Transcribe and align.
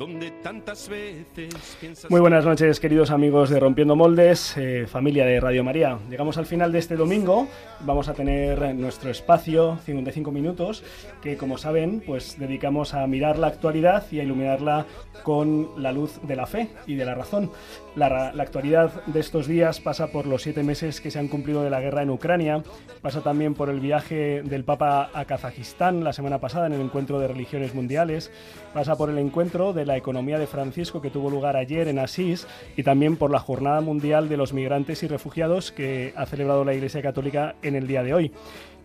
donde 0.00 0.30
tantas 0.30 0.88
veces 0.88 1.76
piensas. 1.78 2.10
Muy 2.10 2.22
buenas 2.22 2.46
noches, 2.46 2.80
queridos 2.80 3.10
amigos 3.10 3.50
de 3.50 3.60
Rompiendo 3.60 3.96
Moldes, 3.96 4.56
eh, 4.56 4.86
familia 4.86 5.26
de 5.26 5.38
Radio 5.40 5.62
María. 5.62 5.98
Llegamos 6.08 6.38
al 6.38 6.46
final 6.46 6.72
de 6.72 6.78
este 6.78 6.96
domingo. 6.96 7.46
Vamos 7.80 8.08
a 8.08 8.14
tener 8.14 8.74
nuestro 8.74 9.10
espacio, 9.10 9.76
55 9.84 10.32
minutos, 10.32 10.82
que 11.20 11.36
como 11.36 11.58
saben, 11.58 12.02
pues 12.06 12.38
dedicamos 12.38 12.94
a 12.94 13.06
mirar 13.06 13.38
la 13.38 13.48
actualidad 13.48 14.06
y 14.10 14.20
a 14.20 14.22
iluminarla 14.22 14.86
con 15.22 15.68
la 15.76 15.92
luz 15.92 16.18
de 16.22 16.34
la 16.34 16.46
fe 16.46 16.70
y 16.86 16.94
de 16.94 17.04
la 17.04 17.14
razón. 17.14 17.50
La, 17.94 18.32
la 18.32 18.42
actualidad 18.42 19.04
de 19.04 19.20
estos 19.20 19.46
días 19.46 19.80
pasa 19.80 20.06
por 20.06 20.26
los 20.26 20.40
siete 20.40 20.62
meses 20.62 21.02
que 21.02 21.10
se 21.10 21.18
han 21.18 21.28
cumplido 21.28 21.62
de 21.62 21.68
la 21.68 21.80
guerra 21.80 22.02
en 22.02 22.08
Ucrania, 22.08 22.62
pasa 23.02 23.20
también 23.20 23.52
por 23.52 23.68
el 23.68 23.80
viaje 23.80 24.42
del 24.42 24.64
Papa 24.64 25.10
a 25.12 25.26
Kazajistán 25.26 26.04
la 26.04 26.14
semana 26.14 26.38
pasada 26.38 26.68
en 26.68 26.72
el 26.72 26.80
encuentro 26.80 27.18
de 27.20 27.28
religiones 27.28 27.74
mundiales, 27.74 28.30
pasa 28.72 28.96
por 28.96 29.10
el 29.10 29.18
encuentro 29.18 29.74
de 29.74 29.89
la 29.90 29.96
economía 29.96 30.38
de 30.38 30.46
Francisco 30.46 31.02
que 31.02 31.10
tuvo 31.10 31.30
lugar 31.30 31.56
ayer 31.56 31.88
en 31.88 31.98
Asís 31.98 32.46
y 32.76 32.84
también 32.84 33.16
por 33.16 33.32
la 33.32 33.40
Jornada 33.40 33.80
Mundial 33.80 34.28
de 34.28 34.36
los 34.36 34.52
Migrantes 34.52 35.02
y 35.02 35.08
Refugiados 35.08 35.72
que 35.72 36.12
ha 36.14 36.26
celebrado 36.26 36.64
la 36.64 36.74
Iglesia 36.74 37.02
Católica 37.02 37.56
en 37.62 37.74
el 37.74 37.88
día 37.88 38.04
de 38.04 38.14
hoy. 38.14 38.32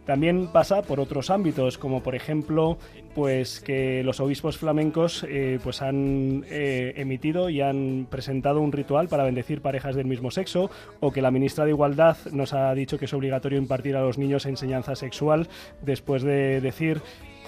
También 0.06 0.48
pasa 0.48 0.82
por 0.82 1.00
otros 1.00 1.30
ámbitos, 1.30 1.78
como 1.78 2.02
por 2.02 2.16
ejemplo, 2.16 2.80
pues 3.14 3.60
que 3.60 4.04
los 4.04 4.20
obispos 4.20 4.58
flamencos 4.58 5.26
eh, 5.30 5.60
pues 5.64 5.84
han 5.84 6.44
eh, 6.50 6.94
emitido 6.96 7.50
y 7.50 7.62
han 7.62 8.08
presentado 8.10 8.62
un 8.62 8.72
ritual 8.72 9.08
para 9.08 9.24
bendecir 9.24 9.62
parejas 9.62 9.96
del 9.96 10.06
mismo 10.06 10.32
sexo, 10.32 10.72
o 11.00 11.12
que 11.12 11.22
la 11.22 11.32
ministra 11.32 11.66
de 11.66 11.72
Igualdad 11.72 12.18
nos 12.32 12.54
ha 12.54 12.74
dicho 12.74 12.98
que 12.98 13.06
es 13.06 13.14
obligatorio 13.14 13.60
impartir 13.60 13.96
a 13.96 14.02
los 14.02 14.18
niños 14.18 14.48
enseñanza 14.48 14.96
sexual 14.96 15.48
después 15.84 16.24
de 16.24 16.62
decir 16.62 17.02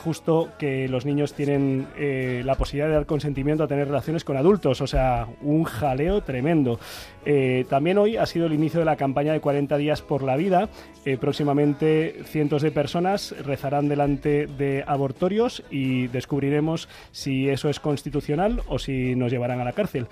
justo 0.08 0.52
que 0.58 0.88
los 0.88 1.06
niños 1.06 1.34
tienen 1.34 1.86
eh, 1.98 2.42
la 2.46 2.56
posibilidad 2.56 2.88
de 2.88 2.94
dar 2.94 3.06
consentimiento 3.06 3.66
a 3.66 3.68
tener 3.68 3.90
relaciones 3.90 4.24
con 4.24 4.38
adultos, 4.38 4.80
o 4.80 4.88
sea, 4.88 5.28
un 5.42 5.66
jaleo 5.66 6.22
tremendo. 6.22 6.80
Eh, 7.26 7.66
también 7.70 7.98
hoy 7.98 8.16
ha 8.16 8.26
sido 8.26 8.46
el 8.46 8.54
inicio 8.54 8.80
de 8.80 8.86
la 8.86 8.96
campaña 8.96 9.34
de 9.34 9.42
40 9.42 9.76
días 9.76 10.02
por 10.02 10.24
la 10.24 10.38
vida. 10.38 10.70
Eh, 11.04 11.18
próximamente 11.18 12.22
cientos 12.24 12.62
de 12.62 12.72
personas 12.72 13.36
rezarán 13.44 13.90
delante 13.90 14.48
de 14.48 14.86
abortorios 14.88 15.62
y 15.70 16.08
descubriremos 16.08 16.88
si 17.12 17.50
eso 17.50 17.70
es 17.70 17.82
constitucional 17.82 18.62
o 18.68 18.80
si 18.80 19.14
nos 19.16 19.30
llevarán 19.30 19.60
a 19.60 19.66
la 19.66 19.74
cárcel. 19.74 20.08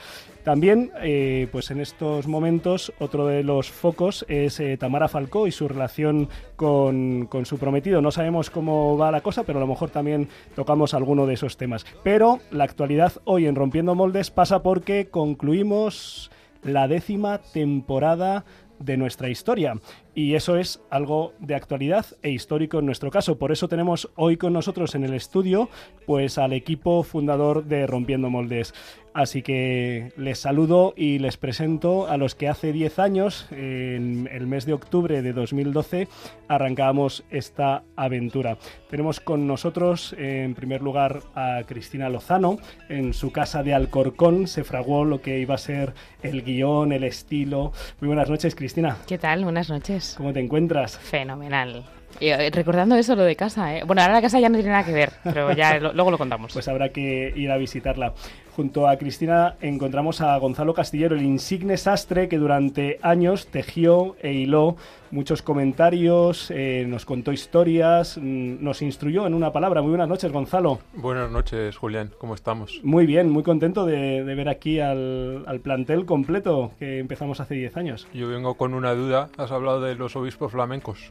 También, 0.46 0.92
eh, 1.02 1.48
pues 1.52 1.72
en 1.72 1.82
estos 1.82 2.28
momentos, 2.28 2.94
otro 3.00 3.26
de 3.26 3.44
los 3.44 3.72
focos 3.72 4.26
es 4.30 4.60
eh, 4.60 4.78
Tamara 4.78 5.08
Falcó 5.08 5.48
y 5.48 5.52
su 5.52 5.68
relación 5.68 6.30
con, 6.56 7.26
con 7.26 7.48
su 7.48 7.58
prometido. 7.58 8.00
No 8.00 8.12
sabemos 8.12 8.52
cómo 8.52 8.96
va 8.96 9.10
la 9.10 9.22
cosa, 9.22 9.42
pero 9.42 9.58
a 9.58 9.62
lo 9.62 9.68
mejor 9.68 9.85
también 9.88 10.30
tocamos 10.56 10.94
alguno 10.94 11.26
de 11.26 11.34
esos 11.36 11.58
temas. 11.58 11.86
Pero 12.04 12.40
la 12.52 12.64
actualidad 12.64 13.14
hoy 13.26 13.48
en 13.48 13.56
Rompiendo 13.56 13.96
Moldes 13.96 14.32
pasa 14.32 14.62
porque 14.64 15.08
concluimos 15.10 16.32
la 16.64 16.88
décima 16.88 17.40
temporada 17.54 18.46
de 18.80 18.98
nuestra 18.98 19.30
historia. 19.30 19.76
Y 20.16 20.36
eso 20.36 20.56
es 20.56 20.82
algo 20.90 21.34
de 21.40 21.56
actualidad 21.56 22.06
e 22.24 22.32
histórico 22.32 22.80
en 22.80 22.86
nuestro 22.86 23.12
caso. 23.12 23.38
Por 23.38 23.52
eso 23.52 23.68
tenemos 23.68 24.10
hoy 24.16 24.38
con 24.38 24.54
nosotros 24.54 24.96
en 24.96 25.04
el 25.04 25.14
estudio 25.14 25.70
pues 26.06 26.38
al 26.38 26.54
equipo 26.54 27.04
fundador 27.04 27.66
de 27.66 27.86
Rompiendo 27.86 28.30
Moldes. 28.30 28.74
Así 29.14 29.42
que 29.44 30.12
les 30.18 30.40
saludo 30.40 30.94
y 30.98 31.20
les 31.20 31.38
presento 31.38 32.08
a 32.08 32.18
los 32.18 32.36
que 32.36 32.50
hace 32.50 32.74
10 32.74 33.00
años, 33.00 33.48
en 33.50 34.28
el 34.30 34.46
mes 34.46 34.66
de 34.66 34.74
octubre 34.74 35.22
de 35.22 35.32
2012, 35.32 36.10
arrancábamos 36.50 37.24
esta 37.30 37.84
aventura. 37.96 38.58
Tenemos 38.90 39.22
con 39.22 39.48
nosotros, 39.48 40.14
en 40.18 40.54
primer 40.54 40.82
lugar, 40.82 41.22
a 41.34 41.62
Cristina 41.66 42.10
Lozano. 42.10 42.58
En 42.90 43.14
su 43.14 43.32
casa 43.32 43.64
de 43.64 43.74
Alcorcón 43.74 44.48
se 44.48 44.66
fraguó 44.66 45.06
lo 45.06 45.22
que 45.22 45.40
iba 45.40 45.56
a 45.56 45.60
ser 45.60 45.94
el 46.22 46.44
guion, 46.44 46.92
el 46.92 47.06
estilo. 47.06 47.72
Muy 48.02 48.08
buenas 48.08 48.30
noches, 48.30 48.54
Cristina. 48.54 48.98
¿Qué 49.08 49.18
tal? 49.18 49.46
Buenas 49.46 49.70
noches. 49.70 50.05
¿Cómo 50.18 50.32
te 50.34 50.40
encuentras? 50.40 50.98
Fenomenal. 51.00 51.84
Y, 52.20 52.28
eh, 52.28 52.50
recordando 52.50 52.96
eso, 52.96 53.16
lo 53.16 53.24
de 53.24 53.36
casa, 53.36 53.76
¿eh? 53.76 53.84
Bueno, 53.86 54.02
ahora 54.02 54.14
la 54.14 54.22
casa 54.22 54.40
ya 54.40 54.48
no 54.48 54.56
tiene 54.56 54.72
nada 54.72 54.86
que 54.86 54.94
ver, 54.94 55.12
pero 55.24 55.52
ya 55.54 55.78
lo- 55.80 55.92
luego 55.94 56.12
lo 56.12 56.18
contamos. 56.18 56.54
Pues 56.54 56.68
habrá 56.68 56.90
que 56.90 57.34
ir 57.36 57.52
a 57.52 57.58
visitarla. 57.58 58.14
Junto 58.56 58.88
a 58.88 58.96
Cristina 58.96 59.58
encontramos 59.60 60.22
a 60.22 60.38
Gonzalo 60.38 60.74
Castillero, 60.74 61.18
el 61.18 61.24
insigne 61.24 61.76
sastre 61.76 62.30
que 62.30 62.38
durante 62.38 63.00
años 63.02 63.48
tejió 63.48 64.16
e 64.22 64.32
hiló 64.32 64.78
muchos 65.12 65.42
comentarios, 65.42 66.52
eh, 66.52 66.86
nos 66.88 67.04
contó 67.04 67.34
historias, 67.34 68.18
mm, 68.18 68.64
nos 68.64 68.82
instruyó 68.82 69.28
en 69.28 69.34
una 69.34 69.52
palabra. 69.52 69.82
Muy 69.82 69.90
buenas 69.90 70.08
noches, 70.08 70.32
Gonzalo. 70.32 70.80
Buenas 70.94 71.30
noches, 71.30 71.76
Julián. 71.76 72.12
¿Cómo 72.18 72.34
estamos? 72.34 72.80
Muy 72.82 73.06
bien, 73.06 73.30
muy 73.30 73.44
contento 73.44 73.86
de, 73.86 74.24
de 74.24 74.36
ver 74.36 74.48
aquí 74.48 74.80
al, 74.80 75.44
al 75.48 75.60
plantel 75.60 76.06
completo 76.06 76.72
que 76.80 77.00
empezamos 77.00 77.42
hace 77.42 77.56
10 77.56 77.76
años. 77.76 78.08
Yo 78.14 78.30
vengo 78.30 78.54
con 78.54 78.74
una 78.74 78.94
duda. 78.94 79.28
Has 79.38 79.52
hablado 79.52 79.82
de 79.82 79.96
los 79.96 80.16
obispos 80.16 80.54
flamencos. 80.54 81.06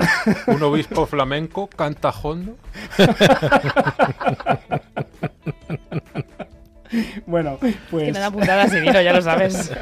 ¿Un 0.46 0.62
obispo 0.62 1.04
flamenco 1.06 1.66
canta 1.66 2.08
hondo? 2.08 2.56
Bueno, 7.26 7.58
que 7.58 7.74
pues 7.90 8.12
me 8.12 8.18
da 8.18 8.30
puntadas 8.30 8.70
de 8.72 8.80
vino, 8.80 9.00
ya 9.00 9.12
lo 9.12 9.22
sabes. 9.22 9.72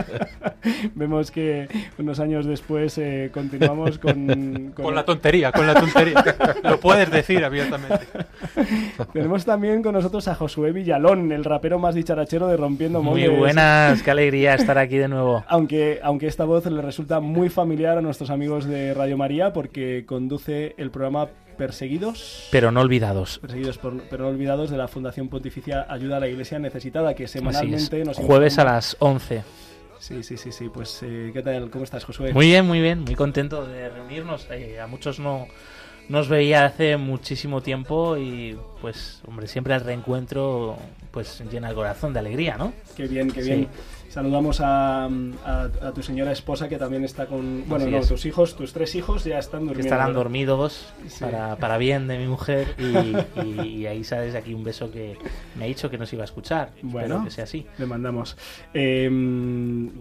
vemos 0.95 1.31
que 1.31 1.69
unos 1.99 2.21
años 2.21 2.47
después 2.47 2.97
eh, 2.99 3.31
continuamos 3.33 3.99
con, 3.99 4.73
Con 4.77 4.95
la 4.95 5.05
tontería, 5.05 5.53
con 5.53 5.67
la 5.67 5.75
tontería. 5.75 6.25
Lo 6.63 6.79
puedes 6.81 7.11
decir 7.11 7.45
abiertamente. 7.45 8.07
Tenemos 9.13 9.45
también 9.45 9.83
con 9.83 9.95
nosotros 9.95 10.29
a 10.29 10.35
Josué 10.35 10.73
Villalón, 10.73 11.33
el 11.33 11.45
rapero 11.45 11.79
más 11.79 11.95
dicharachero 11.95 12.47
de 12.49 12.57
Rompiendo 12.57 13.03
Muy 13.03 13.23
Moldes. 13.23 13.39
buenas, 13.39 14.03
qué 14.03 14.11
alegría 14.11 14.55
estar 14.55 14.79
aquí 14.79 14.97
de 14.97 15.09
nuevo. 15.09 15.45
Aunque, 15.49 16.01
aunque 16.03 16.27
esta 16.27 16.45
voz 16.45 16.67
le 16.67 16.83
resulta 16.83 17.21
muy 17.21 17.49
familiar 17.49 17.99
a 17.99 18.03
nuestros 18.03 18.31
amigos 18.31 18.67
de 18.67 18.95
Radio 18.95 19.17
María 19.17 19.53
porque 19.53 20.05
conduce 20.07 20.75
el 20.79 20.91
programa 20.91 21.29
Perseguidos. 21.57 22.49
Pero 22.51 22.71
no 22.71 22.81
olvidados. 22.81 23.39
Perseguidos 23.39 23.79
por- 23.79 24.03
pero 24.09 24.25
no 24.25 24.31
olvidados 24.31 24.71
de 24.71 24.77
la 24.77 24.89
Fundación 24.89 25.29
Pontificia 25.29 25.87
Ayuda 25.89 26.17
a 26.17 26.21
la 26.21 26.29
Iglesia 26.29 26.59
Necesitada, 26.59 27.15
que 27.15 27.29
semanalmente 27.29 28.05
nos 28.05 28.17
Jueves 28.17 28.59
a 28.59 28.65
las 28.65 28.97
11. 29.01 29.43
Sí, 29.99 30.23
sí, 30.23 30.37
sí, 30.37 30.51
sí. 30.51 30.69
Pues, 30.69 30.99
eh, 31.03 31.31
¿qué 31.33 31.43
tal? 31.43 31.71
¿Cómo 31.71 31.85
estás, 31.85 32.05
Josué? 32.05 32.33
Muy 32.33 32.47
bien, 32.47 32.67
muy 32.67 32.81
bien, 32.81 33.01
muy 33.01 33.15
contento 33.15 33.65
de 33.67 33.89
reunirnos. 33.89 34.49
Eh, 34.51 34.81
a 34.81 34.87
muchos 34.89 35.21
no 35.21 35.47
nos 36.09 36.29
veía 36.29 36.65
hace 36.65 36.97
muchísimo 36.97 37.61
tiempo 37.63 38.17
y 38.17 38.59
pues, 38.81 39.21
hombre, 39.27 39.47
siempre 39.47 39.75
el 39.75 39.81
reencuentro 39.83 40.77
pues 41.13 41.43
llena 41.51 41.69
el 41.69 41.75
corazón 41.77 42.13
de 42.13 42.19
alegría, 42.19 42.57
¿no? 42.57 42.73
Qué 42.97 43.07
bien, 43.07 43.31
qué 43.31 43.43
Sí. 43.45 43.69
Saludamos 44.13 44.61
a, 44.61 45.07
a- 45.07 45.09
a 45.81 45.93
tu 45.95 46.03
señora 46.03 46.33
esposa 46.33 46.69
que 46.69 46.77
también 46.77 47.03
está 47.03 47.25
con... 47.25 47.67
Bueno, 47.67 47.87
no, 47.87 48.01
tus 48.03 48.27
hijos, 48.27 48.55
tus 48.55 48.75
tres 48.75 48.95
hijos 48.95 49.25
ya 49.25 49.39
están 49.39 49.61
Que 49.61 49.67
durmiendo. 49.69 49.87
estarán 49.89 50.07
¿verdad? 50.09 50.21
dormidos 50.23 50.93
Sí. 51.09 51.25
para, 51.25 51.57
para 51.57 51.79
bien 51.79 52.09
de 52.09 52.19
mi 52.19 52.27
mujer 52.27 52.75
y, 52.79 53.41
y- 53.41 53.61
y 53.79 53.87
ahí 53.87 54.05
sabes 54.05 54.35
aquí 54.35 54.53
un 54.53 54.65
beso 54.65 54.91
que 54.91 55.17
me 55.57 55.65
ha 55.65 55.67
dicho 55.67 55.89
que 55.89 55.97
nos 55.97 56.13
iba 56.13 56.25
a 56.25 56.27
escuchar. 56.27 56.73
Bueno. 56.83 57.07
Espero 57.15 57.25
que 57.25 57.31
sea 57.31 57.45
así. 57.45 57.67
Le 57.79 57.87
mandamos. 57.87 58.37
Eh, 58.75 59.09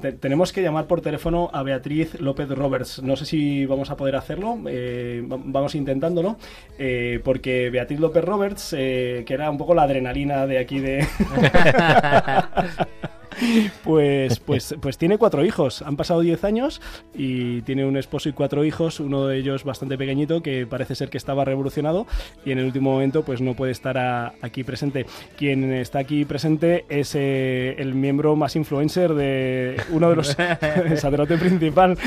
te- 0.02 0.12
tenemos 0.12 0.52
que 0.52 0.62
llamar 0.62 0.88
por 0.88 1.00
teléfono 1.00 1.50
a 1.54 1.64
Beatriz 1.64 2.20
López 2.20 2.50
Roberts. 2.50 3.02
No 3.02 3.16
sé 3.16 3.24
si 3.26 3.66
vamos 3.66 3.92
a 3.92 3.96
poder 3.96 4.18
hacerlo. 4.18 4.58
eh, 4.68 5.26
va- 5.32 5.40
vamos 5.42 5.74
intentándolo. 5.74 6.36
eh, 6.78 7.22
porque 7.24 7.70
Beatriz 7.70 8.02
López 8.02 8.26
Roberts, 8.26 8.76
eh, 8.78 9.24
que 9.26 9.34
era 9.36 9.50
un 9.50 9.58
poco 9.58 9.74
la 9.74 9.84
adrenalina 9.84 10.46
de 10.48 10.60
aquí 10.60 10.80
de. 10.80 11.08
Pues, 13.84 14.40
pues, 14.40 14.76
pues 14.80 14.98
tiene 14.98 15.18
cuatro 15.18 15.44
hijos. 15.44 15.82
Han 15.82 15.98
pasado 15.98 16.22
10 16.22 16.44
años 16.44 16.82
y 17.14 17.62
tiene 17.64 17.86
un 17.86 17.98
esposo 17.98 18.30
y 18.30 18.34
cuatro 18.34 18.64
hijos. 18.64 19.00
Uno 19.00 19.28
de 19.28 19.38
ellos 19.38 19.64
bastante 19.64 19.98
pequeñito 19.98 20.42
que 20.42 20.66
parece 20.68 20.96
ser 20.96 21.10
que 21.10 21.18
estaba 21.18 21.44
revolucionado 21.46 22.06
y 22.46 22.52
en 22.52 22.60
el 22.60 22.66
último 22.66 22.92
momento 22.92 23.24
pues 23.24 23.42
no 23.42 23.56
puede 23.56 23.72
estar 23.72 23.98
a- 23.98 24.34
aquí 24.42 24.64
presente. 24.64 25.06
Quien 25.38 25.72
está 25.74 26.00
aquí 26.00 26.26
presente 26.26 26.86
es 26.90 27.16
eh, 27.16 27.76
el 27.80 27.94
miembro 27.96 28.36
más 28.36 28.56
influencer 28.56 29.14
de 29.14 29.82
uno 29.90 30.10
de 30.10 30.16
los 30.16 30.38
el 30.86 30.98
sacerdote 30.98 31.38
principal. 31.38 31.98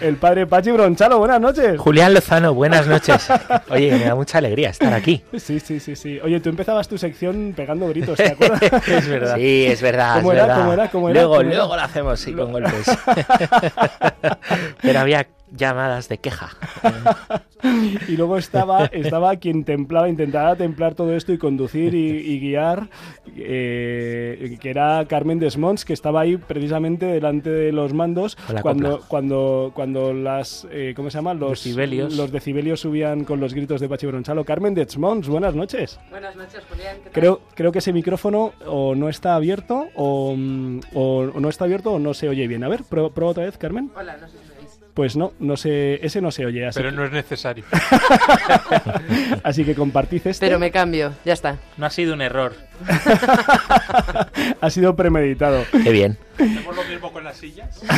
El 0.00 0.16
padre 0.16 0.46
Pachi 0.46 0.70
Bronchalo, 0.70 1.18
buenas 1.18 1.40
noches. 1.40 1.78
Julián 1.78 2.12
Lozano, 2.14 2.54
buenas 2.54 2.86
noches. 2.86 3.28
Oye, 3.70 3.92
me 3.92 4.04
da 4.04 4.14
mucha 4.14 4.38
alegría 4.38 4.70
estar 4.70 4.92
aquí. 4.92 5.22
Sí, 5.38 5.60
sí, 5.60 5.80
sí, 5.80 5.96
sí. 5.96 6.18
Oye, 6.22 6.40
tú 6.40 6.48
empezabas 6.48 6.88
tu 6.88 6.98
sección 6.98 7.52
pegando 7.56 7.88
gritos, 7.88 8.16
¿te 8.16 8.28
acuerdas? 8.32 8.62
es 8.88 9.08
verdad. 9.08 9.36
Sí, 9.36 9.66
es 9.66 9.82
verdad. 9.82 10.16
¿Cómo 10.16 10.32
es 10.32 10.38
era? 10.38 10.46
verdad. 10.46 10.60
¿Cómo 10.62 10.72
era? 10.72 10.88
¿Cómo 10.90 11.08
era? 11.08 11.20
Luego, 11.20 11.34
¿Cómo 11.36 11.48
era? 11.48 11.56
luego 11.58 11.76
lo 11.76 11.82
hacemos, 11.82 12.20
sí, 12.20 12.32
con 12.32 12.52
golpes. 12.52 12.86
Pero 14.82 15.00
había 15.00 15.26
llamadas 15.50 16.08
de 16.08 16.18
queja. 16.18 16.50
Y 18.08 18.16
luego 18.16 18.36
estaba, 18.36 18.86
estaba 18.86 19.36
quien 19.36 19.64
templaba, 19.64 20.08
intentaba 20.08 20.56
templar 20.56 20.94
todo 20.94 21.14
esto 21.14 21.32
y 21.32 21.38
conducir 21.38 21.94
y, 21.94 22.08
y 22.08 22.40
guiar, 22.40 22.88
eh, 23.36 24.56
que 24.60 24.70
era 24.70 25.04
Carmen 25.08 25.38
Desmonts, 25.38 25.84
que 25.84 25.92
estaba 25.92 26.20
ahí 26.22 26.36
precisamente 26.36 27.06
delante 27.06 27.50
de 27.50 27.72
los 27.72 27.92
mandos 27.92 28.36
cuando, 28.62 28.90
copla. 28.92 29.06
cuando, 29.08 29.72
cuando 29.74 30.12
las, 30.12 30.66
eh, 30.70 30.92
¿cómo 30.96 31.10
se 31.10 31.18
llama? 31.18 31.34
Los 31.34 31.50
Decibelios. 31.62 32.16
Los 32.16 32.32
decibelios 32.32 32.80
subían 32.80 33.24
con 33.24 33.40
los 33.40 33.54
gritos 33.54 33.80
de 33.80 33.88
Pachi 33.88 34.06
Bronchalo. 34.06 34.44
Carmen 34.44 34.74
Desmonts, 34.74 35.28
buenas 35.28 35.54
noches. 35.54 35.98
Buenas 36.10 36.34
noches, 36.36 36.60
Julián. 36.68 36.96
¿qué 36.98 37.02
tal? 37.04 37.12
Creo, 37.12 37.40
creo 37.54 37.72
que 37.72 37.78
ese 37.78 37.92
micrófono 37.92 38.52
o 38.66 38.94
no 38.94 39.08
está 39.08 39.34
abierto 39.36 39.88
o, 39.94 40.36
o- 40.94 41.30
o 41.34 41.40
no 41.40 41.48
está 41.48 41.64
abierto 41.64 41.92
o 41.92 41.98
no 41.98 42.14
se 42.14 42.28
oye 42.28 42.46
bien. 42.46 42.64
A 42.64 42.68
ver, 42.68 42.82
prueba, 42.84 43.10
prueba 43.10 43.30
otra 43.32 43.44
vez, 43.44 43.56
Carmen. 43.58 43.90
Hola, 43.96 44.16
no 44.20 44.26
sé 44.28 44.38
si. 44.38 44.51
Pues 44.94 45.16
no, 45.16 45.32
no 45.38 45.56
se, 45.56 46.04
ese 46.04 46.20
no 46.20 46.30
se 46.30 46.44
oye. 46.44 46.66
Así, 46.66 46.78
Pero 46.78 46.90
que, 46.90 46.96
no 46.96 47.04
es 47.04 47.12
necesario. 47.12 47.64
así 49.42 49.64
que 49.64 49.74
compartid 49.74 50.26
este. 50.26 50.46
Pero 50.46 50.58
me 50.58 50.70
cambio, 50.70 51.14
ya 51.24 51.32
está. 51.32 51.56
No 51.78 51.86
ha 51.86 51.90
sido 51.90 52.12
un 52.12 52.20
error. 52.20 52.54
ha 54.60 54.70
sido 54.70 54.94
premeditado. 54.94 55.64
Qué 55.70 55.90
bien. 55.90 56.18
¿Hacemos 56.34 56.76
lo 56.76 56.84
mismo 56.84 57.10
con 57.10 57.24
las 57.24 57.38
sillas? 57.38 57.80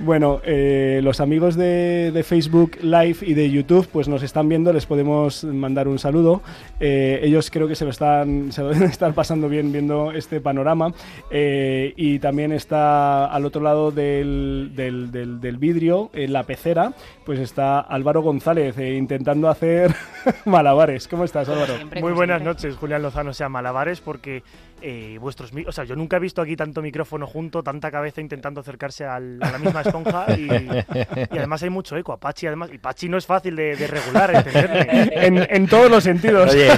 Bueno, 0.00 0.40
eh, 0.44 1.00
los 1.02 1.20
amigos 1.20 1.56
de, 1.56 2.10
de 2.12 2.22
Facebook 2.22 2.78
Live 2.82 3.16
y 3.22 3.34
de 3.34 3.50
YouTube 3.50 3.88
pues 3.92 4.08
nos 4.08 4.22
están 4.22 4.48
viendo, 4.48 4.72
les 4.72 4.86
podemos 4.86 5.44
mandar 5.44 5.88
un 5.88 5.98
saludo. 5.98 6.42
Eh, 6.80 7.20
ellos 7.22 7.50
creo 7.50 7.68
que 7.68 7.74
se 7.74 7.84
lo 7.84 7.90
están 7.90 8.52
se 8.52 8.62
lo 8.62 8.68
deben 8.72 8.88
estar 8.90 9.12
pasando 9.14 9.48
bien 9.48 9.72
viendo 9.72 10.12
este 10.12 10.40
panorama. 10.40 10.92
Eh, 11.30 11.92
y 11.96 12.18
también 12.18 12.52
está 12.52 13.26
al 13.26 13.44
otro 13.44 13.62
lado 13.62 13.90
del, 13.90 14.72
del, 14.74 15.10
del- 15.10 15.40
del 15.40 15.56
vidrio, 15.56 16.10
en 16.12 16.32
la 16.32 16.42
pecera, 16.44 16.92
pues 17.24 17.38
está 17.38 17.80
Álvaro 17.80 18.22
González 18.22 18.76
eh, 18.78 18.94
intentando 18.94 19.48
hacer 19.48 19.94
malabares. 20.44 21.08
¿Cómo 21.08 21.24
estás, 21.24 21.48
Álvaro? 21.48 21.76
Siempre, 21.76 22.00
Muy 22.00 22.12
buenas 22.12 22.42
siempre. 22.42 22.54
noches, 22.64 22.76
Julián 22.78 23.02
Lozano, 23.02 23.30
o 23.30 23.34
sea, 23.34 23.48
malabares, 23.48 24.00
porque 24.00 24.42
eh, 24.82 25.18
vuestros... 25.20 25.50
O 25.66 25.72
sea, 25.72 25.84
yo 25.84 25.96
nunca 25.96 26.16
he 26.16 26.20
visto 26.20 26.42
aquí 26.42 26.56
tanto 26.56 26.82
micrófono 26.82 27.26
junto, 27.26 27.62
tanta 27.62 27.90
cabeza 27.90 28.20
intentando 28.20 28.60
acercarse 28.60 29.04
al- 29.04 29.38
a 29.42 29.50
la 29.52 29.58
misma 29.58 29.80
esponja 29.82 30.26
y, 30.36 30.48
y 30.50 31.38
además 31.38 31.62
hay 31.62 31.70
mucho 31.70 31.96
eco. 31.96 32.12
A 32.12 32.20
Pachi, 32.20 32.46
además, 32.46 32.70
y 32.72 32.78
Pachi 32.78 33.08
no 33.08 33.16
es 33.16 33.26
fácil 33.26 33.56
de, 33.56 33.76
de 33.76 33.86
regular, 33.86 34.34
entenderme. 34.34 35.10
En, 35.12 35.46
en 35.48 35.66
todos 35.68 35.90
los 35.90 36.04
sentidos. 36.04 36.52
Oye, 36.52 36.68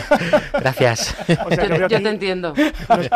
gracias. 0.53 1.17
O 1.47 1.51
sea, 1.51 1.67
Yo, 1.67 1.77
yo 1.77 1.87
aquí- 1.87 2.03
te 2.03 2.09
entiendo. 2.11 2.55
no 2.89 3.01
es- 3.01 3.11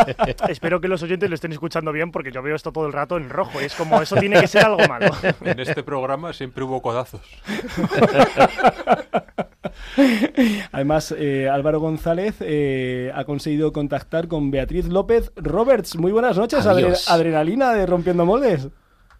espero 0.48 0.80
que 0.80 0.88
los 0.88 1.02
oyentes 1.02 1.28
lo 1.28 1.34
estén 1.34 1.52
escuchando 1.52 1.92
bien 1.92 2.10
porque 2.10 2.32
yo 2.32 2.42
veo 2.42 2.56
esto 2.56 2.72
todo 2.72 2.86
el 2.86 2.92
rato 2.92 3.16
en 3.16 3.28
rojo 3.30 3.60
y 3.60 3.64
es 3.64 3.74
como, 3.74 4.00
eso 4.02 4.16
tiene 4.16 4.40
que 4.40 4.46
ser 4.48 4.64
algo 4.64 4.86
malo. 4.88 5.12
En 5.44 5.60
este 5.60 5.82
programa 5.82 6.32
siempre 6.32 6.64
hubo 6.64 6.80
codazos. 6.82 7.20
Además, 10.72 11.14
eh, 11.18 11.48
Álvaro 11.48 11.80
González 11.80 12.36
eh, 12.40 13.10
ha 13.14 13.24
conseguido 13.24 13.72
contactar 13.72 14.28
con 14.28 14.50
Beatriz 14.50 14.86
López 14.86 15.32
Roberts. 15.36 15.96
Muy 15.96 16.12
buenas 16.12 16.36
noches, 16.38 16.64
adre- 16.66 16.96
adrenalina 17.08 17.72
de 17.74 17.86
Rompiendo 17.86 18.24
Moldes. 18.24 18.68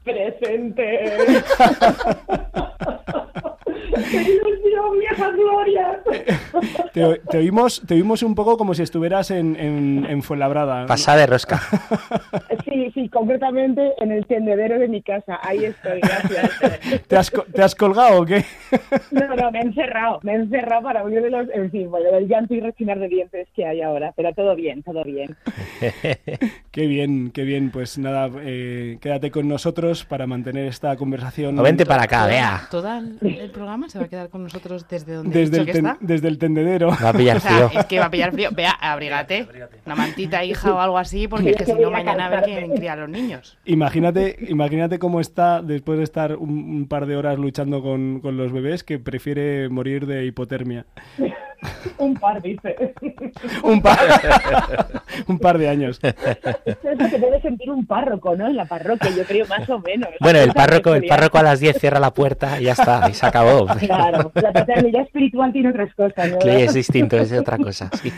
presente. 0.05 1.13
¡Qué 4.11 4.23
ilusión, 4.23 4.99
viejas 5.01 5.33
glorias! 5.35 5.99
Te, 6.93 7.21
te 7.31 7.39
oímos, 7.39 7.83
te 7.87 7.95
oímos 7.95 8.23
un 8.23 8.35
poco 8.35 8.57
como 8.57 8.75
si 8.75 8.83
estuvieras 8.83 9.31
en, 9.31 9.55
en, 9.57 10.07
en 10.09 10.23
Fuenlabrada. 10.23 10.87
Pasada 10.87 11.19
de 11.19 11.27
rosca. 11.27 11.61
Sí, 12.99 13.09
concretamente 13.11 13.93
en 13.99 14.11
el 14.11 14.27
tendedero 14.27 14.77
de 14.77 14.89
mi 14.89 15.03
casa. 15.03 15.39
Ahí 15.41 15.65
estoy, 15.67 16.01
gracias. 16.01 17.07
¿Te 17.07 17.17
has, 17.17 17.33
¿Te 17.55 17.63
has 17.63 17.75
colgado 17.77 18.23
o 18.23 18.27
qué? 18.27 18.45
No, 19.13 19.37
no, 19.37 19.53
me 19.53 19.61
he 19.61 19.63
encerrado. 19.63 20.19
Me 20.25 20.33
he 20.33 20.35
encerrado 20.35 20.83
para 20.83 21.05
huir 21.05 21.23
de 21.23 21.31
los... 21.31 21.49
En 21.55 21.71
fin, 21.71 21.89
bueno, 21.93 22.11
del 22.11 22.27
llanto 22.27 22.55
y 22.55 22.61
rechinar 22.61 22.99
de 22.99 23.07
dientes 23.07 23.47
que 23.55 23.65
hay 23.65 23.83
ahora. 23.83 24.13
Pero 24.17 24.33
todo 24.35 24.57
bien, 24.57 24.83
todo 24.83 25.05
bien. 25.05 25.37
Qué 26.73 26.87
bien, 26.87 27.31
qué 27.33 27.43
bien. 27.43 27.71
Pues 27.71 27.99
nada, 27.99 28.31
eh, 28.41 28.99
quédate 29.01 29.31
con 29.33 29.49
nosotros 29.49 30.05
para 30.05 30.27
mantener 30.27 30.67
esta 30.67 30.95
conversación. 30.97 31.59
O 31.59 31.63
vente 31.63 31.85
para 31.87 32.05
acá, 32.05 32.27
vea. 32.27 32.63
¿Todo 32.71 32.89
el, 32.99 33.51
programa 33.53 33.89
se 33.89 33.99
va 33.99 34.05
a 34.05 34.09
quedar 34.09 34.29
con 34.29 34.45
nosotros 34.45 34.87
desde 34.89 35.15
donde 35.15 35.39
Desde 35.41 35.59
el, 35.59 35.67
que 35.67 35.73
ten- 35.73 35.87
está? 35.87 35.99
desde 36.01 36.29
el 36.29 36.39
tendedero. 36.39 36.91
Va 37.03 37.09
a 37.09 37.13
pillar 37.13 37.39
O 37.39 37.41
sea, 37.41 37.69
frío. 37.69 37.81
es 37.81 37.87
que 37.87 37.99
va 37.99 38.07
a 38.07 38.11
pillar 38.11 38.33
frío. 38.33 38.51
Vea, 38.53 38.71
abrígate. 38.73 39.47
Una 39.87 39.95
mantita, 39.97 40.45
hija, 40.45 40.73
o 40.73 40.79
algo 40.81 40.99
así, 40.99 41.27
porque 41.27 41.51
es 41.51 41.57
que 41.57 41.65
si 41.65 41.73
no, 41.75 41.91
mañana 41.91 42.27
a 42.27 42.29
ver 42.29 42.43
quién 42.45 42.71
a 42.89 42.97
los 42.97 43.09
niños. 43.09 43.59
Imagínate, 43.65 44.37
imagínate 44.49 44.99
cómo 44.99 45.21
está 45.21 45.63
después 45.63 45.99
de 45.99 46.05
estar 46.05 46.37
un, 46.37 46.51
un 46.51 46.89
par 46.89 47.07
de 47.07 47.17
horas 47.17 47.39
luchando 47.39 47.83
con, 47.83 48.21
con 48.21 48.37
los 48.37 48.53
bebés 48.53 48.85
que 48.85 48.99
prefiere 48.99 49.69
morir 49.69 50.07
de 50.07 50.27
hipotermia. 50.27 50.87
Un 51.99 52.15
par, 52.15 52.41
dice. 52.43 52.77
Un 53.63 53.81
par, 53.83 53.99
un 55.29 55.39
par 55.39 55.59
de 55.59 55.69
años. 55.69 55.99
Eso 56.03 56.15
es 56.83 56.99
lo 56.99 57.09
que 57.11 57.19
debe 57.19 57.41
sentir 57.41 57.71
un 57.71 57.87
párroco, 57.87 58.37
¿no? 58.37 58.47
En 58.47 58.57
la 58.57 58.65
parroquia, 58.67 59.11
yo 59.11 59.25
creo, 59.25 59.47
más 59.47 59.69
o 59.69 59.79
menos. 59.81 60.09
Bueno, 60.21 60.39
el 60.39 60.53
párroco, 60.53 60.95
el 60.95 61.05
párroco 61.07 61.39
a 61.39 61.43
las 61.43 61.61
10 61.61 61.79
cierra 61.79 61.99
la 62.01 62.13
puerta 62.15 62.61
y 62.61 62.65
ya 62.65 62.73
está, 62.73 63.09
y 63.11 63.15
se 63.15 63.27
acabó. 63.27 63.67
Claro, 63.67 64.31
la 64.35 64.53
paternidad 64.53 65.03
espiritual 65.03 65.53
tiene 65.53 65.71
otras 65.71 65.93
cosas, 65.95 66.31
¿no? 66.31 66.41
Sí, 66.41 66.49
es 66.49 66.75
distinto, 66.75 67.17
es 67.17 67.31
de 67.31 67.39
otra 67.41 67.59
cosa. 67.59 67.91
sí. 68.03 68.13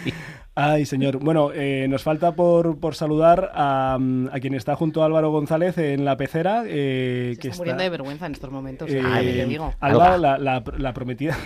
Ay, 0.56 0.84
señor. 0.84 1.18
Bueno, 1.18 1.50
eh, 1.54 1.86
nos 1.88 2.02
falta 2.02 2.32
por, 2.32 2.78
por 2.80 2.94
saludar 2.94 3.50
a, 3.54 3.94
a 3.94 4.40
quien 4.40 4.54
está 4.54 4.74
junto 4.74 5.02
a 5.02 5.06
Álvaro 5.06 5.30
González 5.30 5.78
en 5.78 6.04
la 6.04 6.16
pecera. 6.16 6.64
eh, 6.66 7.32
Se 7.36 7.40
que 7.40 7.48
está 7.48 7.52
está, 7.52 7.58
muriendo 7.60 7.82
de 7.84 7.88
vergüenza 7.88 8.26
en 8.26 8.32
estos 8.32 8.50
momentos. 8.50 8.90
eh, 8.90 9.00
Ay, 9.02 9.26
te 9.32 9.46
digo. 9.46 9.72
Alba. 9.80 10.18
la, 10.18 10.36
la- 10.38 10.62
la 10.76 10.92
prometida. 10.92 11.38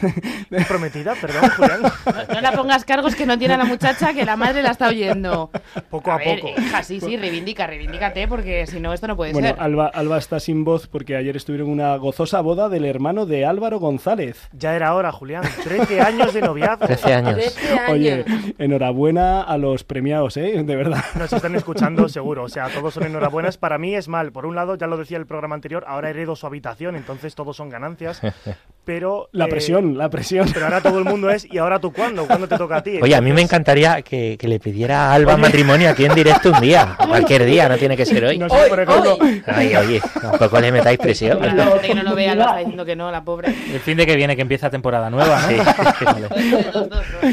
Prometida, 0.67 1.13
perdón, 1.21 1.51
Julián. 1.57 1.84
No 2.33 2.41
la 2.41 2.53
pongas 2.53 2.85
cargos 2.85 3.15
que 3.15 3.27
no 3.27 3.39
tiene 3.39 3.55
a 3.55 3.57
la 3.59 3.65
muchacha 3.65 4.13
que 4.13 4.25
la 4.25 4.37
madre 4.37 4.63
la 4.63 4.71
está 4.71 4.89
oyendo. 4.89 5.51
Poco 5.91 6.11
a, 6.11 6.19
ver, 6.19 6.41
poco. 6.41 6.61
hija, 6.61 6.83
sí, 6.83 7.01
sí, 7.01 7.17
reivindica, 7.17 7.67
reivindícate, 7.67 8.29
porque 8.29 8.67
si 8.67 8.81
no, 8.81 8.93
esto 8.93 9.07
no 9.07 9.17
puede 9.17 9.33
bueno, 9.33 9.49
ser. 9.49 9.57
Alba, 9.61 9.89
Alba 9.89 10.19
está 10.19 10.41
sin 10.41 10.65
voz 10.65 10.87
porque 10.87 11.17
ayer 11.17 11.37
estuvieron 11.37 11.69
en 11.69 11.73
una 11.73 11.97
gozosa 11.97 12.41
boda 12.41 12.69
del 12.69 12.85
hermano 12.85 13.27
de 13.27 13.45
Álvaro 13.45 13.79
González. 13.79 14.49
Ya 14.53 14.75
era 14.75 14.95
hora, 14.95 15.13
Julián. 15.13 15.45
13 15.65 16.01
años 16.01 16.35
de 16.35 16.41
noviazgo. 16.43 16.87
13 16.87 17.15
años. 17.15 17.35
13 17.35 17.79
años. 17.79 17.91
Oye, 17.91 18.25
enhorabuena 18.59 19.43
a 19.43 19.57
los 19.59 19.85
premiados, 19.85 20.37
¿eh? 20.37 20.63
De 20.65 20.77
verdad. 20.77 21.05
Nos 21.15 21.33
están 21.33 21.55
escuchando 21.55 22.09
seguro, 22.09 22.45
o 22.45 22.49
sea, 22.49 22.69
todos 22.69 22.95
son 22.95 23.05
enhorabuenas. 23.05 23.57
Para 23.59 23.79
mí 23.79 23.95
es 23.95 24.09
mal. 24.09 24.33
Por 24.33 24.47
un 24.47 24.55
lado, 24.55 24.77
ya 24.77 24.87
lo 24.87 24.97
decía 24.97 25.19
el 25.19 25.27
programa 25.27 25.55
anterior, 25.55 25.85
ahora 25.87 26.11
heredo 26.11 26.37
su 26.37 26.47
habitación, 26.47 26.97
entonces 26.97 27.35
todos 27.35 27.57
son 27.57 27.69
ganancias. 27.69 28.21
Pero 28.85 29.29
La 29.33 29.47
eh, 29.47 29.49
presión, 29.49 29.97
la 29.97 30.11
presión. 30.11 30.49
Pero 30.53 30.67
ahora 30.67 30.83
todo 30.83 30.99
el 30.99 31.05
mundo 31.05 31.31
es, 31.31 31.47
¿y 31.51 31.59
ahora 31.59 31.74
tú 31.81 31.93
cuándo? 31.93 32.27
¿Cuándo 32.27 32.49
te 32.49 32.57
toca 32.57 32.77
a 32.77 32.83
ti? 32.83 32.99
Oye, 33.03 33.15
a 33.15 33.21
mí 33.21 33.33
me 33.33 33.43
encantaría 33.43 34.03
que, 34.03 34.37
que 34.39 34.49
le 34.49 34.59
pidiera 34.61 35.11
a 35.11 35.15
Alba 35.15 35.37
matrimonio 35.37 35.91
aquí 35.91 36.05
en 36.05 36.15
directo 36.15 36.53
un 36.53 36.61
día. 36.61 36.97
Cualquier 37.09 37.45
día, 37.45 37.69
no 37.69 37.77
tiene 37.77 37.97
que 37.97 38.07
ser 38.07 38.25
hoy. 38.25 38.39
No 38.39 38.49
sé, 38.49 38.69
por 38.69 38.81
ejemplo, 38.81 39.19
Ay, 39.47 39.75
oye, 39.77 40.01
tampoco 40.21 40.61
le 40.61 40.73
metáis 40.73 40.99
presión. 40.99 41.41
Gente 41.43 41.89
que 41.89 41.95
no 41.95 42.03
lo 42.03 42.15
vea 42.15 42.35
lo 42.35 42.43
está 42.43 42.57
diciendo 42.59 42.85
que 42.85 42.97
no, 42.97 43.11
la 43.11 43.23
pobre. 43.23 43.49
El 43.49 43.81
fin 43.81 43.97
de 43.97 44.07
que 44.07 44.17
viene 44.17 44.37
que 44.37 44.43
empieza 44.43 44.71
temporada 44.71 45.11
nueva, 45.11 45.41
¿no? 45.41 45.49
Sí. 45.49 45.57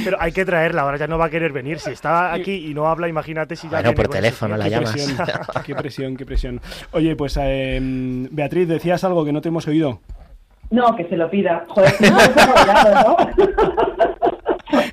Pero 0.04 0.18
hay 0.20 0.32
que 0.32 0.46
traerla, 0.46 0.84
ahora 0.84 0.98
ya 0.98 1.08
no 1.08 1.18
va 1.18 1.26
a 1.26 1.30
querer 1.30 1.52
venir. 1.52 1.80
Si 1.80 1.92
está 1.92 2.34
aquí 2.34 2.70
y 2.70 2.74
no 2.74 2.88
habla, 2.88 3.08
imagínate 3.08 3.56
si 3.56 3.68
ya 3.68 3.78
Bueno, 3.78 3.90
viene 3.92 3.96
por 3.96 4.08
teléfono 4.08 4.58
la 4.58 4.64
qué 4.66 4.70
llamas. 4.70 4.92
presión, 4.92 5.18
qué 5.66 5.76
presión, 5.76 6.18
qué 6.18 6.26
presión. 6.26 6.62
Oye, 6.92 7.16
pues 7.16 7.38
eh, 7.42 7.80
Beatriz, 8.32 8.68
decías 8.68 9.04
algo 9.04 9.26
que 9.26 9.32
no 9.32 9.42
te 9.42 9.50
hemos 9.50 9.68
oído. 9.68 10.00
No, 10.70 10.96
que 10.96 11.06
se 11.10 11.18
lo 11.18 11.30
pida. 11.30 11.66
Joder, 11.68 11.94
no 12.02 12.10
¿no? 13.04 13.18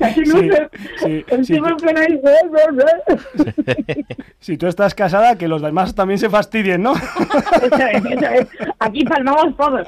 Si 4.40 4.56
tú 4.56 4.66
estás 4.66 4.94
casada, 4.94 5.36
que 5.36 5.48
los 5.48 5.60
demás 5.60 5.94
también 5.94 6.18
se 6.18 6.30
fastidien, 6.30 6.82
¿no? 6.82 6.94
Eso 6.94 7.86
es, 7.92 8.04
eso 8.06 8.26
es. 8.26 8.46
Aquí 8.78 9.04
palmamos 9.04 9.54
todos. 9.54 9.86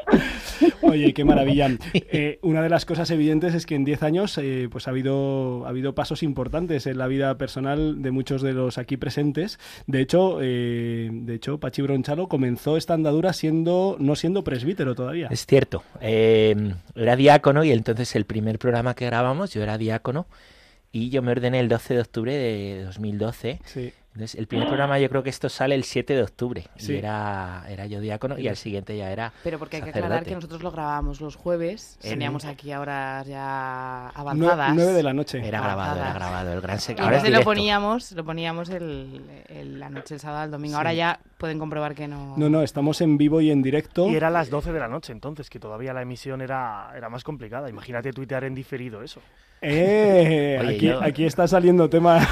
Oye, 0.83 1.15
qué 1.15 1.25
maravilla. 1.25 1.71
Eh, 2.15 2.39
una 2.43 2.63
de 2.63 2.69
las 2.69 2.85
cosas 2.85 3.11
evidentes 3.11 3.55
es 3.55 3.65
que 3.65 3.75
en 3.75 3.85
10 3.85 4.03
años 4.03 4.37
eh, 4.37 4.69
pues 4.71 4.87
ha 4.87 4.91
habido, 4.91 5.65
ha 5.65 5.71
habido 5.71 5.95
pasos 5.95 6.23
importantes 6.23 6.87
en 6.87 6.99
la 6.99 7.07
vida 7.07 7.39
personal 7.39 8.03
de 8.03 8.11
muchos 8.11 8.43
de 8.43 8.53
los 8.53 8.77
aquí 8.77 8.99
presentes. 8.99 9.59
De 9.87 10.01
hecho, 10.01 10.39
eh, 10.43 11.09
de 11.11 11.35
hecho 11.35 11.59
Pachi 11.59 11.81
Bronchalo 11.81 12.29
comenzó 12.29 12.77
esta 12.77 12.93
andadura 12.93 13.33
siendo 13.33 13.97
no 13.99 14.15
siendo 14.15 14.45
presbítero 14.45 14.95
todavía. 14.95 15.29
Es 15.31 15.47
cierto. 15.47 15.85
Eh, 16.01 16.75
era 16.95 17.17
diácono 17.17 17.65
y 17.65 17.71
entonces 17.71 18.15
el 18.15 18.27
primer 18.27 18.59
programa 18.59 18.95
que 18.95 19.07
grabamos 19.07 19.55
yo 19.55 19.63
era 19.63 19.79
diácono 19.79 20.02
y 20.91 21.09
yo 21.11 21.23
me 21.23 21.33
ordené 21.33 21.61
el 21.61 21.69
12 21.69 21.95
de 21.95 22.01
octubre 22.01 22.37
de 22.37 22.83
2012. 22.85 23.61
Sí. 23.65 23.93
Entonces, 24.15 24.39
el 24.39 24.47
primer 24.47 24.67
programa 24.69 24.99
yo 24.99 25.09
creo 25.09 25.23
que 25.23 25.31
esto 25.31 25.49
sale 25.49 25.75
el 25.75 25.85
7 25.85 26.15
de 26.15 26.23
octubre. 26.23 26.67
Sí. 26.77 26.93
Y 26.93 26.97
era, 26.99 27.65
era 27.71 27.87
yo 27.87 27.99
diácono 27.99 28.39
y 28.39 28.47
al 28.47 28.59
siguiente 28.59 28.95
ya 28.95 29.11
era 29.11 29.33
Pero 29.43 29.59
porque 29.59 29.77
hay 29.77 29.83
que 29.85 29.89
aclarar 29.89 30.11
sacerdote. 30.11 30.29
que 30.29 30.35
nosotros 30.35 30.63
lo 30.63 30.71
grabábamos 30.71 31.23
los 31.23 31.35
jueves. 31.37 31.97
En- 32.03 32.11
Teníamos 32.11 32.45
aquí 32.45 32.73
ahora 32.73 33.23
ya 33.27 34.11
Nue- 34.15 34.21
avanzadas. 34.21 34.75
nueve 34.75 34.93
de 34.93 35.03
la 35.03 35.15
noche. 35.15 35.39
Era 35.39 35.61
grabado, 35.63 35.93
era 35.97 36.11
avanzadas. 36.11 36.15
grabado. 36.15 36.53
El 36.53 36.61
gran 36.61 36.79
secreto. 36.79 37.05
Ahora 37.09 37.27
lo 37.31 37.41
poníamos, 37.43 38.13
lo 38.13 38.23
poníamos 38.23 38.69
el, 38.69 39.23
el- 39.49 39.81
la 39.81 39.89
noche, 39.89 40.13
el 40.13 40.21
sábado, 40.21 40.45
el 40.45 40.51
domingo. 40.51 40.75
Sí. 40.75 40.77
Ahora 40.77 40.93
ya 40.93 41.19
pueden 41.39 41.59
comprobar 41.59 41.95
que 41.95 42.07
no. 42.07 42.35
No, 42.37 42.51
no, 42.51 42.61
estamos 42.63 43.01
en 43.01 43.17
vivo 43.17 43.41
y 43.41 43.51
en 43.51 43.63
directo. 43.63 44.09
Y 44.11 44.15
era 44.17 44.29
a 44.29 44.31
las 44.31 44.51
12 44.51 44.75
de 44.75 44.79
la 44.79 44.89
noche, 44.89 45.13
entonces, 45.15 45.49
que 45.49 45.59
todavía 45.59 45.95
la 45.95 46.03
emisión 46.03 46.43
era, 46.43 46.93
era 46.95 47.09
más 47.09 47.25
complicada. 47.25 47.71
Imagínate 47.71 48.13
tuitear 48.13 48.45
en 48.45 48.55
diferido 48.55 49.03
eso. 49.03 49.23
Eh, 49.65 50.59
Oye, 50.61 50.75
aquí, 50.77 50.87
yo- 50.87 51.01
aquí 51.03 51.25
está 51.25 51.47
saliendo 51.47 51.89
tema. 51.89 52.19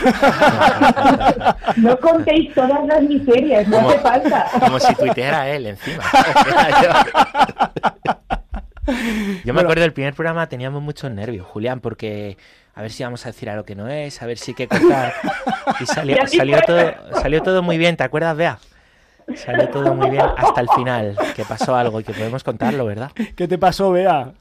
No 1.76 1.96
contéis 2.00 2.52
todas 2.52 2.84
las 2.86 3.02
miserias, 3.02 3.66
no 3.68 3.76
Como- 3.76 3.90
hace 3.90 3.98
falta. 4.00 4.46
Como 4.58 4.80
si 4.80 4.94
tuiteara 4.96 5.48
él 5.48 5.66
encima. 5.68 6.02
Yo 8.86 8.94
me 9.44 9.52
Bueno. 9.52 9.60
acuerdo 9.60 9.82
del 9.82 9.92
primer 9.92 10.14
programa 10.14 10.48
teníamos 10.48 10.82
muchos 10.82 11.10
nervios, 11.12 11.46
Julián, 11.46 11.78
porque 11.80 12.36
a 12.74 12.82
ver 12.82 12.90
si 12.90 13.04
vamos 13.04 13.24
a 13.24 13.28
decir 13.28 13.48
algo 13.48 13.64
que 13.64 13.76
no 13.76 13.86
es, 13.88 14.20
a 14.22 14.26
ver 14.26 14.36
si 14.38 14.50
hay 14.50 14.54
que 14.56 14.66
cortar. 14.68 15.12
Y 15.80 15.86
salió, 15.86 16.16
todo, 16.66 16.92
salió 17.22 17.42
todo 17.42 17.62
muy 17.62 17.78
bien, 17.78 17.96
¿te 17.96 18.02
acuerdas, 18.04 18.36
Bea? 18.36 18.58
Salió 19.36 19.68
todo 19.68 19.94
muy 19.94 20.10
bien 20.10 20.24
hasta 20.36 20.60
el 20.60 20.68
final, 20.74 21.16
que 21.36 21.44
pasó 21.44 21.76
algo 21.76 22.00
y 22.00 22.04
que 22.04 22.12
podemos 22.12 22.42
contarlo, 22.42 22.84
¿verdad? 22.86 23.12
¿Qué 23.36 23.46
te 23.46 23.58
pasó, 23.58 23.92
Bea? 23.92 24.32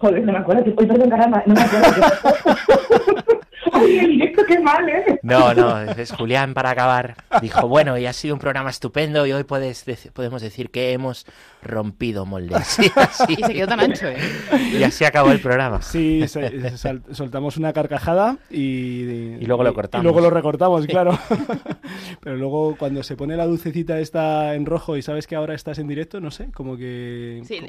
Joder, 0.00 0.24
no 0.24 0.32
me 0.32 0.38
acuerdo. 0.38 0.62
Hoy, 0.76 0.86
perdón, 0.86 1.10
caramba, 1.10 1.42
no 1.46 1.54
me 1.54 1.60
acuerdo. 1.60 1.90
Ay, 3.72 3.98
el 3.98 4.06
directo, 4.12 4.42
qué 4.46 4.58
mal, 4.58 4.88
¿eh? 4.88 5.18
No, 5.22 5.54
no, 5.54 5.80
es 5.82 6.10
Julián 6.12 6.54
para 6.54 6.70
acabar. 6.70 7.14
Dijo, 7.40 7.68
bueno, 7.68 7.96
y 7.98 8.06
ha 8.06 8.12
sido 8.12 8.34
un 8.34 8.40
programa 8.40 8.70
estupendo 8.70 9.26
y 9.26 9.32
hoy 9.32 9.44
puedes 9.44 9.86
dec- 9.86 10.10
podemos 10.12 10.42
decir 10.42 10.70
que 10.70 10.92
hemos 10.92 11.24
rompido 11.62 12.26
moldes. 12.26 12.78
Y 12.82 12.90
así, 12.96 13.36
Y 13.38 13.42
se 13.44 13.52
quedó 13.54 13.66
tan 13.68 13.80
ancho, 13.80 14.08
¿eh? 14.08 14.16
y 14.72 14.82
así 14.82 15.04
acabó 15.04 15.30
el 15.30 15.40
programa. 15.40 15.82
Sí, 15.82 16.26
se- 16.26 16.76
soltamos 17.12 17.58
una 17.58 17.72
carcajada 17.72 18.38
y, 18.50 19.36
Y 19.40 19.46
luego 19.46 19.62
lo 19.62 19.72
cortamos. 19.74 20.02
Y 20.02 20.04
luego 20.04 20.20
lo 20.20 20.30
recortamos, 20.30 20.86
claro. 20.86 21.18
Pero 22.20 22.36
luego 22.36 22.76
cuando 22.76 23.02
se 23.02 23.16
pone 23.16 23.36
la 23.36 23.46
dulcecita 23.46 23.98
esta 24.00 24.54
en 24.54 24.66
rojo 24.66 24.96
y 24.96 25.02
sabes 25.02 25.26
que 25.26 25.36
ahora 25.36 25.54
estás 25.54 25.78
en 25.78 25.86
directo, 25.86 26.20
no 26.20 26.30
sé, 26.30 26.50
como 26.52 26.76
que... 26.76 27.42
Sí, 27.44 27.60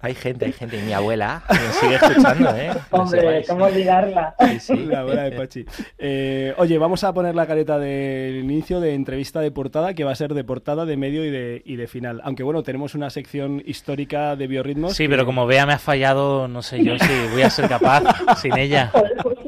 Hay 0.00 0.14
gente, 0.14 0.44
hay 0.46 0.52
gente. 0.52 0.78
Y 0.78 0.82
mi 0.82 0.92
abuela 0.92 1.42
me 1.48 1.72
sigue 1.80 1.94
escuchando, 1.96 2.50
¿eh? 2.56 2.70
Lo 2.92 2.98
Hombre. 2.98 3.44
¿cómo 3.48 3.64
olvidarla? 3.64 4.34
Sí, 4.38 4.60
sí. 4.60 4.76
La 4.86 5.00
abuela 5.00 5.22
de 5.24 5.32
Pachi. 5.32 5.64
Eh, 5.98 6.54
oye, 6.58 6.78
vamos 6.78 7.04
a 7.04 7.12
poner 7.12 7.34
la 7.34 7.46
careta 7.46 7.78
del 7.78 8.36
inicio 8.36 8.80
de 8.80 8.94
entrevista 8.94 9.40
de 9.40 9.50
portada, 9.50 9.94
que 9.94 10.04
va 10.04 10.12
a 10.12 10.14
ser 10.16 10.34
de 10.34 10.44
portada, 10.44 10.84
de 10.84 10.96
medio 10.96 11.24
y 11.24 11.30
de, 11.30 11.62
y 11.64 11.76
de 11.76 11.86
final. 11.86 12.20
Aunque 12.24 12.42
bueno, 12.42 12.62
tenemos 12.62 12.94
una 12.94 13.10
sección 13.10 13.62
histórica 13.64 14.36
de 14.36 14.46
biorritmos. 14.46 14.94
Sí, 14.94 15.04
que- 15.04 15.08
pero 15.10 15.24
como 15.26 15.46
Bea 15.46 15.66
me 15.66 15.72
ha 15.74 15.78
fallado, 15.78 16.48
no 16.48 16.62
sé 16.62 16.82
yo 16.84 16.98
si 16.98 17.12
voy 17.32 17.42
a 17.42 17.50
ser 17.50 17.68
capaz 17.68 18.02
sin 18.40 18.56
ella. 18.58 18.90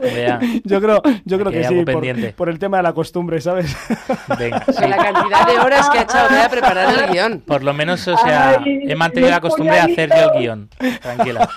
Bea, 0.00 0.38
Yo 0.64 0.80
creo, 0.80 1.02
yo 1.24 1.38
creo 1.38 1.50
que 1.50 1.64
sí, 1.64 1.74
por, 1.74 1.84
pendiente. 1.84 2.32
por 2.32 2.48
el 2.48 2.58
tema 2.58 2.76
de 2.78 2.82
la 2.84 2.92
costumbre, 2.92 3.40
¿sabes? 3.40 3.76
venga. 4.38 4.60
Con 4.60 4.90
la 4.90 4.96
cantidad 4.96 5.46
de 5.46 5.58
horas 5.58 5.90
que 5.90 5.98
ha 5.98 6.02
echado 6.02 6.28
Bea 6.30 6.44
a 6.46 6.48
preparar 6.48 6.94
el 7.04 7.10
guion. 7.12 7.40
Por 7.40 7.62
lo 7.64 7.74
menos, 7.74 8.06
o 8.08 8.16
sea, 8.18 8.58
Ay, 8.64 8.80
he 8.88 8.94
mantenido 8.94 9.30
la 9.30 9.40
costumbre 9.40 9.74
de 9.76 9.94
hacer 10.04 10.10
yo 10.10 10.32
el 10.32 10.38
guion. 10.40 10.70
Tranquila. 11.00 11.48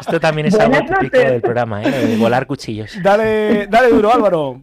Esto 0.00 0.20
también 0.20 0.46
es 0.48 0.58
algo 0.58 0.78
típico 0.78 1.02
noches. 1.02 1.30
del 1.30 1.40
programa, 1.40 1.82
¿eh? 1.82 1.90
De 1.90 2.16
volar 2.16 2.46
cuchillos. 2.46 2.98
dale, 3.02 3.66
dale 3.66 3.88
duro, 3.88 4.12
Álvaro. 4.12 4.62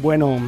Bueno, 0.00 0.38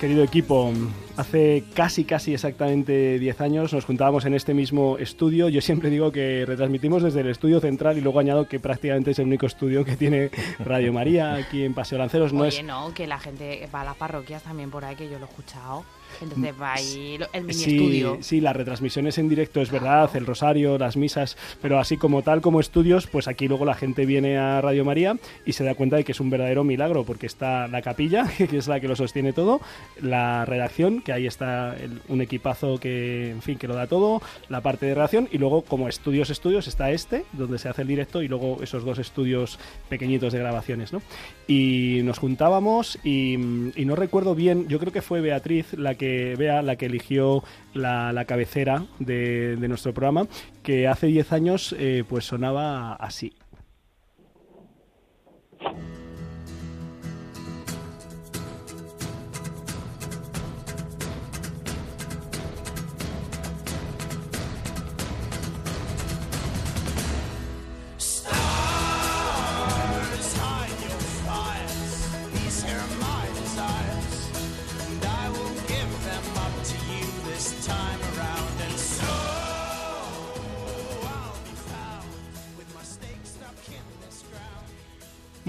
querido 0.00 0.24
equipo, 0.24 0.72
hace 1.16 1.64
casi, 1.74 2.04
casi 2.04 2.34
exactamente 2.34 3.18
10 3.18 3.40
años 3.40 3.72
nos 3.72 3.84
juntábamos 3.84 4.24
en 4.24 4.34
este 4.34 4.52
mismo 4.52 4.98
estudio. 4.98 5.48
Yo 5.48 5.60
siempre 5.60 5.90
digo 5.90 6.10
que 6.10 6.44
retransmitimos 6.44 7.02
desde 7.02 7.20
el 7.20 7.28
estudio 7.28 7.60
central 7.60 7.98
y 7.98 8.00
luego 8.00 8.18
añado 8.18 8.48
que 8.48 8.58
prácticamente 8.58 9.12
es 9.12 9.18
el 9.20 9.26
único 9.26 9.46
estudio 9.46 9.84
que 9.84 9.96
tiene 9.96 10.30
Radio 10.58 10.92
María 10.92 11.34
aquí 11.34 11.64
en 11.64 11.72
Paseo 11.72 11.98
Lanceros. 11.98 12.32
No 12.32 12.42
Oye, 12.42 12.58
es 12.58 12.64
no, 12.64 12.92
que 12.92 13.06
la 13.06 13.18
gente 13.20 13.68
va 13.72 13.82
a 13.82 13.84
las 13.84 13.96
parroquias 13.96 14.42
también 14.42 14.70
por 14.70 14.84
ahí, 14.84 14.96
que 14.96 15.08
yo 15.08 15.18
lo 15.18 15.26
he 15.26 15.28
escuchado. 15.28 15.84
Entonces 16.20 16.54
va 16.60 16.74
ahí 16.74 17.16
lo- 17.18 17.26
el 17.32 17.42
mini 17.44 17.54
Sí, 17.54 17.76
estudio. 17.76 18.18
sí, 18.20 18.40
las 18.40 18.54
retransmisiones 18.56 19.18
en 19.18 19.28
directo 19.28 19.60
es 19.60 19.70
verdad, 19.70 20.10
el 20.14 20.26
rosario, 20.26 20.78
las 20.78 20.96
misas, 20.96 21.36
pero 21.62 21.78
así 21.78 21.96
como 21.96 22.22
tal, 22.22 22.40
como 22.40 22.60
estudios, 22.60 23.06
pues 23.06 23.28
aquí 23.28 23.48
luego 23.48 23.64
la 23.64 23.74
gente 23.74 24.06
viene 24.06 24.38
a 24.38 24.60
Radio 24.60 24.84
María 24.84 25.16
y 25.46 25.52
se 25.52 25.64
da 25.64 25.74
cuenta 25.74 25.96
de 25.96 26.04
que 26.04 26.12
es 26.12 26.20
un 26.20 26.30
verdadero 26.30 26.64
milagro, 26.64 27.04
porque 27.04 27.26
está 27.26 27.68
la 27.68 27.82
capilla, 27.82 28.24
que 28.50 28.56
es 28.58 28.68
la 28.68 28.80
que 28.80 28.88
lo 28.88 28.96
sostiene 28.96 29.32
todo, 29.32 29.60
la 30.02 30.44
redacción, 30.44 31.00
que 31.02 31.12
ahí 31.12 31.26
está 31.26 31.76
el- 31.76 32.00
un 32.08 32.20
equipazo 32.20 32.78
que, 32.78 33.30
en 33.30 33.42
fin, 33.42 33.58
que 33.58 33.68
lo 33.68 33.74
da 33.74 33.86
todo, 33.86 34.20
la 34.48 34.60
parte 34.60 34.86
de 34.86 34.94
redacción, 34.94 35.28
y 35.32 35.38
luego 35.38 35.62
como 35.62 35.88
estudios, 35.88 36.30
estudios, 36.30 36.68
está 36.68 36.90
este, 36.90 37.24
donde 37.32 37.58
se 37.58 37.68
hace 37.68 37.82
el 37.82 37.88
directo, 37.88 38.22
y 38.22 38.28
luego 38.28 38.58
esos 38.62 38.84
dos 38.84 38.98
estudios 38.98 39.58
pequeñitos 39.88 40.32
de 40.32 40.38
grabaciones, 40.38 40.92
¿no? 40.92 41.02
Y 41.48 42.00
nos 42.04 42.18
juntábamos 42.18 42.98
y, 43.02 43.34
y 43.34 43.84
no 43.84 43.96
recuerdo 43.96 44.34
bien, 44.34 44.68
yo 44.68 44.78
creo 44.78 44.92
que 44.92 45.02
fue 45.02 45.20
Beatriz 45.20 45.72
la 45.74 45.94
que, 45.94 46.09
Bea, 46.38 46.62
la 46.62 46.76
que 46.76 46.86
eligió 46.86 47.42
la, 47.74 48.12
la 48.12 48.24
cabecera 48.24 48.84
de, 48.98 49.56
de 49.56 49.68
nuestro 49.68 49.92
programa, 49.92 50.26
que 50.62 50.88
hace 50.88 51.06
10 51.06 51.32
años 51.32 51.74
eh, 51.78 52.04
pues 52.08 52.24
sonaba 52.24 52.94
así. 52.94 53.32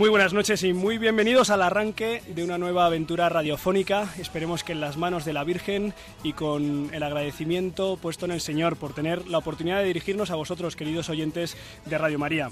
Muy 0.02 0.10
buenas 0.10 0.34
noches 0.34 0.64
y 0.64 0.74
muy 0.74 0.98
bienvenidos 0.98 1.52
al 1.52 1.62
arranque 1.62 2.24
de 2.28 2.44
una 2.44 2.58
nueva 2.58 2.88
aventura 2.88 3.30
radiofónica. 3.30 4.12
Esperemos 4.18 4.64
que 4.64 4.72
en 4.72 4.82
las 4.82 4.98
manos 4.98 5.26
de 5.26 5.34
la 5.34 5.44
Virgen 5.44 5.94
y 6.24 6.34
con 6.34 6.90
el 6.92 7.04
agradecimiento 7.04 7.98
puesto 8.02 8.26
en 8.26 8.32
el 8.32 8.42
Señor 8.42 8.78
por 8.78 8.96
tener 8.96 9.28
la 9.28 9.38
oportunidad 9.38 9.78
de 9.78 9.86
dirigirnos 9.86 10.32
a 10.32 10.36
vosotros, 10.36 10.76
queridos 10.76 11.10
oyentes 11.10 11.56
de 11.86 12.00
Radio 12.00 12.18
María. 12.18 12.50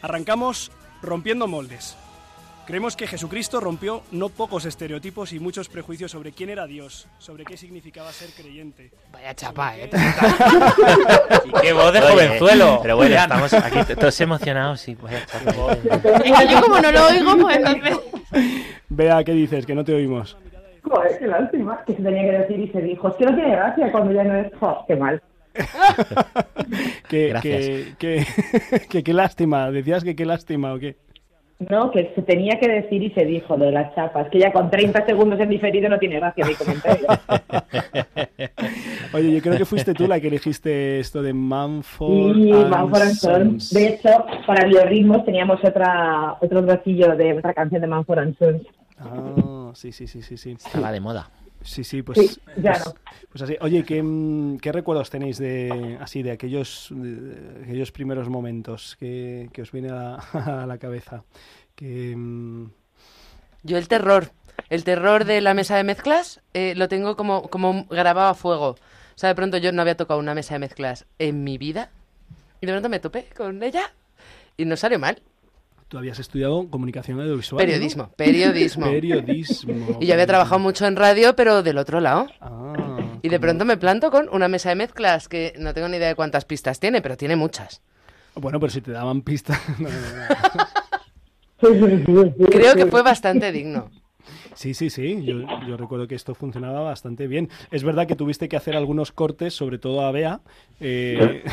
Arrancamos 0.00 0.70
rompiendo 1.02 1.48
moldes. 1.48 1.96
Creemos 2.66 2.96
que 2.96 3.06
Jesucristo 3.06 3.60
rompió 3.60 4.02
no 4.10 4.28
pocos 4.28 4.64
estereotipos 4.64 5.32
y 5.32 5.38
muchos 5.38 5.68
prejuicios 5.68 6.10
sobre 6.10 6.32
quién 6.32 6.50
era 6.50 6.66
Dios, 6.66 7.06
sobre 7.18 7.44
qué 7.44 7.56
significaba 7.56 8.10
ser 8.10 8.30
creyente. 8.30 8.90
Vaya 9.12 9.34
chapa, 9.34 9.76
¿eh? 9.76 9.88
Y 11.44 11.52
qué 11.60 11.72
voz 11.72 11.92
de 11.92 12.00
Oye, 12.00 12.10
jovenzuelo. 12.10 12.80
Pero 12.82 12.96
bueno, 12.96 13.14
estamos 13.14 13.54
aquí 13.54 13.94
todos 13.94 14.20
emocionados 14.20 14.88
y 14.88 14.96
vaya 14.96 15.24
chapa. 15.26 15.74
Es 16.24 16.38
que 16.40 16.48
yo 16.52 16.60
como 16.60 16.80
no 16.80 16.90
lo 16.90 17.06
oigo, 17.06 17.36
pues 17.38 17.56
entonces... 17.56 17.98
Vea, 18.88 19.22
¿qué 19.22 19.32
dices? 19.32 19.64
Que 19.64 19.74
no 19.76 19.84
te 19.84 19.94
oímos. 19.94 20.36
Joder, 20.82 21.18
qué 21.20 21.26
lástima. 21.28 21.84
Que 21.86 21.94
se 21.94 22.02
tenía 22.02 22.22
que 22.22 22.38
decir 22.38 22.58
y 22.58 22.68
se 22.72 22.80
dijo. 22.80 23.08
Es 23.08 23.14
que 23.14 23.26
no 23.26 23.34
tiene 23.36 23.50
gracia 23.52 23.92
cuando 23.92 24.12
ya 24.12 24.24
no 24.24 24.36
es. 24.38 24.50
Qué 24.88 24.96
mal. 24.96 25.22
Que, 27.08 27.28
Gracias. 27.28 27.64
que, 27.64 27.94
que, 27.98 28.26
que 28.90 29.04
qué 29.04 29.12
lástima. 29.12 29.70
¿Decías 29.70 30.02
que 30.02 30.16
qué 30.16 30.26
lástima 30.26 30.74
o 30.74 30.80
qué? 30.80 30.96
No, 31.58 31.90
que 31.90 32.12
se 32.14 32.20
tenía 32.20 32.60
que 32.60 32.68
decir 32.68 33.02
y 33.02 33.10
se 33.12 33.24
dijo 33.24 33.56
de 33.56 33.72
las 33.72 33.94
chapas. 33.94 34.28
Que 34.28 34.40
ya 34.40 34.52
con 34.52 34.70
30 34.70 35.06
segundos 35.06 35.40
en 35.40 35.48
diferido 35.48 35.88
no 35.88 35.98
tiene 35.98 36.16
gracia 36.16 36.44
mi 36.44 36.54
comentario. 36.54 37.06
Oye, 39.14 39.32
yo 39.32 39.40
creo 39.40 39.56
que 39.56 39.64
fuiste 39.64 39.94
tú 39.94 40.06
la 40.06 40.20
que 40.20 40.28
elegiste 40.28 41.00
esto 41.00 41.22
de 41.22 41.32
Manford. 41.32 42.36
Y 42.36 42.52
and 42.52 42.68
Manford 42.68 43.02
and 43.02 43.14
Sons. 43.14 43.68
Sons. 43.68 43.70
De 43.70 43.88
hecho, 43.88 44.26
para 44.46 44.66
biorritmos 44.66 45.24
teníamos 45.24 45.58
otra, 45.64 46.36
otro 46.40 46.64
trocillo 46.64 47.16
de 47.16 47.32
otra 47.32 47.54
canción 47.54 47.80
de 47.80 47.86
Manford 47.86 48.18
and 48.18 48.38
Sons. 48.38 48.62
Ah, 48.98 49.70
sí, 49.74 49.92
sí, 49.92 50.06
sí, 50.06 50.20
sí, 50.20 50.36
sí. 50.36 50.50
Estaba 50.50 50.92
de 50.92 51.00
moda. 51.00 51.30
Sí, 51.66 51.84
sí, 51.84 52.02
pues, 52.02 52.18
Sí, 52.18 52.36
ya 52.56 52.72
pues, 52.72 52.86
no. 52.86 52.94
pues 53.30 53.42
así. 53.42 53.56
Oye, 53.60 53.84
¿qué, 53.84 54.02
mm, 54.02 54.58
qué 54.58 54.72
recuerdos 54.72 55.10
tenéis 55.10 55.38
de 55.38 55.98
así 56.00 56.22
de 56.22 56.30
aquellos, 56.32 56.88
de 56.90 57.62
aquellos 57.64 57.92
primeros 57.92 58.28
momentos 58.28 58.96
que, 58.98 59.50
que 59.52 59.62
os 59.62 59.72
viene 59.72 59.90
a, 59.90 60.14
a 60.62 60.66
la 60.66 60.78
cabeza? 60.78 61.24
Que, 61.74 62.14
mm, 62.16 62.70
Yo 63.62 63.78
el 63.78 63.88
terror, 63.88 64.30
el 64.70 64.84
terror 64.84 65.24
de 65.24 65.40
la 65.40 65.54
mesa 65.54 65.76
de 65.76 65.84
mezclas, 65.84 66.40
eh, 66.54 66.74
lo 66.76 66.88
tengo 66.88 67.16
como, 67.16 67.48
como 67.48 67.86
grabado 67.86 68.28
a 68.30 68.34
fuego. 68.34 68.70
O 68.70 69.18
sea, 69.18 69.28
de 69.30 69.34
pronto 69.34 69.56
yo 69.58 69.72
no 69.72 69.82
había 69.82 69.96
tocado 69.96 70.20
una 70.20 70.34
mesa 70.34 70.54
de 70.54 70.60
mezclas 70.60 71.06
en 71.18 71.42
mi 71.44 71.58
vida 71.58 71.90
y 72.60 72.66
de 72.66 72.72
pronto 72.72 72.88
me 72.88 73.00
topé 73.00 73.26
con 73.36 73.62
ella 73.62 73.92
y 74.56 74.64
no 74.66 74.76
salió 74.76 74.98
mal. 74.98 75.22
Tú 75.88 75.98
habías 75.98 76.18
estudiado 76.18 76.68
comunicación 76.68 77.20
audiovisual. 77.20 77.58
¿no? 77.58 77.66
Periodismo, 77.66 78.10
periodismo. 78.16 78.86
Periodismo. 78.86 79.96
Y 80.00 80.06
yo 80.06 80.14
había 80.14 80.26
trabajado 80.26 80.58
mucho 80.58 80.86
en 80.86 80.96
radio, 80.96 81.36
pero 81.36 81.62
del 81.62 81.78
otro 81.78 82.00
lado. 82.00 82.26
Ah, 82.40 82.98
Y 83.22 83.28
de 83.28 83.40
pronto 83.40 83.64
me 83.64 83.76
planto 83.76 84.10
con 84.10 84.28
una 84.30 84.48
mesa 84.48 84.70
de 84.70 84.76
mezclas 84.76 85.28
que 85.28 85.54
no 85.58 85.74
tengo 85.74 85.88
ni 85.88 85.96
idea 85.96 86.08
de 86.08 86.14
cuántas 86.14 86.44
pistas 86.44 86.80
tiene, 86.80 87.02
pero 87.02 87.16
tiene 87.16 87.36
muchas. 87.36 87.82
Bueno, 88.34 88.60
pero 88.60 88.70
si 88.70 88.80
te 88.80 88.92
daban 88.92 89.22
pistas. 89.22 89.60
no, 89.78 89.88
no, 89.88 91.88
no. 91.88 92.34
Creo 92.50 92.74
que 92.74 92.86
fue 92.86 93.02
bastante 93.02 93.52
digno. 93.52 93.90
Sí, 94.56 94.72
sí, 94.72 94.88
sí. 94.90 95.22
Yo, 95.22 95.40
yo 95.68 95.76
recuerdo 95.76 96.08
que 96.08 96.14
esto 96.14 96.34
funcionaba 96.34 96.80
bastante 96.80 97.26
bien. 97.26 97.50
Es 97.70 97.84
verdad 97.84 98.06
que 98.06 98.16
tuviste 98.16 98.48
que 98.48 98.56
hacer 98.56 98.74
algunos 98.74 99.12
cortes, 99.12 99.52
sobre 99.54 99.78
todo 99.78 100.00
a 100.00 100.10
Bea. 100.12 100.40
eh, 100.80 101.44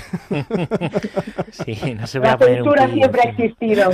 Sí, 1.52 1.96
no 2.00 2.08
se 2.08 2.20
voy 2.20 2.28
La 2.30 2.34
a 2.34 2.38
poner 2.38 2.62
un 2.64 2.70
censura 2.70 2.94
siempre 2.94 3.22
ha 3.22 3.30
existido. 3.30 3.90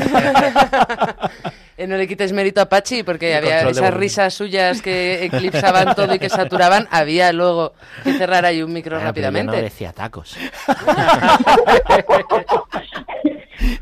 Eh, 1.77 1.87
no 1.87 1.97
le 1.97 2.07
quites 2.07 2.33
mérito 2.33 2.61
a 2.61 2.69
Pachi 2.69 3.03
porque 3.03 3.31
El 3.31 3.37
había 3.37 3.69
esas 3.69 3.93
risas 3.93 4.33
suyas 4.33 4.81
que 4.81 5.25
eclipsaban 5.25 5.95
todo 5.95 6.13
y 6.13 6.19
que 6.19 6.29
saturaban. 6.29 6.87
Había 6.91 7.33
luego 7.33 7.73
que 8.03 8.13
cerrar 8.13 8.45
ahí 8.45 8.61
un 8.61 8.71
micro 8.73 8.97
Ah, 8.97 8.99
pero 8.99 9.05
yo 9.05 9.07
rápidamente. 9.07 9.55
no 9.57 9.63
decía 9.63 9.91
tacos. 9.91 10.37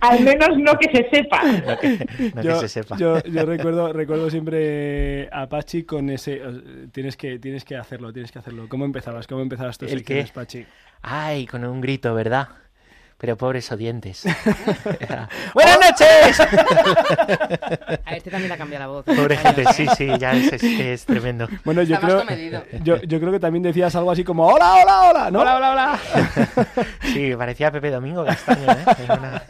Al 0.02 0.24
menos 0.24 0.58
no 0.58 0.74
que 0.78 0.90
se 0.92 1.10
sepa. 1.10 1.42
No 1.68 1.78
que, 1.80 2.08
no 2.36 2.42
que 2.42 2.48
yo, 2.48 2.60
se 2.60 2.68
sepa. 2.68 2.98
yo- 2.98 3.22
yo 3.24 3.46
recuerdo, 3.46 3.92
recuerdo 3.94 4.30
siempre 4.30 5.30
a 5.32 5.48
Pachi 5.50 5.84
con 5.84 6.10
ese. 6.10 6.42
Tienes 6.92 7.18
que, 7.18 7.40
tienes 7.40 7.64
que 7.66 7.76
hacerlo, 7.76 8.12
tienes 8.14 8.32
que 8.32 8.40
hacerlo. 8.40 8.68
¿Cómo 8.70 8.86
empezabas? 8.86 9.28
¿Cómo 9.28 9.42
empezabas 9.42 9.78
tus 9.78 9.92
¿El 9.92 10.00
qué? 10.04 10.24
secciones, 10.26 10.32
Pachi? 10.32 10.66
Ay, 11.02 11.46
con 11.48 11.64
un 11.66 11.82
grito, 11.82 12.14
¿verdad? 12.16 12.48
Pero 13.20 13.36
pobres 13.36 13.72
oyentes. 13.72 14.26
¡Buenas 15.56 15.80
noches! 15.80 16.40
A 18.06 18.16
este 18.16 18.30
también 18.30 18.50
le 18.50 18.54
ha 18.54 18.58
cambiado 18.58 18.86
la 18.86 18.88
voz. 18.88 19.06
Pobre 19.06 19.38
gente, 19.38 19.66
sí, 19.74 19.88
sí, 19.98 20.08
ya 20.20 20.34
es, 20.34 20.54
es, 20.54 20.64
es 20.64 21.06
tremendo. 21.06 21.48
Bueno, 21.66 21.82
yo 21.82 21.96
Está 21.96 22.06
creo, 22.24 22.64
yo, 22.84 22.98
yo 23.02 23.20
creo 23.20 23.32
que 23.32 23.40
también 23.40 23.64
decías 23.64 23.96
algo 23.96 24.12
así 24.12 24.24
como 24.24 24.46
¡Hola, 24.46 24.76
hola, 24.84 25.10
hola! 25.10 25.32
¿no? 25.32 25.40
Hola, 25.42 25.56
hola, 25.58 25.72
hola. 25.72 26.00
Sí, 27.02 27.34
parecía 27.36 27.72
Pepe 27.72 27.90
Domingo 27.90 28.24
Castaño, 28.24 28.72
¿eh? 28.72 28.86
Una- 29.10 29.44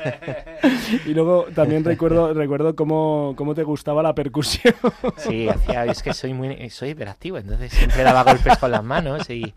Y 1.06 1.14
luego 1.14 1.48
también 1.54 1.84
recuerdo, 1.84 2.34
recuerdo 2.34 2.74
cómo, 2.74 3.34
cómo 3.36 3.54
te 3.54 3.64
gustaba 3.64 4.02
la 4.02 4.16
percusión. 4.16 4.76
Sí, 5.18 5.50
hacía, 5.50 5.84
es 5.86 6.02
que 6.02 6.14
soy 6.14 6.34
muy 6.34 6.70
soy 6.70 6.92
hiperactivo, 6.92 7.38
entonces 7.38 7.74
siempre 7.74 8.04
daba 8.04 8.24
golpes 8.24 8.58
con 8.58 8.72
las 8.72 8.84
manos 8.84 9.30
y, 9.30 9.54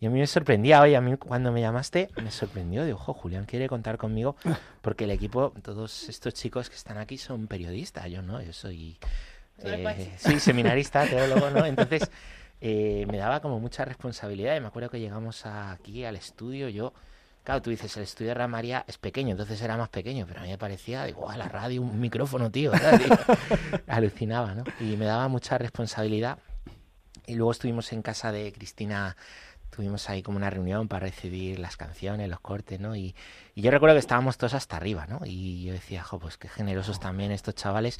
y 0.00 0.06
a 0.06 0.10
mí 0.10 0.18
me 0.18 0.26
sorprendía, 0.26 0.80
oye, 0.82 0.96
a 0.96 1.00
mí 1.00 1.16
cuando 1.16 1.50
me 1.52 1.60
llamaste 1.60 2.10
me 2.22 2.30
sorprendió, 2.30 2.84
digo, 2.84 2.98
ojo, 2.98 3.14
Julián 3.14 3.44
quiere 3.46 3.68
contar 3.68 3.96
conmigo 3.96 4.36
porque 4.82 5.04
el 5.04 5.10
equipo, 5.10 5.52
todos 5.62 6.08
estos 6.08 6.34
chicos 6.34 6.68
que 6.68 6.76
están 6.76 6.98
aquí 6.98 7.16
son 7.18 7.46
periodistas, 7.46 8.10
yo 8.10 8.20
no, 8.22 8.42
yo 8.42 8.52
soy, 8.52 8.98
eh, 9.58 10.14
sí, 10.18 10.40
seminarista, 10.40 11.06
teólogo, 11.06 11.50
¿no? 11.50 11.64
Entonces 11.64 12.10
eh, 12.60 13.06
me 13.10 13.18
daba 13.18 13.40
como 13.40 13.60
mucha 13.60 13.84
responsabilidad 13.84 14.56
y 14.56 14.60
me 14.60 14.66
acuerdo 14.66 14.90
que 14.90 15.00
llegamos 15.00 15.46
a- 15.46 15.72
aquí 15.72 16.04
al 16.04 16.16
estudio, 16.16 16.68
yo... 16.68 16.92
Claro, 17.44 17.60
tú 17.60 17.68
dices, 17.68 17.94
el 17.98 18.04
estudio 18.04 18.28
de 18.30 18.34
Radio 18.36 18.48
María 18.48 18.84
es 18.88 18.96
pequeño, 18.96 19.32
entonces 19.32 19.60
era 19.60 19.76
más 19.76 19.90
pequeño, 19.90 20.24
pero 20.26 20.40
a 20.40 20.44
mí 20.44 20.48
me 20.48 20.56
parecía, 20.56 21.04
digo, 21.04 21.20
"Guau, 21.20 21.36
la 21.36 21.46
radio, 21.46 21.82
un 21.82 22.00
micrófono, 22.00 22.50
tío. 22.50 22.72
Digo, 22.72 23.16
Alucinaba, 23.86 24.54
¿no? 24.54 24.64
Y 24.80 24.96
me 24.96 25.04
daba 25.04 25.28
mucha 25.28 25.58
responsabilidad. 25.58 26.38
Y 27.26 27.34
luego 27.34 27.52
estuvimos 27.52 27.92
en 27.92 28.00
casa 28.00 28.32
de 28.32 28.50
Cristina 28.50 29.14
tuvimos 29.74 30.08
ahí 30.10 30.22
como 30.22 30.36
una 30.36 30.50
reunión 30.50 30.86
para 30.88 31.06
decidir 31.06 31.58
las 31.58 31.76
canciones, 31.76 32.28
los 32.28 32.40
cortes, 32.40 32.78
¿no? 32.80 32.94
Y, 32.94 33.14
y 33.54 33.62
yo 33.62 33.70
recuerdo 33.70 33.94
que 33.96 34.00
estábamos 34.00 34.36
todos 34.38 34.54
hasta 34.54 34.76
arriba, 34.76 35.06
¿no? 35.08 35.20
Y 35.24 35.64
yo 35.64 35.72
decía, 35.72 36.02
jo, 36.02 36.18
pues 36.18 36.36
qué 36.36 36.48
generosos 36.48 37.00
también 37.00 37.32
estos 37.32 37.54
chavales. 37.54 37.98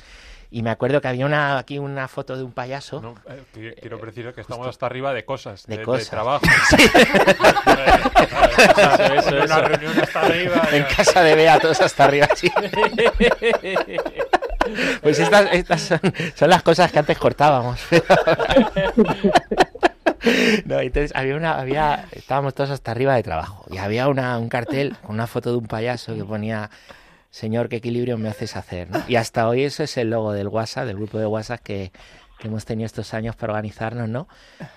Y 0.50 0.62
me 0.62 0.70
acuerdo 0.70 1.00
que 1.00 1.08
había 1.08 1.26
una 1.26 1.58
aquí 1.58 1.78
una 1.78 2.06
foto 2.08 2.36
de 2.36 2.44
un 2.44 2.52
payaso. 2.52 3.00
No, 3.00 3.14
eh, 3.28 3.42
qui- 3.54 3.74
quiero 3.80 3.98
precisar 4.00 4.34
que 4.34 4.40
estamos 4.42 4.66
hasta 4.68 4.86
arriba 4.86 5.12
de 5.12 5.24
cosas, 5.24 5.66
De 5.66 5.74
de, 5.74 5.78
de 5.78 5.84
cosas. 5.84 6.10
trabajo. 6.10 6.44
Sí. 6.70 6.76
Eso, 8.54 9.14
Eso, 9.14 9.28
una 9.36 9.44
eso. 9.44 9.60
reunión 9.62 10.00
hasta 10.00 10.20
arriba. 10.20 10.68
En 10.72 10.82
ya. 10.82 10.88
casa 10.96 11.22
de 11.22 11.34
Bea, 11.34 11.58
todos 11.58 11.80
hasta 11.80 12.04
arriba, 12.04 12.28
sí. 12.36 12.50
Pues 15.02 15.18
estas, 15.18 15.52
estas 15.52 15.80
son, 15.82 16.00
son 16.34 16.48
las 16.48 16.62
cosas 16.62 16.90
que 16.90 16.98
antes 16.98 17.18
cortábamos. 17.18 17.78
No, 20.64 20.80
entonces 20.80 21.12
había 21.14 21.36
una, 21.36 21.58
había, 21.58 22.06
estábamos 22.12 22.54
todos 22.54 22.70
hasta 22.70 22.90
arriba 22.90 23.14
de 23.14 23.22
trabajo 23.22 23.66
y 23.70 23.78
había 23.78 24.08
una, 24.08 24.38
un 24.38 24.48
cartel 24.48 24.96
con 25.02 25.14
una 25.14 25.26
foto 25.26 25.50
de 25.50 25.58
un 25.58 25.66
payaso 25.66 26.14
que 26.14 26.24
ponía 26.24 26.70
Señor, 27.34 27.68
qué 27.68 27.76
equilibrio 27.76 28.16
me 28.16 28.28
haces 28.28 28.54
hacer. 28.54 28.86
Y 29.08 29.16
hasta 29.16 29.48
hoy 29.48 29.64
eso 29.64 29.82
es 29.82 29.96
el 29.96 30.10
logo 30.10 30.32
del 30.32 30.46
WhatsApp, 30.46 30.86
del 30.86 30.94
grupo 30.94 31.18
de 31.18 31.26
WhatsApp 31.26 31.60
que, 31.60 31.90
hemos 32.44 32.64
tenido 32.64 32.86
estos 32.86 33.12
años 33.12 33.34
para 33.34 33.54
organizarnos, 33.54 34.08
¿no? 34.08 34.28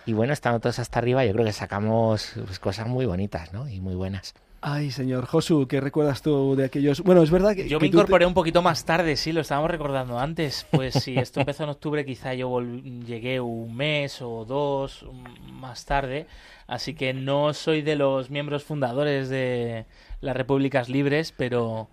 Y 0.08 0.14
bueno, 0.14 0.34
estamos 0.34 0.62
todos 0.62 0.80
hasta 0.80 0.98
arriba, 0.98 1.24
yo 1.24 1.34
creo 1.34 1.46
que 1.46 1.54
sacamos 1.54 2.32
pues, 2.46 2.58
cosas 2.58 2.88
muy 2.88 3.06
bonitas, 3.06 3.54
¿no? 3.54 3.70
Y 3.70 3.80
muy 3.80 3.94
buenas. 3.94 4.34
Ay, 4.70 4.92
señor 4.92 5.26
Josu, 5.26 5.66
¿qué 5.66 5.80
recuerdas 5.80 6.22
tú 6.22 6.54
de 6.58 6.66
aquellos? 6.66 7.02
Bueno, 7.02 7.24
es 7.24 7.32
verdad 7.32 7.56
que. 7.56 7.70
Yo 7.70 7.80
que 7.80 7.86
me 7.86 7.90
te- 7.90 7.96
incorporé 7.96 8.26
un 8.26 8.34
poquito 8.34 8.62
más 8.62 8.84
tarde, 8.84 9.16
sí, 9.16 9.32
lo 9.32 9.40
estábamos 9.40 9.72
recordando 9.72 10.20
antes. 10.20 10.66
Pues 10.72 10.94
si 10.96 11.16
esto 11.16 11.40
empezó 11.40 11.64
en 11.64 11.70
octubre, 11.70 12.04
quizá 12.06 12.34
yo 12.34 12.50
vol- 12.50 13.06
llegué 13.06 13.40
un 13.40 13.74
mes 13.78 14.22
o 14.22 14.44
dos 14.44 15.06
más 15.54 15.86
tarde. 15.86 16.26
Así 16.68 16.96
que 16.96 17.14
no 17.14 17.54
soy 17.54 17.82
de 17.82 17.96
los 17.96 18.30
miembros 18.30 18.66
fundadores 18.66 19.30
de 19.30 19.86
las 20.20 20.36
Repúblicas 20.36 20.90
Libres, 20.90 21.34
pero 21.38 21.88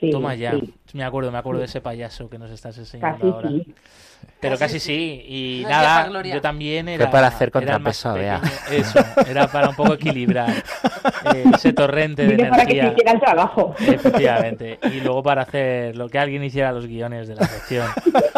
Sí, 0.00 0.10
toma 0.10 0.34
ya. 0.34 0.58
sí. 0.58 0.74
Me 0.94 1.04
acuerdo, 1.04 1.30
me 1.30 1.38
acuerdo 1.38 1.60
de 1.60 1.66
ese 1.66 1.80
payaso 1.80 2.28
que 2.28 2.38
nos 2.38 2.50
estás 2.50 2.76
enseñando 2.76 3.18
Casi 3.20 3.32
ahora. 3.32 3.50
Pero 4.44 4.58
Casi 4.58 4.74
casi, 4.74 4.80
sí. 4.80 5.24
Y 5.26 5.62
No 5.62 5.70
nada, 5.70 6.22
yo 6.22 6.40
también 6.42 6.88
era. 6.88 7.06
Fue 7.06 7.12
para 7.12 7.28
hacer 7.28 7.50
contrapeso 7.50 8.10
a 8.10 8.14
Bea. 8.14 8.40
pequeño. 8.40 8.80
Eso, 8.82 8.98
era 9.26 9.48
para 9.48 9.70
un 9.70 9.74
poco 9.74 9.94
equilibrar 9.94 10.50
eh, 11.34 11.44
ese 11.54 11.72
torrente 11.72 12.26
de 12.26 12.36
Dile 12.36 12.50
para 12.50 12.66
que 12.66 12.72
energía. 12.78 12.88
se 12.88 12.92
hiciera 12.92 13.12
el 13.12 13.20
trabajo. 13.20 13.74
Efectivamente. 13.80 14.78
Y 14.92 15.00
luego 15.00 15.22
para 15.22 15.42
hacer 15.42 15.96
lo 15.96 16.08
que 16.10 16.18
alguien 16.18 16.44
hiciera 16.44 16.72
los 16.72 16.86
guiones 16.86 17.26
de 17.26 17.36
la 17.36 17.46
sección. 17.46 17.86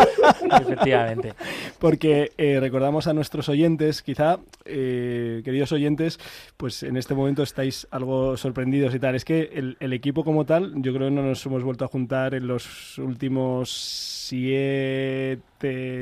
Efectivamente. 0.63 1.35
Porque 1.81 2.31
eh, 2.39 2.59
recordamos 2.61 3.07
a 3.09 3.13
nuestros 3.13 3.49
oyentes, 3.49 4.03
quizá, 4.03 4.39
eh, 4.65 5.43
queridos 5.45 5.73
oyentes, 5.73 6.21
pues 6.57 6.83
en 6.85 6.97
este 6.97 7.15
momento 7.15 7.43
estáis 7.43 7.89
algo 7.91 8.37
sorprendidos 8.37 8.95
y 8.95 9.01
tal. 9.01 9.17
Es 9.17 9.25
que 9.25 9.51
el, 9.55 9.77
el 9.81 9.93
equipo 9.93 10.23
como 10.25 10.45
tal, 10.45 10.73
yo 10.77 10.95
creo 10.95 11.09
que 11.09 11.15
no 11.15 11.23
nos 11.23 11.45
hemos 11.47 11.65
vuelto 11.65 11.85
a 11.85 11.89
juntar 11.89 12.35
en 12.35 12.47
los 12.47 12.97
últimos 12.99 13.71
siete, 14.27 15.47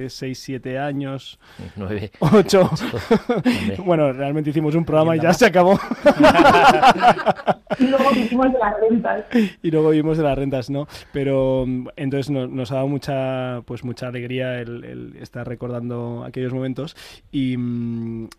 seis, 0.09 0.39
siete 0.39 0.79
años. 0.79 1.39
Nueve. 1.77 2.11
Ocho. 2.21 2.71
Hombre. 3.29 3.77
bueno, 3.85 4.13
realmente 4.13 4.51
hicimos 4.51 4.75
un 4.75 4.85
programa 4.85 5.17
y 5.17 5.21
ya 5.21 5.33
se 5.35 5.47
acabó. 5.47 5.79
Y 7.79 7.85
luego 7.87 8.11
vivimos 8.13 8.53
de 8.53 8.59
las 8.59 8.75
rentas. 8.81 9.25
y 9.63 9.71
luego 9.71 9.91
vimos 9.91 10.17
de 10.19 10.25
las 10.25 10.39
rentas, 10.39 10.71
¿no? 10.71 10.87
Pero 11.13 11.65
entonces 11.97 12.31
no- 12.31 12.47
nos 12.47 12.71
ha 12.71 12.77
dado 12.77 12.89
mucha, 12.89 13.63
pues 13.67 13.85
mucha 13.85 14.09
alegría 14.09 14.61
el, 14.61 14.85
el 14.85 15.17
estar 15.21 15.47
recordando 15.47 16.25
aquellos 16.25 16.53
momentos. 16.53 16.97
Y, 17.33 17.55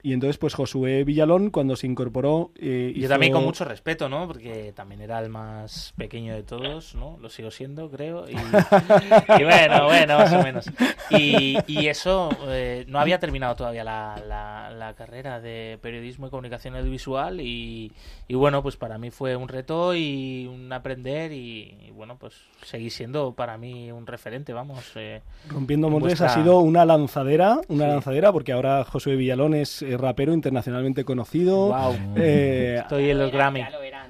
y 0.03 0.13
entonces, 0.13 0.37
pues 0.37 0.53
Josué 0.53 1.03
Villalón, 1.03 1.49
cuando 1.49 1.75
se 1.75 1.87
incorporó. 1.87 2.51
eh, 2.55 2.91
Yo 2.95 2.99
hizo- 3.01 3.09
también 3.09 3.33
con 3.33 3.43
mucho 3.43 3.65
respeto, 3.65 4.07
¿no? 4.09 4.27
Porque 4.27 4.71
también 4.73 5.01
era 5.01 5.19
el 5.19 5.29
más 5.29 5.93
pequeño 5.97 6.33
de 6.33 6.43
todos, 6.43 6.95
¿no? 6.95 7.17
Lo 7.21 7.29
sigo 7.29 7.51
siendo, 7.51 7.89
creo. 7.89 8.25
Y, 8.29 8.33
y 8.35 9.43
bueno, 9.43 9.85
bueno, 9.85 10.17
más 10.17 10.33
o 10.33 10.41
menos. 10.43 10.69
Y, 11.09 11.34
y 11.67 11.87
eso, 11.87 12.29
eh, 12.47 12.85
no 12.87 12.99
había 12.99 13.19
terminado 13.19 13.55
todavía 13.55 13.83
la, 13.83 14.21
la- 14.27 14.69
la 14.71 14.93
carrera 14.93 15.39
de 15.39 15.77
periodismo 15.81 16.27
y 16.27 16.29
comunicación 16.29 16.75
audiovisual. 16.75 17.39
Y, 17.41 17.91
y 18.27 18.33
bueno, 18.35 18.61
pues 18.61 18.75
para 18.77 18.97
mí 18.97 19.11
fue 19.11 19.35
un 19.35 19.47
reto 19.47 19.95
y 19.95 20.47
un 20.51 20.71
aprender. 20.73 21.31
Y, 21.31 21.77
y 21.87 21.91
bueno, 21.91 22.17
pues 22.17 22.33
seguí 22.63 22.89
siendo 22.89 23.33
para 23.33 23.57
mí 23.57 23.91
un 23.91 24.05
referente, 24.07 24.53
vamos. 24.53 24.91
eh, 24.95 25.21
Rompiendo 25.49 25.89
vuestra- 25.89 26.27
ha 26.27 26.29
sido 26.33 26.59
una 26.59 26.85
lanzadera, 26.85 27.59
una 27.69 27.85
Sí. 27.85 27.89
lanzadera, 27.91 28.31
porque 28.31 28.51
ahora 28.51 28.83
Josué 28.83 29.15
Villalón 29.15 29.53
es 29.53 29.81
eh, 29.81 29.97
rapero 29.97 30.33
internacionalmente 30.33 31.03
conocido. 31.05 31.67
Guau. 31.67 31.95
Eh, 32.15 32.77
Estoy 32.81 33.09
en 33.09 33.19
los 33.19 33.31
Grammy. 33.31 33.61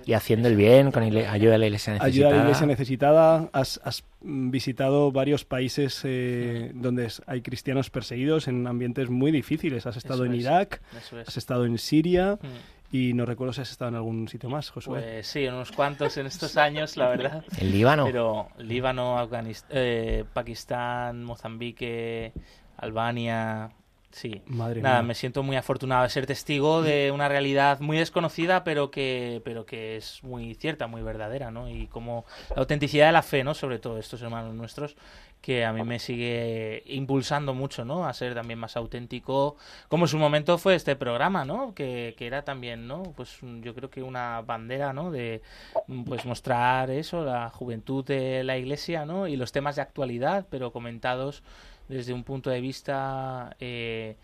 Y 0.05 0.13
haciendo 0.13 0.47
el 0.47 0.55
bien 0.55 0.91
con 0.91 1.03
ayuda 1.03 1.55
a 1.55 1.57
la 1.57 1.65
iglesia 1.65 1.93
necesitada. 1.93 2.05
Ayuda 2.05 2.27
a 2.27 2.31
la 2.31 2.43
iglesia 2.43 2.67
necesitada. 2.67 3.49
Has, 3.53 3.79
has, 3.83 4.03
visitado 4.27 5.11
varios 5.11 5.45
países 5.45 6.01
eh, 6.03 6.71
donde 6.73 7.11
hay 7.27 7.41
cristianos 7.41 7.89
perseguidos 7.89 8.47
en 8.47 8.65
ambientes 8.67 9.09
muy 9.09 9.31
difíciles. 9.31 9.85
Has 9.85 9.97
estado 9.97 10.23
Eso 10.23 10.25
en 10.25 10.33
es, 10.33 10.39
Irak, 10.41 10.81
es. 10.97 11.27
has 11.27 11.37
estado 11.37 11.65
en 11.65 11.77
Siria 11.77 12.39
Mm. 12.41 12.95
y 12.95 13.13
no 13.13 13.25
recuerdo 13.25 13.53
si 13.53 13.61
has 13.61 13.71
estado 13.71 13.89
en 13.89 13.95
algún 13.95 14.27
sitio 14.27 14.49
más, 14.49 14.69
Josué. 14.69 15.01
Pues 15.01 15.27
sí, 15.27 15.43
en 15.45 15.53
unos 15.55 15.71
cuantos 15.71 16.17
en 16.17 16.25
estos 16.27 16.55
años, 16.57 16.97
la 16.97 17.07
verdad. 17.09 17.43
¿En 17.59 17.71
Líbano? 17.71 18.05
Pero 18.05 18.49
Líbano, 18.59 19.17
Afganist- 19.19 19.65
eh, 19.69 20.23
Pakistán, 20.33 21.23
Mozambique, 21.23 22.31
Albania. 22.77 23.69
Sí. 24.15 24.41
Madre 24.45 24.81
Nada, 24.81 25.01
mía. 25.01 25.07
me 25.09 25.13
siento 25.13 25.43
muy 25.43 25.57
afortunado 25.57 26.03
de 26.03 26.09
ser 26.09 26.25
testigo 26.25 26.81
de 26.81 27.11
una 27.11 27.27
realidad 27.27 27.81
muy 27.81 27.97
desconocida, 27.97 28.63
pero 28.63 28.89
que, 28.89 29.41
pero 29.43 29.65
que 29.65 29.97
es 29.97 30.23
muy 30.23 30.55
cierta, 30.55 30.87
muy 30.87 31.01
verdadera, 31.01 31.51
¿no? 31.51 31.67
Y 31.69 31.87
como 31.87 32.23
la 32.55 32.61
autenticidad 32.61 33.07
de 33.07 33.11
la 33.11 33.23
fe, 33.23 33.43
¿no? 33.43 33.53
Sobre 33.53 33.77
todo 33.77 33.97
estos 33.99 34.21
hermanos 34.21 34.55
nuestros, 34.55 34.95
que 35.41 35.63
a 35.63 35.71
mí 35.73 35.83
me 35.83 35.99
sigue 35.99 36.83
impulsando 36.87 37.53
mucho, 37.53 37.85
¿no? 37.85 38.05
A 38.05 38.13
ser 38.13 38.33
también 38.33 38.59
más 38.59 38.75
auténtico, 38.77 39.57
como 39.89 40.05
en 40.05 40.07
su 40.09 40.17
momento 40.17 40.57
fue 40.57 40.75
este 40.75 40.95
programa, 40.95 41.45
¿no? 41.45 41.73
Que, 41.75 42.15
que 42.17 42.25
era 42.27 42.43
también, 42.43 42.87
¿no? 42.87 43.03
Pues 43.15 43.37
mm, 43.41 43.61
yo 43.61 43.75
creo 43.75 43.89
que 43.89 44.01
una 44.01 44.41
bandera, 44.41 44.91
¿no? 44.93 45.11
De, 45.11 45.41
mm, 45.87 46.03
pues 46.05 46.25
mostrar 46.25 46.89
eso, 46.89 47.23
la 47.23 47.49
juventud 47.51 48.03
de 48.05 48.43
la 48.43 48.57
iglesia, 48.57 49.05
¿no? 49.05 49.27
Y 49.27 49.35
los 49.35 49.51
temas 49.51 49.75
de 49.75 49.83
actualidad, 49.83 50.47
pero 50.49 50.71
comentados 50.71 51.43
desde 51.87 52.13
un 52.13 52.23
punto 52.23 52.49
de 52.49 52.61
vista 52.61 53.55
eh, 53.59 54.17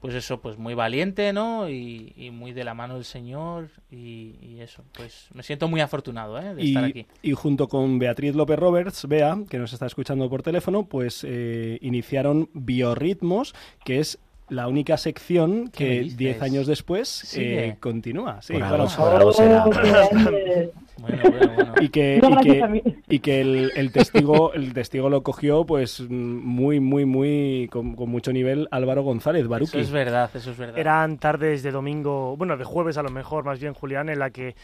pues 0.00 0.14
eso 0.14 0.40
pues 0.40 0.58
muy 0.58 0.74
valiente 0.74 1.32
no 1.32 1.68
y, 1.68 2.12
y 2.16 2.30
muy 2.30 2.52
de 2.52 2.64
la 2.64 2.74
mano 2.74 2.94
del 2.94 3.04
señor 3.04 3.70
y, 3.90 4.36
y 4.40 4.60
eso 4.60 4.84
pues 4.92 5.28
me 5.34 5.42
siento 5.42 5.68
muy 5.68 5.80
afortunado 5.80 6.38
¿eh? 6.38 6.54
de 6.54 6.62
estar 6.62 6.84
aquí 6.84 7.06
y 7.22 7.32
junto 7.32 7.68
con 7.68 7.98
Beatriz 7.98 8.34
López 8.34 8.58
Roberts, 8.58 9.06
Bea, 9.08 9.38
que 9.48 9.58
nos 9.58 9.72
está 9.72 9.86
escuchando 9.86 10.28
por 10.28 10.42
teléfono, 10.42 10.84
pues 10.84 11.24
eh, 11.28 11.78
iniciaron 11.82 12.50
Biorritmos, 12.52 13.54
que 13.84 14.00
es 14.00 14.18
la 14.50 14.68
única 14.68 14.96
sección 14.96 15.68
¿Qué 15.68 15.84
me 15.84 15.90
que 15.90 16.00
dices? 16.00 16.16
10 16.18 16.42
años 16.42 16.66
después 16.66 17.34
eh, 17.36 17.76
continúa. 17.80 18.40
Sí, 18.42 18.54
Por 18.54 18.62
claro. 18.62 18.82
algo- 18.84 18.96
por 18.96 19.14
algo 19.14 19.32
será. 19.32 19.64
bueno 20.98 21.18
bueno 21.30 21.52
bueno 21.54 21.74
y 21.80 21.88
que, 21.90 22.18
No, 22.20 22.28
y 22.28 22.32
gracias 22.32 22.56
que, 22.56 22.62
a 22.62 22.66
mí. 22.68 22.82
y 23.08 23.18
que 23.20 23.40
el, 23.40 23.70
el 23.76 23.92
testigo 23.92 24.52
el 24.52 24.72
testigo 24.72 25.08
lo 25.08 25.22
cogió 25.22 25.64
pues 25.64 26.00
muy 26.08 26.80
muy 26.80 27.04
muy 27.04 27.68
con, 27.70 27.94
con 27.94 28.10
mucho 28.10 28.32
nivel 28.32 28.66
Álvaro 28.72 29.02
González 29.02 29.42
eso 29.42 29.48
Baruki 29.50 29.78
es 29.78 29.90
verdad 29.90 30.28
eso 30.34 30.50
es 30.50 30.56
verdad 30.56 30.78
Eran 30.78 31.18
tardes 31.18 31.62
de 31.62 31.70
domingo, 31.70 32.36
bueno, 32.36 32.56
de 32.56 32.64
jueves 32.64 32.96
a 32.98 33.02
lo 33.02 33.10
mejor, 33.10 33.44
más 33.44 33.60
bien, 33.60 33.74
Julián, 33.74 34.08
en 34.08 34.18
la 34.18 34.30
que 34.30 34.54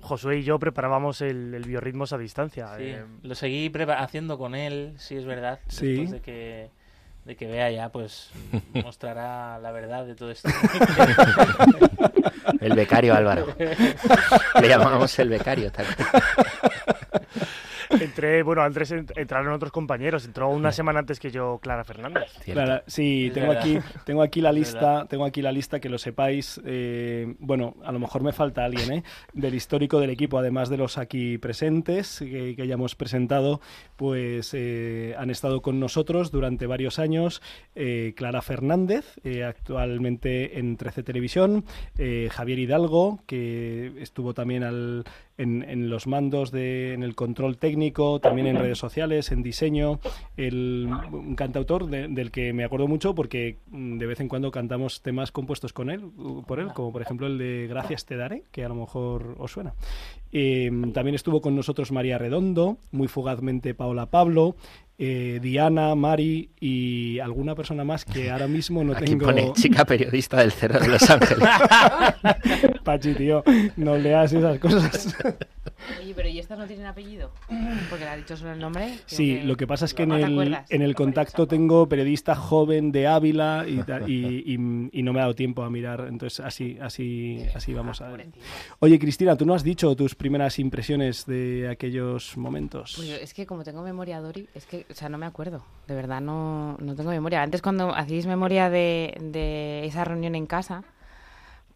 Josué 0.00 0.38
y 0.38 0.42
yo 0.42 0.58
preparábamos 0.58 1.20
el, 1.20 1.54
el 1.54 1.64
biorritmos 1.64 2.12
a 2.12 2.18
distancia. 2.18 2.68
Sí, 2.76 2.84
Eh, 2.84 3.04
lo 3.22 3.34
seguí 3.34 3.68
prepa- 3.70 3.98
haciendo 4.00 4.36
con 4.38 4.54
él 4.54 4.94
sí 4.96 5.14
es 5.16 5.24
verdad 5.24 5.60
Sí. 5.68 5.88
después 5.88 6.10
de 6.10 6.20
que 6.20 6.70
de 7.24 7.36
que 7.36 7.46
vea 7.46 7.70
ya 7.70 7.88
pues 7.90 8.30
mostrará 8.74 9.58
la 9.58 9.72
verdad 9.72 10.04
de 10.06 10.14
todo 10.14 10.30
esto 10.30 10.48
El 12.60 12.74
becario 12.74 13.14
Álvaro. 13.14 13.46
Le 14.60 14.68
llamábamos 14.68 15.18
el 15.18 15.28
becario. 15.28 15.70
tal. 15.72 15.86
Entré, 18.00 18.42
bueno, 18.42 18.62
antes 18.62 18.92
ent- 18.92 19.12
entraron 19.16 19.52
otros 19.52 19.72
compañeros. 19.72 20.24
Entró 20.24 20.48
una 20.48 20.72
semana 20.72 21.00
antes 21.00 21.18
que 21.20 21.30
yo 21.30 21.58
Clara 21.62 21.84
Fernández. 21.84 22.30
Clara, 22.52 22.82
sí, 22.86 23.30
tengo 23.34 23.52
aquí, 23.52 23.78
tengo 24.04 24.22
aquí 24.22 24.40
la 24.40 24.52
lista, 24.52 25.06
tengo 25.08 25.24
aquí 25.24 25.42
la 25.42 25.52
lista 25.52 25.80
que 25.80 25.88
lo 25.88 25.98
sepáis. 25.98 26.60
eh, 26.64 27.34
bueno, 27.38 27.76
a 27.84 27.92
lo 27.92 27.98
mejor 27.98 28.22
me 28.22 28.32
falta 28.32 28.64
alguien, 28.64 28.92
¿eh? 28.92 29.02
Del 29.32 29.54
histórico 29.54 30.00
del 30.00 30.10
equipo, 30.10 30.38
además 30.38 30.68
de 30.68 30.76
los 30.76 30.98
aquí 30.98 31.38
presentes 31.38 32.18
que, 32.18 32.54
que 32.56 32.62
hayamos 32.62 32.94
presentado, 32.94 33.60
pues 33.96 34.50
eh, 34.54 35.14
han 35.18 35.30
estado 35.30 35.62
con 35.62 35.78
nosotros 35.80 36.30
durante 36.30 36.66
varios 36.66 36.98
años. 36.98 37.42
eh, 37.74 38.12
Clara 38.16 38.42
Fernández, 38.42 39.16
eh, 39.24 39.44
actualmente 39.44 40.58
en 40.58 40.76
13 40.76 41.02
Televisión, 41.02 41.64
eh, 41.98 42.28
Javier 42.30 42.58
Hidalgo, 42.58 43.20
que 43.26 43.92
estuvo 43.98 44.34
también 44.34 44.62
al 44.64 45.04
en, 45.42 45.90
los 45.90 46.06
mandos, 46.06 46.50
de, 46.50 46.94
en 46.94 47.02
el 47.02 47.14
control 47.14 47.58
técnico, 47.58 48.20
también 48.20 48.46
en 48.46 48.56
redes 48.56 48.78
sociales, 48.78 49.30
en 49.32 49.42
diseño. 49.42 50.00
El, 50.36 50.88
un 51.12 51.34
cantautor 51.34 51.86
de- 51.86 52.08
del 52.08 52.30
que 52.30 52.52
me 52.52 52.64
acuerdo 52.64 52.88
mucho 52.88 53.14
porque 53.14 53.58
mm, 53.70 53.98
de 53.98 54.06
vez 54.06 54.20
en 54.20 54.28
cuando 54.28 54.50
cantamos 54.50 55.02
temas 55.02 55.32
compuestos 55.32 55.72
con 55.72 55.90
él, 55.90 56.02
por 56.46 56.60
él, 56.60 56.68
como 56.74 56.92
por 56.92 57.02
ejemplo 57.02 57.26
el 57.26 57.38
de 57.38 57.66
Gracias 57.68 58.06
te 58.06 58.16
daré, 58.16 58.44
que 58.50 58.64
a 58.64 58.68
lo 58.68 58.74
mejor 58.74 59.34
os 59.38 59.52
suena. 59.52 59.74
Eh, 60.32 60.70
también 60.94 61.14
estuvo 61.14 61.40
con 61.42 61.54
nosotros 61.54 61.92
María 61.92 62.16
Redondo, 62.18 62.78
muy 62.90 63.06
fugazmente 63.06 63.74
Paola 63.74 64.06
Pablo, 64.06 64.56
eh, 64.98 65.40
Diana, 65.42 65.94
Mari 65.94 66.50
y 66.58 67.18
alguna 67.18 67.54
persona 67.54 67.84
más 67.84 68.04
que 68.04 68.30
ahora 68.30 68.48
mismo 68.48 68.82
no 68.84 68.92
Aquí 68.92 69.04
tengo. 69.04 69.26
pone 69.26 69.52
chica 69.52 69.84
periodista 69.84 70.38
del 70.38 70.52
Cerro 70.52 70.80
de 70.80 70.88
Los 70.88 71.10
Ángeles. 71.10 71.46
Pachi, 72.84 73.14
tío, 73.14 73.42
no 73.76 73.96
leas 73.96 74.32
esas 74.32 74.58
cosas. 74.58 75.14
Oye, 75.98 76.14
pero 76.14 76.28
¿y 76.28 76.38
estas 76.38 76.58
no 76.58 76.66
tienen 76.66 76.86
apellido? 76.86 77.30
Porque 77.88 78.04
le 78.04 78.10
ha 78.10 78.16
dicho 78.16 78.36
solo 78.36 78.52
el 78.52 78.60
nombre. 78.60 78.88
Sí, 79.06 79.40
lo 79.42 79.56
que 79.56 79.66
pasa 79.66 79.84
es 79.84 79.94
que 79.94 80.04
en 80.04 80.08
¿No 80.10 80.16
te 80.18 80.24
el, 80.26 80.58
en 80.70 80.82
el 80.82 80.94
contacto 80.94 81.46
tengo 81.46 81.88
periodista 81.88 82.34
joven 82.34 82.92
de 82.92 83.06
Ávila 83.06 83.64
y, 83.68 83.80
y, 84.06 84.54
y- 84.54 84.88
y 84.92 85.02
no 85.02 85.12
me 85.12 85.20
ha 85.20 85.22
dado 85.22 85.34
tiempo 85.34 85.62
a 85.62 85.70
mirar, 85.70 86.06
entonces 86.08 86.40
así, 86.40 86.78
así, 86.80 87.44
así 87.54 87.74
vamos 87.74 88.00
a 88.00 88.08
ver. 88.10 88.26
Oye, 88.80 88.98
Cristina, 88.98 89.36
¿tú 89.36 89.44
no 89.46 89.54
has 89.54 89.62
dicho 89.62 89.94
tus 89.94 90.14
primeras 90.14 90.58
impresiones 90.58 91.26
de 91.26 91.68
aquellos 91.70 92.36
momentos? 92.36 92.94
Pues 92.96 93.08
es 93.22 93.34
que 93.34 93.46
como 93.46 93.62
tengo 93.64 93.82
memoria, 93.82 94.20
Dori, 94.20 94.48
es 94.54 94.66
que, 94.66 94.86
o 94.90 94.94
sea, 94.94 95.08
no 95.08 95.18
me 95.18 95.26
acuerdo. 95.26 95.62
De 95.86 95.94
verdad, 95.94 96.20
no, 96.20 96.76
no 96.80 96.94
tengo 96.94 97.10
memoria. 97.10 97.42
Antes 97.42 97.62
cuando 97.62 97.94
hacíais 97.94 98.26
memoria 98.26 98.70
de, 98.70 99.14
de 99.20 99.84
esa 99.84 100.04
reunión 100.04 100.34
en 100.34 100.46
casa, 100.46 100.84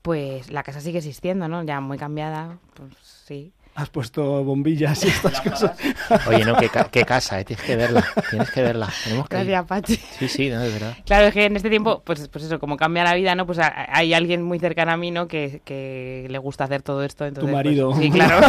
pues 0.02 0.50
la 0.50 0.62
casa 0.62 0.80
sigue 0.80 0.98
existiendo, 0.98 1.48
¿no? 1.48 1.62
Ya 1.64 1.80
muy 1.80 1.98
cambiada, 1.98 2.58
pues 2.74 2.94
sí. 3.02 3.52
Has 3.78 3.90
puesto 3.90 4.42
bombillas 4.42 5.04
y 5.04 5.08
estas 5.08 5.38
cosas. 5.42 5.72
Oye, 6.28 6.44
no, 6.46 6.56
qué, 6.56 6.70
ca- 6.70 6.88
qué 6.90 7.04
casa, 7.04 7.38
eh, 7.38 7.44
tienes 7.44 7.62
que 7.64 7.76
verla, 7.76 8.02
tienes 8.30 8.50
que 8.50 8.62
verla. 8.62 8.88
Tenemos 9.04 9.28
que. 9.28 9.36
Gracias, 9.36 9.64
Pachi. 9.66 9.96
Sí, 10.18 10.28
sí, 10.28 10.48
no, 10.48 10.60
de 10.60 10.70
verdad. 10.70 10.96
Claro, 11.04 11.26
es 11.26 11.34
que 11.34 11.44
en 11.44 11.56
este 11.56 11.68
tiempo, 11.68 12.00
pues, 12.02 12.26
pues 12.28 12.44
eso, 12.44 12.58
como 12.58 12.78
cambia 12.78 13.04
la 13.04 13.14
vida, 13.14 13.34
¿no? 13.34 13.44
Pues 13.44 13.58
hay 13.60 14.14
alguien 14.14 14.42
muy 14.42 14.58
cercano 14.58 14.92
a 14.92 14.96
mí, 14.96 15.10
¿no? 15.10 15.28
Que, 15.28 15.60
que 15.64 16.26
le 16.30 16.38
gusta 16.38 16.64
hacer 16.64 16.80
todo 16.82 17.04
esto. 17.04 17.26
Entonces, 17.26 17.52
pues, 17.52 17.54
marido. 17.54 17.94
sí, 17.94 18.10
claro. 18.12 18.40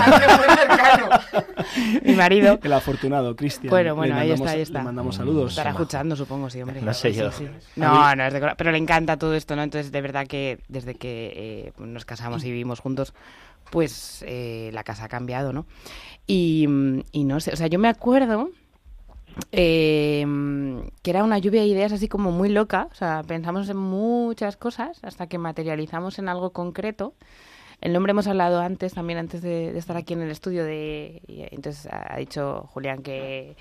Mi 2.04 2.14
marido. 2.16 2.60
El 2.64 2.74
afortunado, 2.74 3.36
Cristian. 3.36 3.70
Bueno, 3.70 3.96
bueno, 3.96 4.16
ahí 4.16 4.32
está, 4.32 4.52
ahí 4.52 4.62
está. 4.62 4.80
Le 4.80 4.86
mandamos 4.86 5.16
saludos. 5.16 5.52
Estará 5.52 5.72
escuchando, 5.72 6.16
supongo, 6.16 6.50
sí, 6.50 6.62
hombre. 6.62 6.82
No 6.82 6.94
sé 6.94 7.12
Sí, 7.12 7.20
yo. 7.20 7.32
sí. 7.32 7.48
No, 7.76 8.16
no, 8.16 8.26
es 8.26 8.34
de 8.34 8.54
pero 8.58 8.72
le 8.72 8.78
encanta 8.78 9.18
todo 9.18 9.34
esto, 9.36 9.56
¿no? 9.56 9.64
Entonces, 9.64 9.92
de 9.92 10.02
verdad 10.02 10.26
que 10.28 10.60
desde 10.68 10.96
que 10.96 11.34
eh, 11.36 11.74
nos 11.80 12.06
casamos 12.06 12.44
y 12.44 12.52
vivimos 12.52 12.80
juntos, 12.80 13.14
pues 13.70 14.24
eh, 14.28 14.70
la 14.74 14.84
casa 14.84 15.06
ha 15.06 15.10
cambiado, 15.10 15.54
¿no? 15.54 15.66
Y, 16.26 16.66
no 16.68 17.40
sé, 17.40 17.52
o 17.54 17.56
sea, 17.56 17.68
yo 17.68 17.80
me 17.80 17.88
acuerdo 17.88 18.50
eh, 19.52 20.26
que 21.02 21.10
era 21.10 21.24
una 21.24 21.38
lluvia 21.38 21.62
de 21.62 21.68
ideas 21.68 21.92
así 21.92 22.08
como 22.08 22.32
muy 22.32 22.50
loca, 22.50 22.90
o 22.92 22.96
sea, 22.96 23.24
pensamos 23.26 23.70
en 23.70 23.78
muchas 23.78 24.58
cosas 24.58 25.00
hasta 25.04 25.28
que 25.28 25.38
materializamos 25.38 26.20
en 26.20 26.30
algo 26.30 26.52
concreto. 26.52 27.14
El 27.80 27.94
nombre 27.94 28.12
hemos 28.12 28.28
hablado 28.28 28.60
antes, 28.60 28.94
también 28.96 29.20
antes 29.20 29.42
de, 29.42 29.72
de 29.72 29.80
estar 29.80 29.96
aquí 29.96 30.14
en 30.14 30.22
el 30.22 30.32
estudio, 30.32 30.66
de, 30.66 31.22
entonces 31.52 31.88
ha 31.92 32.18
dicho 32.18 32.68
Julián 32.74 33.04
que, 33.04 33.56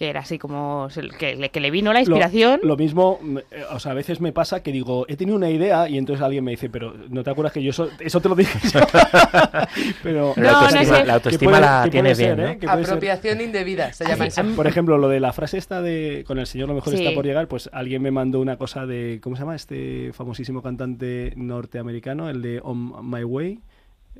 que 0.00 0.08
era 0.08 0.20
así 0.20 0.38
como 0.38 0.88
que, 1.18 1.36
le- 1.36 1.50
que 1.50 1.60
le 1.60 1.70
vino 1.70 1.92
la 1.92 2.00
inspiración. 2.00 2.58
Lo, 2.62 2.74
mismo, 2.78 3.18
mm, 3.20 3.36
eh, 3.36 3.44
o 3.70 3.78
sea, 3.78 3.92
a 3.92 3.94
veces 3.94 4.18
me 4.22 4.32
pasa 4.32 4.62
que 4.62 4.72
digo, 4.72 5.04
he 5.08 5.16
tenido 5.16 5.36
una 5.36 5.50
idea 5.50 5.90
y 5.90 5.98
entonces 5.98 6.24
alguien 6.24 6.42
me 6.42 6.52
dice, 6.52 6.70
pero 6.70 6.94
¿no 7.10 7.22
te 7.22 7.28
acuerdas 7.28 7.52
que 7.52 7.62
yo 7.62 7.68
eso, 7.68 7.90
eso 8.00 8.18
te 8.18 8.30
lo 8.30 8.34
dije 8.34 8.58
pero 10.02 10.32
La 10.36 10.52
autoestima- 10.52 10.80
no 10.90 10.96
sé. 10.96 11.04
la 11.04 11.14
autoestima 11.14 11.50
puede- 11.50 11.60
la 11.60 12.14
ser, 12.14 12.36
bien, 12.36 12.48
¿eh? 12.62 12.66
Apropiación 12.66 13.40
indebida 13.42 13.92
se 13.92 14.06
llama 14.06 14.26
eso. 14.26 14.42
Por 14.56 14.66
ejemplo, 14.66 14.96
lo 14.96 15.08
de 15.10 15.20
la 15.20 15.34
frase 15.34 15.58
esta 15.58 15.82
de 15.82 16.24
con 16.26 16.38
el 16.38 16.46
señor 16.46 16.68
lo 16.68 16.74
mejor 16.74 16.94
Sí. 16.96 17.02
está 17.04 17.14
por 17.14 17.26
llegar, 17.26 17.46
pues 17.46 17.68
alguien 17.72 18.00
me 18.00 18.10
mandó 18.10 18.40
una 18.40 18.56
cosa 18.56 18.86
de, 18.86 19.20
¿cómo 19.22 19.36
se 19.36 19.40
llama? 19.42 19.54
Este 19.54 20.12
famosísimo 20.14 20.62
cantante 20.62 21.34
norteamericano, 21.36 22.30
el 22.30 22.40
de 22.40 22.60
On 22.62 23.06
My 23.10 23.22
Way. 23.24 23.58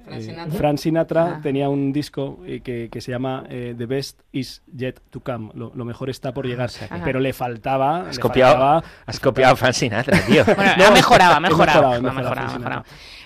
Frank 0.05 0.19
Eh, 0.19 0.23
Sinatra. 0.23 0.59
Frank 0.59 0.79
Sinatra 0.79 1.23
Ah. 1.37 1.41
tenía 1.43 1.69
un 1.69 1.93
disco 1.93 2.39
eh, 2.47 2.61
que, 2.63 2.89
que 2.91 3.01
se 3.01 3.11
llama 3.13 3.45
eh, 3.49 3.75
The 3.77 3.87
Best 3.87 4.21
Is 4.33 4.63
Yet 4.75 5.01
to 5.11 5.21
Come. 5.21 5.51
Lo, 5.55 5.73
lo 5.75 5.85
mejor 5.85 6.09
está 6.11 6.33
por 6.33 6.47
llegar. 6.47 6.71
que- 6.71 6.87
Pero 7.05 7.21
le 7.21 7.33
faltaba. 7.33 8.09
Has 8.09 8.17
le 8.17 8.23
copiado, 8.23 8.55
faltaba- 8.55 8.83
has 9.07 9.21
copiado 9.21 9.53
a 9.53 9.57
Frank 9.57 9.73
Sinatra, 9.75 10.21
tío. 10.27 10.45
Bueno, 10.45 10.73
No, 10.79 10.85
ha 10.87 10.91
mejorado, 10.91 11.35
ha. 11.35 12.85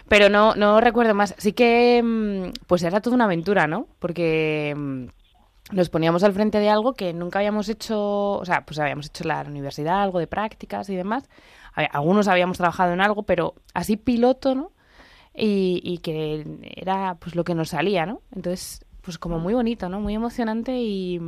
Pero 0.09 0.29
no, 0.29 0.55
no 0.55 0.81
recuerdo 0.81 1.15
más. 1.15 1.35
Sí 1.39 1.53
que, 1.53 2.03
mm, 2.03 2.65
pues 2.67 2.83
era 2.83 3.01
toda 3.01 3.17
una 3.17 3.25
aventura, 3.25 3.67
¿no? 3.67 3.87
Porque 3.99 4.75
mm, 4.77 5.05
nos 5.75 5.89
poníamos 5.89 6.23
al 6.25 6.33
frente 6.35 6.59
de 6.59 6.69
algo 6.69 6.93
que 6.95 7.13
nunca 7.15 7.39
habíamos 7.39 7.69
hecho, 7.71 8.33
o 8.33 8.45
sea, 8.45 8.67
pues 8.67 8.79
habíamos 8.79 9.07
hecho 9.07 9.25
en 9.25 9.29
la 9.29 9.41
universidad, 9.43 10.03
algo 10.03 10.19
de 10.19 10.27
prácticas 10.27 10.89
y 10.91 10.97
demás. 10.97 11.29
Algunos 11.75 12.29
habíamos 12.29 12.59
trabajado 12.59 12.93
en 12.93 13.01
algo, 13.01 13.23
pero 13.25 13.55
así 13.73 13.97
piloto, 13.97 14.55
¿no? 14.55 14.71
Y, 15.37 15.81
y 15.83 15.99
que 15.99 16.45
era 16.77 17.17
pues 17.19 17.35
lo 17.35 17.43
que 17.45 17.55
nos 17.55 17.71
salía, 17.71 18.07
¿no? 18.07 18.21
Entonces, 18.35 18.85
pues 19.01 19.19
como 19.19 19.39
muy 19.39 19.53
bonito, 19.55 19.89
¿no? 19.89 20.01
Muy 20.01 20.15
emocionante 20.15 20.77
y, 20.79 21.21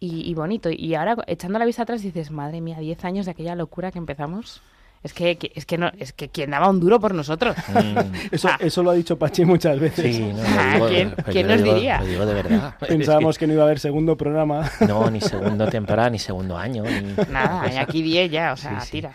y, 0.00 0.28
y 0.30 0.34
bonito. 0.34 0.68
Y 0.70 0.94
ahora 0.96 1.16
echando 1.28 1.58
la 1.58 1.64
vista 1.64 1.82
atrás 1.84 2.02
dices, 2.02 2.30
madre 2.30 2.60
mía, 2.60 2.78
10 2.80 3.04
años 3.04 3.26
de 3.26 3.32
aquella 3.32 3.54
locura 3.54 3.92
que 3.92 3.98
empezamos. 3.98 4.62
Es 5.04 5.12
que, 5.12 5.36
que- 5.36 5.52
es 5.54 5.66
que 5.66 5.76
no, 5.76 5.90
es 5.98 6.14
que 6.14 6.30
quien 6.30 6.50
daba 6.52 6.70
un 6.70 6.80
duro 6.80 6.98
por 6.98 7.12
nosotros. 7.14 7.54
Eso, 8.32 8.48
eso 8.58 8.82
lo 8.82 8.90
ha 8.90 8.94
dicho 8.94 9.18
Pachi 9.18 9.44
muchas 9.44 9.78
veces. 9.78 10.16
Sí, 10.16 10.22
no, 10.22 10.42
Ah, 10.42 10.72
digo- 10.76 10.88
¿quién- 10.88 11.14
quién 11.30 11.46
nos 11.46 11.62
digo- 11.62 11.74
diría? 11.74 12.00
Lo 12.00 12.06
digo 12.06 12.24
de 12.26 12.34
verdad. 12.34 12.74
Pensábamos 12.88 13.36
que 13.36 13.46
no 13.46 13.52
iba 13.52 13.62
a 13.64 13.66
haber 13.66 13.78
segundo 13.80 14.16
programa. 14.16 14.70
No, 14.88 15.10
ni 15.10 15.20
segundo 15.20 15.66
temporada, 15.68 16.08
ni 16.08 16.18
segundo 16.18 16.56
año. 16.56 16.84
Ni... 16.84 17.12
Nada, 17.30 17.62
hay 17.64 17.76
aquí 17.76 18.00
10 18.02 18.30
ya, 18.30 18.54
o 18.54 18.56
sea, 18.56 18.80
Sí, 18.80 18.86
sí. 18.86 18.92
tira. 18.92 19.14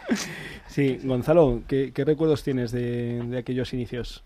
Sí, 0.70 1.00
Gonzalo, 1.04 1.62
¿qué, 1.68 1.92
qué 1.94 2.06
recuerdos 2.06 2.44
tienes 2.44 2.72
de, 2.72 3.22
de 3.26 3.38
aquellos 3.40 3.74
inicios? 3.74 4.24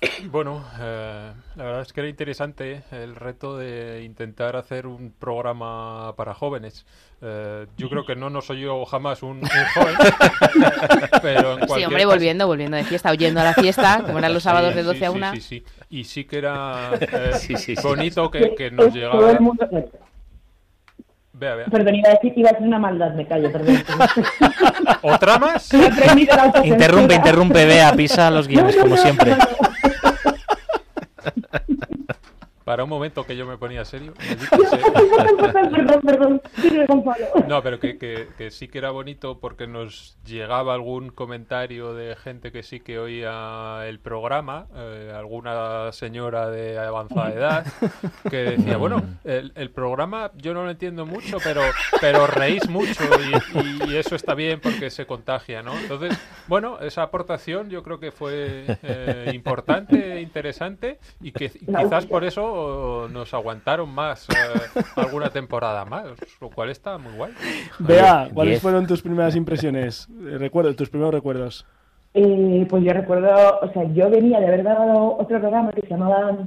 Bueno, 0.28 0.62
eh, 0.80 1.32
la 1.54 1.64
verdad 1.64 1.80
es 1.82 1.92
que 1.92 2.00
era 2.00 2.08
interesante 2.10 2.82
el 2.90 3.14
reto 3.14 3.56
de 3.56 4.02
intentar 4.04 4.56
hacer 4.56 4.86
un 4.88 5.12
programa 5.12 6.14
para 6.16 6.34
jóvenes. 6.34 6.84
Eh, 7.22 7.66
yo 7.78 7.88
creo 7.88 8.04
que 8.04 8.16
no, 8.16 8.28
no 8.28 8.42
soy 8.42 8.60
yo 8.62 8.84
jamás 8.86 9.22
un, 9.22 9.38
un 9.38 9.42
joven, 9.74 9.94
pero 11.22 11.58
en 11.58 11.68
Sí, 11.68 11.84
hombre, 11.84 12.02
caso- 12.02 12.08
volviendo, 12.10 12.46
volviendo 12.48 12.76
de 12.76 12.84
fiesta, 12.84 13.12
oyendo 13.12 13.40
a 13.40 13.44
la 13.44 13.54
fiesta, 13.54 14.02
como 14.04 14.18
eran 14.18 14.34
los 14.34 14.42
sábados 14.42 14.72
Sí, 14.72 14.76
de 14.78 14.82
sí, 14.82 14.86
12 14.88 15.06
a 15.06 15.10
sí, 15.10 15.16
1. 15.16 15.30
Sí, 15.36 15.40
sí, 15.40 15.64
Y 15.90 16.04
sí 16.04 16.24
que 16.24 16.38
era 16.38 16.90
eh, 17.00 17.30
Sí, 17.38 17.56
sí, 17.56 17.76
sí. 17.76 17.82
bonito 17.82 18.30
que, 18.30 18.54
que 18.56 18.70
nos 18.72 18.86
Todo 18.86 18.94
llegara... 18.94 19.30
el 19.30 19.40
mundo... 19.40 19.68
Vea, 21.36 21.56
vea. 21.56 21.66
Perdón, 21.66 21.96
iba 21.96 22.10
a 22.10 22.12
decir, 22.12 22.32
iba 22.36 22.50
a 22.50 22.52
decir 22.52 22.66
una 22.66 22.78
maldad, 22.78 23.12
me 23.14 23.26
callo, 23.26 23.50
perdón. 23.50 23.76
¿Otra 25.02 25.38
más? 25.38 25.68
Interrumpe, 26.62 27.14
interrumpe, 27.14 27.66
vea, 27.66 27.92
pisa 27.92 28.30
los 28.30 28.46
guiones, 28.46 28.76
como 28.76 28.96
siempre. 28.96 29.36
Para 32.64 32.84
un 32.84 32.90
momento 32.90 33.24
que 33.26 33.36
yo 33.36 33.44
me 33.46 33.58
ponía 33.58 33.84
serio. 33.84 34.14
Perdón, 35.52 36.00
perdón. 36.02 36.42
No, 37.48 37.62
pero 37.62 37.78
que, 37.78 37.98
que- 37.98 38.28
que 38.36 38.50
sí 38.50 38.68
que 38.68 38.78
era 38.78 38.90
bonito 38.90 39.38
porque 39.38 39.66
nos 39.66 40.16
llegaba 40.24 40.74
algún 40.74 41.10
comentario 41.10 41.94
de 41.94 42.16
gente 42.16 42.52
que 42.52 42.62
sí 42.62 42.80
que 42.80 42.98
oía 42.98 43.82
el 43.86 43.98
programa, 44.00 44.66
eh, 44.74 45.12
alguna 45.14 45.92
señora 45.92 46.48
de 46.50 46.78
avanzada 46.78 47.32
edad, 47.32 47.66
que 48.30 48.36
decía, 48.36 48.76
bueno, 48.76 49.02
el, 49.24 49.52
el 49.56 49.70
programa 49.70 50.30
yo 50.36 50.54
no 50.54 50.64
lo 50.64 50.70
entiendo 50.70 51.06
mucho, 51.06 51.38
pero, 51.42 51.62
pero 52.00 52.26
reís 52.26 52.68
mucho 52.68 53.02
y, 53.86 53.90
y 53.92 53.96
eso 53.96 54.14
está 54.16 54.34
bien 54.34 54.60
porque 54.60 54.90
se 54.90 55.06
contagia, 55.06 55.62
¿no? 55.62 55.76
Entonces, 55.78 56.16
bueno, 56.46 56.78
esa 56.80 57.02
aportación 57.02 57.68
yo 57.70 57.82
creo 57.82 58.00
que 58.00 58.10
fue 58.12 58.64
eh, 58.82 59.30
importante, 59.34 60.20
interesante 60.20 60.98
y 61.20 61.32
que 61.32 61.50
quizás 61.50 62.06
por 62.06 62.24
eso 62.24 62.53
nos 63.12 63.34
aguantaron 63.34 63.88
más 63.88 64.28
eh, 64.30 64.80
alguna 64.96 65.30
temporada 65.30 65.84
más, 65.84 66.06
lo 66.40 66.50
cual 66.50 66.70
está 66.70 66.98
muy 66.98 67.12
guay. 67.16 67.32
Bea, 67.78 68.28
¿cuáles 68.32 68.60
fueron 68.60 68.86
tus 68.86 69.02
primeras 69.02 69.36
impresiones? 69.36 70.08
Eh, 70.10 70.38
Recuerdo, 70.38 70.74
tus 70.74 70.90
primeros 70.90 71.14
recuerdos. 71.14 71.66
Eh, 72.14 72.66
pues 72.70 72.84
yo 72.84 72.92
recuerdo, 72.92 73.58
o 73.60 73.72
sea, 73.72 73.84
yo 73.92 74.08
venía 74.08 74.38
de 74.38 74.46
haber 74.46 74.62
dado 74.62 75.16
otro 75.18 75.40
programa 75.40 75.72
que 75.72 75.80
se 75.80 75.88
llamaba 75.88 76.38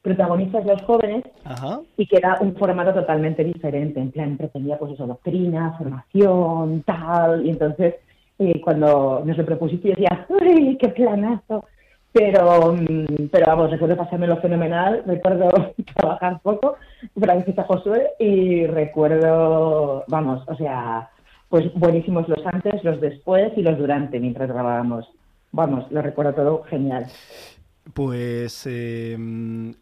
Protagonistas 0.00 0.64
los 0.64 0.80
Jóvenes 0.82 1.24
Ajá. 1.44 1.80
y 1.98 2.06
que 2.06 2.16
era 2.16 2.38
un 2.40 2.56
formato 2.56 2.94
totalmente 2.94 3.44
diferente, 3.44 4.00
en 4.00 4.10
plan, 4.10 4.38
pretendía 4.38 4.78
pues 4.78 4.94
eso, 4.94 5.06
doctrina, 5.06 5.74
formación, 5.76 6.82
tal, 6.84 7.44
y 7.44 7.50
entonces 7.50 7.96
eh, 8.38 8.58
cuando 8.62 9.22
nos 9.26 9.36
lo 9.36 9.44
propusiste 9.44 9.88
yo 9.88 9.94
decía, 9.94 10.26
¡uy, 10.30 10.78
qué 10.80 10.88
planazo! 10.88 11.66
Pero, 12.12 12.72
mm, 12.72 13.28
pero 13.30 13.46
vamos, 13.46 13.70
recuerdo 13.70 13.96
pasármelo 13.96 14.36
fenomenal, 14.38 15.02
recuerdo 15.06 15.48
trabajar 15.94 16.40
poco, 16.42 16.76
para 17.18 17.42
que 17.42 17.60
a 17.60 17.64
Josué, 17.64 18.10
y 18.18 18.66
recuerdo, 18.66 20.04
vamos, 20.08 20.42
o 20.48 20.54
sea, 20.56 21.10
pues 21.48 21.72
buenísimos 21.74 22.28
los 22.28 22.44
antes, 22.46 22.82
los 22.84 23.00
después 23.00 23.52
y 23.56 23.62
los 23.62 23.78
durante 23.78 24.18
mientras 24.18 24.48
grabábamos. 24.48 25.08
Vamos, 25.52 25.90
lo 25.90 26.00
recuerdo 26.02 26.32
todo 26.32 26.62
genial. 26.64 27.06
Pues 27.94 28.66
eh, 28.66 29.16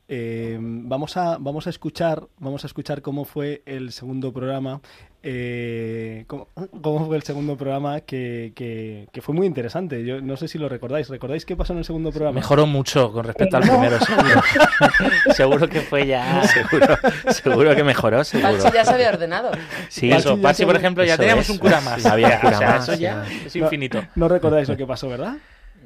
eh, 0.09 0.59
vamos 0.61 1.17
a 1.17 1.37
vamos 1.39 1.67
a 1.67 1.71
escuchar 1.71 2.23
vamos 2.39 2.65
a 2.65 2.69
escuchar 2.69 3.03
cómo 3.03 3.25
fue 3.25 3.63
el 3.67 3.91
segundo 3.91 4.33
programa 4.33 4.81
eh, 5.23 6.25
cómo, 6.29 6.49
cómo 6.83 7.07
fue 7.07 7.17
el 7.17 7.23
segundo 7.23 7.57
programa 7.57 8.01
que, 8.03 8.53
que- 8.55 9.09
que 9.13 9.21
fue 9.21 9.35
muy 9.35 9.47
interesante. 9.47 10.05
Yo 10.05 10.21
no 10.21 10.37
sé 10.37 10.47
si 10.49 10.59
lo 10.59 10.69
recordáis. 10.69 11.09
¿Recordáis 11.09 11.45
qué 11.45 11.57
pasó 11.57 11.73
en 11.73 11.81
el 11.81 11.85
segundo 11.85 12.11
programa? 12.11 12.35
Mejoró 12.37 12.67
mucho 12.67 13.13
con 13.13 13.25
respecto 13.25 13.57
al 13.57 13.67
No. 13.67 13.73
primero, 13.73 13.99
seguro. 14.01 14.43
seguro 15.35 15.69
que 15.69 15.81
fue 15.81 16.07
ya. 16.07 16.43
Seguro, 16.49 16.97
seguro 17.31 17.75
que 17.77 17.85
mejoró, 17.85 18.25
seguro. 18.25 18.57
Pachi 18.63 18.75
ya 18.75 18.85
se 18.85 18.95
había 18.95 19.09
ordenado. 19.11 19.51
Sí, 19.89 20.11
Eso, 20.11 20.41
Pachi, 20.41 20.65
por 20.65 20.77
ejemplo, 20.77 21.05
ya 21.05 21.17
teníamos 21.17 21.45
es. 21.45 21.51
un 21.51 21.59
cura 21.59 21.81
más. 21.81 22.03
Sí, 22.03 22.09
había 22.09 22.37
O 22.37 22.41
cura 22.41 22.59
sea, 22.59 22.69
más, 22.71 22.89
eso 22.89 22.99
ya 22.99 23.25
es 23.47 23.55
infinito. 23.57 24.01
No, 24.01 24.09
no 24.27 24.29
recordáis 24.29 24.69
lo 24.69 24.77
que 24.77 24.87
pasó, 24.87 25.09
¿verdad? 25.09 25.37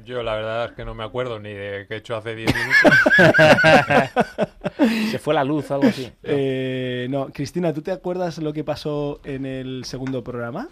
Yo 0.05 0.21
la 0.23 0.35
verdad 0.35 0.65
es 0.65 0.71
que 0.73 0.83
no 0.85 0.93
me 0.93 1.03
acuerdo 1.03 1.39
ni 1.39 1.49
de 1.53 1.85
qué 1.87 1.95
he 1.95 1.97
hecho 1.97 2.15
hace 2.15 2.35
10 2.35 2.53
minutos. 2.53 2.93
Se 5.11 5.19
fue 5.19 5.33
la 5.33 5.43
luz 5.43 5.69
o 5.71 5.75
algo 5.75 5.87
así. 5.87 6.11
Eh, 6.23 7.07
no, 7.09 7.27
Cristina, 7.27 7.73
¿tú 7.73 7.81
te 7.81 7.91
acuerdas 7.91 8.37
lo 8.39 8.51
que 8.53 8.63
pasó 8.63 9.19
en 9.23 9.45
el 9.45 9.85
segundo 9.85 10.23
programa? 10.23 10.67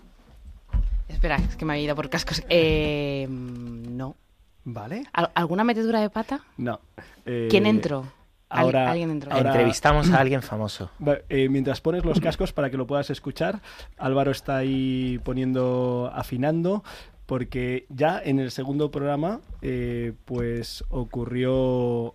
Espera, 1.08 1.38
es 1.38 1.56
que 1.56 1.66
me 1.66 1.74
había 1.74 1.86
ido 1.86 1.96
por 1.96 2.10
cascos. 2.10 2.44
Eh, 2.50 3.28
no. 3.30 4.16
¿Vale? 4.64 5.04
¿Al- 5.14 5.32
¿Alguna 5.34 5.64
metedura 5.64 6.00
de 6.02 6.10
pata? 6.10 6.42
No. 6.58 6.80
Eh, 7.26 7.48
¿Quién 7.50 7.66
entró? 7.66 8.06
Al- 8.50 8.66
Ahora, 8.66 8.92
alguien 8.92 9.12
entró. 9.12 9.32
ahora- 9.32 9.50
Entrevistamos 9.52 10.12
a 10.12 10.20
alguien 10.20 10.42
famoso. 10.42 10.92
Eh, 11.30 11.48
mientras 11.50 11.80
pones 11.82 12.04
los 12.06 12.20
cascos 12.20 12.52
para 12.54 12.70
que 12.70 12.78
lo 12.78 12.86
puedas 12.86 13.10
escuchar, 13.10 13.62
Álvaro 13.98 14.32
está 14.32 14.58
ahí 14.58 15.20
poniendo, 15.24 16.12
afinando, 16.14 16.84
porque 17.32 17.86
ya 17.88 18.22
en 18.22 18.42
el 18.42 18.52
segundo 18.52 18.92
programa, 18.92 19.40
eh, 19.62 20.12
pues 20.26 20.84
ocurrió, 20.90 21.54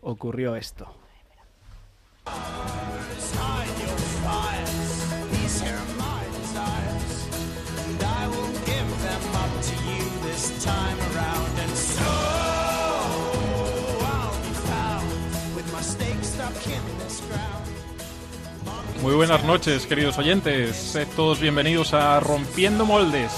ocurrió 0.03 0.57
esto. 0.57 0.95
Muy 19.01 19.15
buenas 19.15 19.43
noches, 19.45 19.87
queridos 19.87 20.19
oyentes. 20.19 20.77
Sed 20.77 21.09
todos 21.17 21.41
bienvenidos 21.41 21.95
a 21.95 22.21
Rompiendo 22.21 22.85
Moldes. 22.85 23.33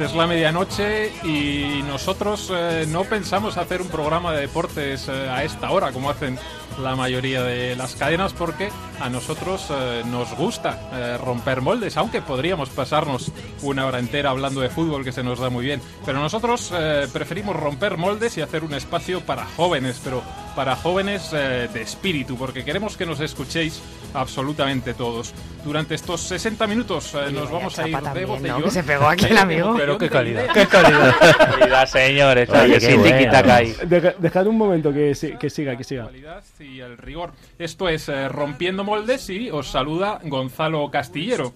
Es 0.00 0.14
la 0.14 0.26
medianoche 0.26 1.12
y 1.24 1.82
nosotros 1.82 2.50
eh, 2.50 2.86
no 2.88 3.04
pensamos 3.04 3.58
hacer 3.58 3.82
un 3.82 3.88
programa 3.88 4.32
de 4.32 4.40
deportes 4.40 5.06
eh, 5.08 5.28
a 5.28 5.44
esta 5.44 5.70
hora, 5.70 5.92
como 5.92 6.08
hacen 6.08 6.38
la 6.80 6.96
mayoría 6.96 7.42
de 7.42 7.76
las 7.76 7.96
cadenas, 7.96 8.32
porque 8.32 8.70
a 8.98 9.10
nosotros 9.10 9.66
eh, 9.68 10.02
nos 10.06 10.34
gusta 10.34 11.18
romper 11.22 11.60
moldes, 11.60 11.98
aunque 11.98 12.22
podríamos 12.22 12.70
pasarnos 12.70 13.30
una 13.60 13.84
hora 13.84 13.98
entera 13.98 14.30
hablando 14.30 14.62
de 14.62 14.70
fútbol, 14.70 15.04
que 15.04 15.12
se 15.12 15.22
nos 15.22 15.38
da 15.38 15.50
muy 15.50 15.66
bien. 15.66 15.82
Pero 16.06 16.18
nosotros 16.18 16.72
preferimos 17.12 17.54
romper 17.54 17.98
moldes 17.98 18.38
y 18.38 18.40
hacer 18.40 18.64
un 18.64 18.72
espacio 18.72 19.20
para 19.20 19.44
jóvenes, 19.44 20.00
pero 20.02 20.22
para 20.50 20.76
jóvenes 20.76 21.30
eh, 21.32 21.68
de 21.72 21.82
espíritu, 21.82 22.36
porque 22.36 22.64
queremos 22.64 22.96
que 22.96 23.06
nos 23.06 23.20
escuchéis 23.20 23.80
absolutamente 24.14 24.94
todos. 24.94 25.32
Durante 25.64 25.94
estos 25.94 26.20
60 26.22 26.66
minutos 26.66 27.14
eh, 27.14 27.30
nos 27.32 27.50
vamos 27.50 27.78
a 27.78 27.86
ir 27.88 27.96
de 27.96 28.02
también, 28.02 28.26
¿no? 28.28 28.34
botellón. 28.34 28.62
Que 28.62 28.70
se 28.70 28.82
pegó 28.82 29.08
aquí 29.08 29.26
el 29.26 29.36
amigo. 29.38 29.74
Pero 29.76 29.98
qué 29.98 30.08
calidad. 30.08 30.46
Qué 30.52 30.66
calidad. 30.66 31.14
calidad, 31.38 31.86
señores. 31.86 32.48
Oye, 32.50 32.80
sí, 32.80 32.94
bueno. 32.96 34.12
dejad 34.18 34.46
un 34.46 34.56
momento 34.58 34.92
que, 34.92 35.14
si- 35.14 35.32
que 35.36 35.50
siga, 35.50 35.76
que 35.76 35.84
siga. 35.84 36.06
calidad 36.06 36.42
y 36.58 36.80
el 36.80 36.96
rigor. 36.98 37.32
Esto 37.58 37.88
es 37.88 38.08
eh, 38.08 38.28
Rompiendo 38.28 38.84
Moldes 38.84 39.28
y 39.30 39.50
os 39.50 39.70
saluda 39.70 40.20
Gonzalo 40.24 40.90
Castillero. 40.90 41.52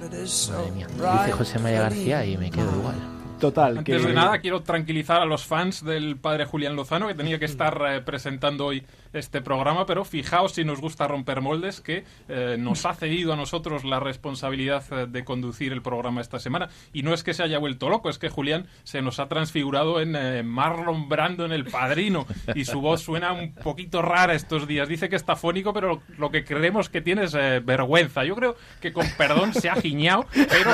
Madre 0.00 0.70
mía. 0.74 0.86
Dice 0.88 1.32
José 1.32 1.58
María 1.58 1.80
García 1.82 2.24
y 2.24 2.36
me 2.38 2.50
quedo 2.50 2.70
igual. 2.76 3.19
Total, 3.40 3.82
que... 3.82 3.94
Antes 3.94 4.06
de 4.06 4.12
nada, 4.12 4.38
quiero 4.38 4.62
tranquilizar 4.62 5.20
a 5.20 5.24
los 5.24 5.44
fans 5.44 5.84
del 5.84 6.16
padre 6.16 6.44
Julián 6.44 6.76
Lozano, 6.76 7.08
que 7.08 7.14
tenía 7.14 7.38
que 7.38 7.46
estar 7.46 7.80
eh, 7.88 8.00
presentando 8.00 8.66
hoy 8.66 8.84
este 9.12 9.40
programa, 9.40 9.86
pero 9.86 10.04
fijaos 10.04 10.52
si 10.52 10.64
nos 10.64 10.80
gusta 10.80 11.08
romper 11.08 11.40
moldes, 11.40 11.80
que 11.80 12.04
eh, 12.28 12.56
nos 12.58 12.86
ha 12.86 12.94
cedido 12.94 13.32
a 13.32 13.36
nosotros 13.36 13.84
la 13.84 14.00
responsabilidad 14.00 14.84
eh, 14.92 15.06
de 15.08 15.24
conducir 15.24 15.72
el 15.72 15.82
programa 15.82 16.20
esta 16.20 16.38
semana. 16.38 16.68
Y 16.92 17.02
no 17.02 17.12
es 17.14 17.24
que 17.24 17.34
se 17.34 17.42
haya 17.42 17.58
vuelto 17.58 17.88
loco, 17.88 18.08
es 18.10 18.18
que 18.18 18.28
Julián 18.28 18.66
se 18.84 19.02
nos 19.02 19.18
ha 19.20 19.28
transfigurado 19.28 20.00
en 20.00 20.14
eh, 20.16 20.42
Marlon 20.42 21.08
Brando 21.08 21.44
en 21.44 21.52
El 21.52 21.64
Padrino, 21.64 22.26
y 22.54 22.64
su 22.64 22.80
voz 22.80 23.00
suena 23.02 23.32
un 23.32 23.52
poquito 23.54 24.02
rara 24.02 24.34
estos 24.34 24.66
días. 24.66 24.88
Dice 24.88 25.08
que 25.08 25.16
está 25.16 25.36
fónico, 25.36 25.72
pero 25.72 26.02
lo 26.18 26.30
que 26.30 26.44
creemos 26.44 26.88
que 26.88 27.00
tiene 27.00 27.24
es 27.24 27.34
eh, 27.34 27.60
vergüenza. 27.64 28.24
Yo 28.24 28.34
creo 28.36 28.56
que 28.80 28.92
con 28.92 29.06
perdón 29.16 29.54
se 29.54 29.68
ha 29.70 29.74
giñado, 29.76 30.26
pero 30.32 30.70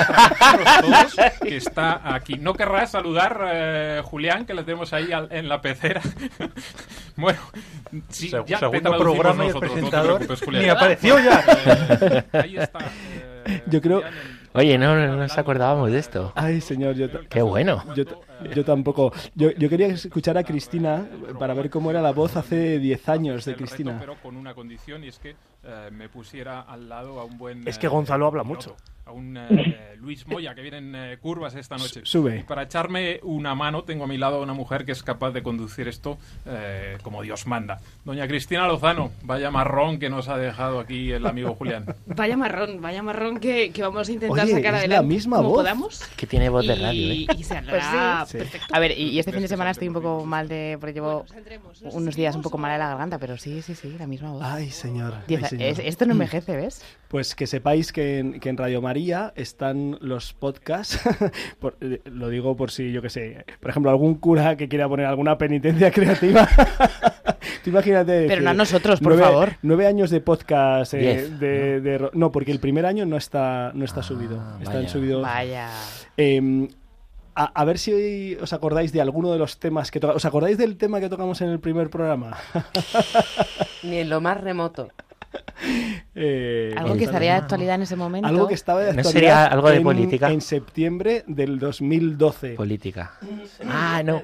todos 0.80 1.16
que 1.42 1.56
está 1.56 2.14
aquí. 2.14 2.34
No 2.34 2.54
querrás 2.54 2.90
saludar, 2.90 3.40
eh, 3.52 4.02
Julián, 4.04 4.44
que 4.46 4.54
le 4.54 4.62
tenemos 4.62 4.92
ahí 4.92 5.12
al- 5.12 5.28
en 5.30 5.48
la 5.48 5.60
pecera. 5.60 6.02
bueno, 7.16 7.38
sí, 8.28 8.36
Seg- 8.36 8.44
ya 8.46 8.58
te 8.58 8.80
traducimos 8.80 8.96
programa 9.00 9.44
y 9.44 9.48
el 9.48 9.54
nosotros, 9.54 9.70
no 9.70 9.74
presentador 9.74 10.18
preocupes, 10.26 10.48
ni 10.62 10.68
apareció 10.68 11.18
ya. 11.18 11.44
Eh, 11.46 12.24
ahí 12.32 12.56
está. 12.58 12.78
eh, 13.46 13.62
Yo 13.66 13.80
creo... 13.80 14.02
Oye, 14.54 14.78
no, 14.78 14.96
no 14.96 15.16
nos 15.16 15.36
acordábamos 15.36 15.92
de 15.92 15.98
esto. 15.98 16.32
Ay, 16.34 16.62
señor, 16.62 16.94
yo... 16.94 17.08
Qué 17.28 17.42
bueno. 17.42 17.84
Yo, 17.94 18.04
yo 18.54 18.64
tampoco. 18.64 19.12
Yo, 19.34 19.50
yo 19.50 19.68
quería 19.68 19.88
escuchar 19.88 20.38
a 20.38 20.44
Cristina 20.44 21.04
para 21.38 21.52
ver 21.52 21.68
cómo 21.68 21.90
era 21.90 22.00
la 22.00 22.12
voz 22.12 22.36
hace 22.36 22.78
10 22.78 23.08
años 23.10 23.44
de 23.44 23.54
Cristina. 23.54 23.96
pero 24.00 24.14
con 24.22 24.34
una 24.34 24.54
condición 24.54 25.04
y 25.04 25.08
es 25.08 25.18
que 25.18 25.36
eh, 25.62 25.90
me 25.92 26.08
pusiera 26.08 26.62
al 26.62 26.88
lado 26.88 27.20
a 27.20 27.24
un 27.24 27.36
buen 27.36 27.68
Es 27.68 27.76
que 27.78 27.86
Gonzalo 27.86 28.26
habla 28.26 28.44
mucho. 28.44 28.76
A 29.06 29.12
un 29.12 29.36
eh, 29.36 29.94
Luis 30.00 30.26
Moya 30.26 30.54
que 30.54 30.62
vienen 30.62 30.92
eh, 30.96 31.16
curvas 31.20 31.54
esta 31.54 31.76
noche 31.76 32.00
Sube. 32.04 32.38
y 32.40 32.42
para 32.42 32.62
echarme 32.64 33.20
una 33.22 33.54
mano 33.54 33.84
tengo 33.84 34.04
a 34.04 34.06
mi 34.08 34.18
lado 34.18 34.36
a 34.38 34.42
una 34.42 34.52
mujer 34.52 34.84
que 34.84 34.92
es 34.92 35.02
capaz 35.02 35.30
de 35.30 35.42
conducir 35.42 35.86
esto 35.88 36.18
eh, 36.44 36.98
como 37.02 37.22
Dios 37.22 37.46
manda 37.46 37.78
doña 38.04 38.26
Cristina 38.26 38.66
Lozano 38.66 39.12
vaya 39.22 39.50
marrón 39.50 39.98
que 40.00 40.10
nos 40.10 40.28
ha 40.28 40.36
dejado 40.36 40.80
aquí 40.80 41.12
el 41.12 41.24
amigo 41.26 41.54
Julián 41.54 41.86
Vaya 42.06 42.36
marrón, 42.36 42.80
vaya 42.80 43.02
marrón 43.02 43.38
que, 43.38 43.70
que 43.70 43.82
vamos 43.82 44.08
a 44.08 44.12
intentar 44.12 44.44
Oye, 44.44 44.52
sacar 44.54 44.66
es 44.66 44.72
la 44.72 44.78
adelante 44.98 45.06
misma 45.14 45.36
como 45.36 45.48
voz. 45.50 45.58
podamos. 45.58 46.04
Que 46.16 46.26
tiene 46.26 46.48
voz 46.48 46.66
de 46.66 46.74
Y- 46.74 46.80
radio, 46.82 47.12
¿eh? 47.12 47.26
y 47.38 47.44
se 47.44 47.62
Pues 47.62 47.84
sí. 48.28 48.38
perfecto. 48.38 48.66
A 48.74 48.78
ver, 48.80 48.92
y, 48.92 49.10
y 49.10 49.18
este 49.18 49.32
fin 49.32 49.42
de 49.42 49.48
semana 49.48 49.70
estoy 49.70 49.88
un 49.88 49.94
poco 49.94 50.24
mal 50.24 50.48
de... 50.48 50.76
porque 50.80 50.94
llevo 50.94 51.24
unos 51.92 52.16
días 52.16 52.34
un 52.34 52.42
poco 52.42 52.58
mal 52.58 52.72
de 52.72 52.78
la 52.78 52.88
garganta, 52.88 53.18
pero 53.18 53.36
sí, 53.36 53.62
sí, 53.62 53.74
sí, 53.74 53.94
la 53.98 54.06
misma 54.06 54.32
voz. 54.32 54.42
Ay, 54.44 54.70
señor. 54.70 55.14
ay, 55.28 55.36
señor. 55.44 55.62
es- 55.68 55.78
esto 55.78 56.06
no 56.06 56.12
envejece, 56.12 56.56
¿ves? 56.56 56.82
Pues 57.08 57.34
que 57.34 57.46
sepáis 57.46 57.92
que 57.92 58.18
en, 58.18 58.40
que 58.40 58.48
en 58.48 58.56
Radio 58.56 58.80
María 58.96 59.30
están 59.36 59.98
los 60.00 60.32
podcasts. 60.32 60.98
por- 61.60 61.76
eh, 61.82 62.00
lo 62.06 62.30
digo 62.30 62.56
por 62.56 62.70
si, 62.70 62.92
yo 62.92 63.02
que 63.02 63.10
sé, 63.10 63.44
por 63.60 63.68
ejemplo, 63.70 63.90
algún 63.90 64.14
cura 64.14 64.56
que 64.56 64.70
quiera 64.70 64.88
poner 64.88 65.04
alguna 65.04 65.36
penitencia 65.36 65.90
creativa. 65.92 66.48
Tú 67.62 67.68
imagínate. 67.68 68.26
Pero 68.26 68.40
no 68.40 68.50
a 68.50 68.54
nosotros, 68.54 69.00
por 69.00 69.12
nueve- 69.12 69.22
favor. 69.28 69.52
Nueve 69.60 69.86
años 69.86 70.08
de 70.08 70.22
podcast. 70.22 70.94
eh, 70.94 70.98
Diez, 70.98 71.38
de, 71.38 72.08
no, 72.14 72.32
porque 72.32 72.52
el 72.52 72.58
primer 72.58 72.86
año 72.86 73.04
no 73.04 73.18
está, 73.18 73.70
no 73.74 73.84
está 73.84 74.02
subido. 74.02 74.42
Está 74.62 74.72
en 74.76 74.84
vaya. 74.84 74.88
subido. 74.88 75.20
Vaya. 75.20 75.68
Eh, 76.16 76.68
a, 77.34 77.44
a 77.44 77.64
ver 77.66 77.76
si 77.76 78.34
os 78.40 78.54
acordáis 78.54 78.92
de 78.94 79.02
alguno 79.02 79.30
de 79.30 79.38
los 79.38 79.58
temas 79.60 79.90
que 79.90 80.00
tocamos. 80.00 80.22
¿Os 80.22 80.24
acordáis 80.24 80.56
del 80.56 80.78
tema 80.78 81.00
que 81.00 81.10
tocamos 81.10 81.38
en 81.42 81.50
el 81.50 81.60
primer 81.60 81.90
programa? 81.90 82.34
Ni 83.82 83.98
en 83.98 84.08
lo 84.08 84.22
más 84.22 84.40
remoto. 84.40 84.88
Eh, 86.14 86.74
Algo 86.76 86.96
que 86.96 87.04
estaría 87.04 87.32
de 87.32 87.38
actualidad 87.38 87.74
en 87.76 87.82
ese 87.82 87.96
momento. 87.96 88.26
Algo 88.28 88.48
que 88.48 88.54
estaba 88.54 88.80
de 88.80 88.92
¿No 88.92 89.00
actualidad 89.00 89.12
sería 89.12 89.44
algo 89.46 89.68
de 89.70 89.76
en- 89.76 89.82
política? 89.82 90.30
En 90.30 90.40
septiembre 90.40 91.24
del 91.26 91.58
2012. 91.58 92.54
Política. 92.54 93.12
Ah, 93.68 94.02
no. 94.04 94.22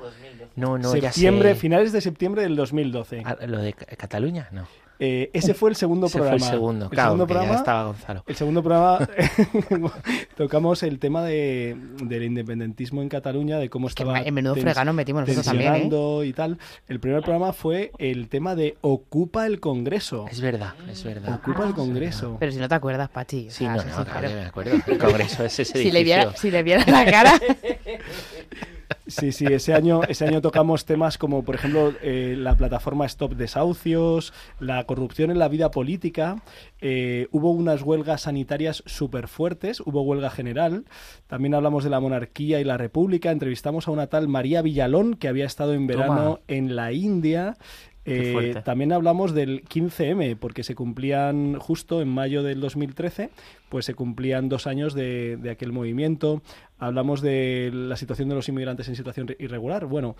No, 0.54 0.76
no, 0.78 0.94
ya 0.96 1.10
septiembre, 1.12 1.50
sé. 1.50 1.60
finales 1.60 1.92
de 1.92 2.00
septiembre 2.00 2.42
del 2.42 2.56
2012. 2.56 3.22
Ah, 3.24 3.36
¿Lo 3.46 3.58
de 3.58 3.72
Ca- 3.72 3.86
Cataluña? 3.96 4.48
No. 4.52 4.66
Eh, 5.04 5.30
ese 5.32 5.52
fue 5.52 5.70
el 5.70 5.74
segundo 5.74 6.06
Ese 6.06 6.18
fue 6.18 6.28
programa. 6.28 6.46
el 6.46 6.52
segundo. 6.52 6.84
El 6.84 6.90
Claro, 6.92 7.08
segundo 7.10 7.26
que 7.26 7.32
ya 7.34 7.38
programa, 7.40 7.58
estaba 7.58 7.84
Gonzalo. 7.86 8.24
El 8.24 8.36
segundo 8.36 8.62
programa 8.62 9.08
tocamos 10.36 10.82
el 10.84 11.00
tema 11.00 11.24
de, 11.24 11.76
del 12.04 12.22
independentismo 12.22 13.02
en 13.02 13.08
Cataluña, 13.08 13.58
de 13.58 13.68
cómo 13.68 13.88
estaba 13.88 14.20
en 14.20 14.32
menudo 14.32 14.54
fregado 14.54 14.92
metimos 14.92 15.22
nosotros 15.22 15.44
también, 15.44 15.90
¿eh? 15.92 16.26
y 16.26 16.32
tal. 16.32 16.56
El 16.86 17.00
primer 17.00 17.22
programa 17.22 17.52
fue 17.52 17.90
el 17.98 18.28
tema 18.28 18.54
de 18.54 18.76
Ocupa 18.80 19.46
el 19.46 19.58
Congreso. 19.58 20.26
Es 20.30 20.40
verdad, 20.40 20.74
es 20.88 21.02
verdad. 21.02 21.34
Ocupa 21.42 21.66
el 21.66 21.74
Congreso. 21.74 22.36
Pero 22.38 22.52
si 22.52 22.58
no 22.58 22.68
te 22.68 22.74
acuerdas, 22.76 23.08
Pachi. 23.10 23.48
o 23.48 23.50
Sí, 23.50 23.64
sea, 23.64 23.74
no, 23.74 23.84
no, 23.84 24.04
claro 24.04 24.28
que 24.28 24.34
me 24.34 24.44
acuerdo. 24.44 24.76
El 24.86 24.98
Congreso 24.98 25.44
es 25.44 25.58
ese 25.58 25.78
si 25.82 25.90
le, 25.90 26.04
viera, 26.04 26.22
edificio. 26.22 26.40
si 26.42 26.50
le 26.52 26.62
viera 26.62 26.84
la 26.86 27.04
cara. 27.10 27.32
Sí, 29.12 29.30
sí, 29.30 29.44
ese 29.44 29.74
año, 29.74 30.00
ese 30.08 30.24
año 30.24 30.40
tocamos 30.40 30.86
temas 30.86 31.18
como, 31.18 31.44
por 31.44 31.54
ejemplo, 31.54 31.92
eh, 32.02 32.34
la 32.38 32.56
plataforma 32.56 33.04
Stop 33.04 33.34
Desahucios, 33.34 34.32
la 34.58 34.84
corrupción 34.84 35.30
en 35.30 35.38
la 35.38 35.48
vida 35.48 35.70
política. 35.70 36.42
eh, 36.80 37.28
hubo 37.30 37.50
unas 37.52 37.82
huelgas 37.82 38.22
sanitarias 38.22 38.82
súper 38.86 39.28
fuertes, 39.28 39.80
hubo 39.80 40.02
huelga 40.02 40.30
general. 40.30 40.84
También 41.26 41.54
hablamos 41.54 41.84
de 41.84 41.90
la 41.90 42.00
monarquía 42.00 42.58
y 42.60 42.64
la 42.64 42.78
república. 42.78 43.30
Entrevistamos 43.30 43.86
a 43.86 43.90
una 43.90 44.06
tal 44.06 44.28
María 44.28 44.62
Villalón, 44.62 45.14
que 45.14 45.28
había 45.28 45.44
estado 45.44 45.74
en 45.74 45.86
verano 45.86 46.14
Toma. 46.14 46.40
en 46.48 46.74
la 46.74 46.92
India. 46.92 47.56
Eh, 48.04 48.54
también 48.64 48.92
hablamos 48.92 49.32
del 49.32 49.64
15M, 49.64 50.36
porque 50.36 50.64
se 50.64 50.74
cumplían 50.74 51.56
justo 51.58 52.02
en 52.02 52.08
mayo 52.08 52.42
del 52.42 52.60
2013, 52.60 53.30
pues 53.68 53.84
se 53.84 53.94
cumplían 53.94 54.48
dos 54.48 54.66
años 54.66 54.92
de, 54.94 55.36
de 55.36 55.50
aquel 55.50 55.72
movimiento. 55.72 56.42
Hablamos 56.78 57.20
de 57.20 57.70
la 57.72 57.96
situación 57.96 58.28
de 58.28 58.34
los 58.34 58.48
inmigrantes 58.48 58.88
en 58.88 58.96
situación 58.96 59.28
re- 59.28 59.36
irregular. 59.38 59.86
Bueno, 59.86 60.16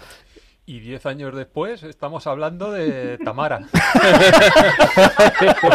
Y 0.65 0.79
diez 0.79 1.05
años 1.07 1.35
después 1.35 1.83
estamos 1.83 2.27
hablando 2.29 2.71
de 2.71 3.19
Tamara. 3.19 3.59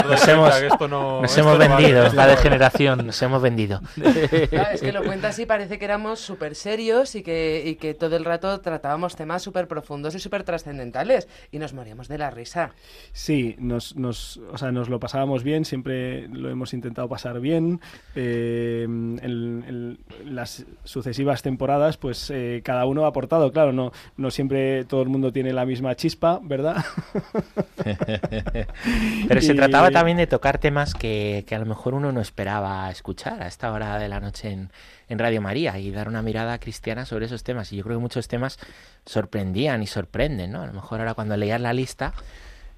Nos 0.07 0.27
hemos, 0.27 0.55
que 0.55 0.67
esto 0.67 0.87
no- 0.87 1.21
nos 1.21 1.29
esto 1.31 1.41
hemos 1.41 1.53
no 1.53 1.59
vale, 1.59 1.75
vendido, 1.75 2.03
esto 2.03 2.15
la 2.15 2.21
vale. 2.23 2.35
degeneración, 2.37 3.05
nos 3.07 3.21
hemos 3.21 3.41
vendido. 3.41 3.81
Claro, 4.49 4.69
es 4.73 4.81
que 4.81 4.91
lo 4.93 5.03
cuenta 5.03 5.27
así, 5.29 5.45
parece 5.45 5.77
que 5.77 5.85
éramos 5.85 6.19
súper 6.19 6.55
serios 6.55 7.15
y 7.15 7.23
que, 7.23 7.63
y 7.65 7.75
que 7.75 7.93
todo 7.93 8.15
el 8.15 8.23
rato 8.23 8.61
tratábamos 8.61 9.15
temas 9.15 9.43
súper 9.43 9.67
profundos 9.67 10.15
y 10.15 10.19
súper 10.19 10.43
trascendentales 10.43 11.27
y 11.51 11.59
nos 11.59 11.73
moríamos 11.73 12.07
de 12.07 12.17
la 12.17 12.29
risa. 12.29 12.71
Sí, 13.11 13.55
nos, 13.59 13.95
nos, 13.97 14.37
o 14.37 14.57
sea, 14.57 14.71
nos 14.71 14.87
lo 14.89 14.99
pasábamos 14.99 15.43
bien, 15.43 15.65
siempre 15.65 16.27
lo 16.29 16.49
hemos 16.49 16.73
intentado 16.73 17.09
pasar 17.09 17.39
bien. 17.41 17.81
Eh, 18.15 18.83
en, 18.83 19.19
en 19.21 19.99
las 20.35 20.65
sucesivas 20.85 21.41
temporadas, 21.41 21.97
pues 21.97 22.29
eh, 22.33 22.61
cada 22.63 22.85
uno 22.85 23.03
ha 23.05 23.09
aportado, 23.09 23.51
claro, 23.51 23.73
no, 23.73 23.91
no 24.15 24.31
siempre 24.31 24.76
todo 24.85 25.01
el 25.01 25.09
mundo 25.09 25.31
tiene 25.31 25.53
la 25.53 25.65
misma 25.65 25.95
chispa, 25.95 26.39
¿verdad? 26.41 26.83
Pero 29.27 29.41
se 29.41 29.53
trataba 29.53 29.91
también 29.91 30.17
de 30.17 30.27
tocar 30.27 30.57
temas 30.57 30.93
que, 30.93 31.45
que 31.47 31.55
a 31.55 31.59
lo 31.59 31.65
mejor 31.65 31.93
uno 31.93 32.11
no 32.11 32.21
esperaba 32.21 32.89
escuchar 32.89 33.41
a 33.41 33.47
esta 33.47 33.71
hora 33.71 33.97
de 33.99 34.09
la 34.09 34.19
noche 34.19 34.51
en, 34.51 34.71
en 35.09 35.19
Radio 35.19 35.41
María 35.41 35.77
y 35.79 35.91
dar 35.91 36.07
una 36.07 36.21
mirada 36.21 36.59
cristiana 36.59 37.05
sobre 37.05 37.25
esos 37.25 37.43
temas. 37.43 37.71
Y 37.71 37.77
yo 37.77 37.83
creo 37.83 37.97
que 37.97 38.01
muchos 38.01 38.27
temas 38.27 38.59
sorprendían 39.05 39.81
y 39.83 39.87
sorprenden, 39.87 40.51
¿no? 40.51 40.61
A 40.61 40.67
lo 40.67 40.73
mejor 40.73 40.99
ahora 40.99 41.13
cuando 41.13 41.37
leías 41.37 41.61
la 41.61 41.73
lista, 41.73 42.13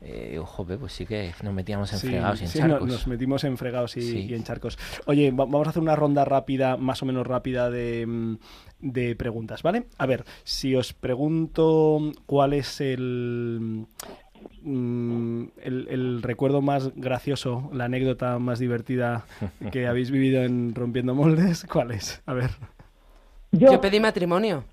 eh, 0.01 0.29
digo, 0.31 0.45
jope, 0.45 0.77
pues 0.77 0.93
sí 0.93 1.05
que 1.05 1.33
nos 1.43 1.53
metíamos 1.53 1.91
en 1.93 1.99
Sí, 1.99 2.07
fregados 2.07 2.39
y 2.41 2.43
en 2.45 2.49
sí, 2.49 2.59
no- 2.59 2.67
charcos. 2.69 2.87
nos 2.89 3.07
metimos 3.07 3.43
en 3.43 3.57
fregados 3.57 3.97
y, 3.97 4.01
Sí. 4.01 4.17
y 4.29 4.33
en 4.33 4.43
charcos. 4.43 4.77
Oye, 5.07 5.31
va- 5.31 5.45
vamos 5.45 5.67
a 5.67 5.69
hacer 5.71 5.81
una 5.81 5.95
ronda 5.95 6.23
rápida, 6.25 6.77
más 6.77 7.01
o 7.03 7.05
menos 7.05 7.27
rápida, 7.27 7.69
de, 7.69 8.05
mm, 8.07 8.37
de 8.81 9.15
preguntas, 9.15 9.61
¿vale? 9.63 9.87
A 9.97 10.05
ver, 10.05 10.23
si 10.43 10.73
os 10.75 10.93
pregunto 10.93 11.99
cuál 12.25 12.53
es 12.53 12.79
el, 12.79 13.85
mm, 14.61 15.43
el, 15.61 15.87
el 15.89 16.21
recuerdo 16.21 16.61
más 16.61 16.91
gracioso, 16.95 17.69
la 17.73 17.85
anécdota 17.85 18.39
más 18.39 18.59
divertida 18.59 19.25
que 19.71 19.87
habéis 19.87 20.11
vivido 20.11 20.43
en 20.43 20.75
Rompiendo 20.75 21.15
Moldes, 21.15 21.65
¿cuál 21.71 21.91
es? 21.91 22.21
A 22.25 22.33
ver, 22.33 22.51
Yo, 23.51 23.81
pedí 23.81 23.99
matrimonio. 23.99 24.63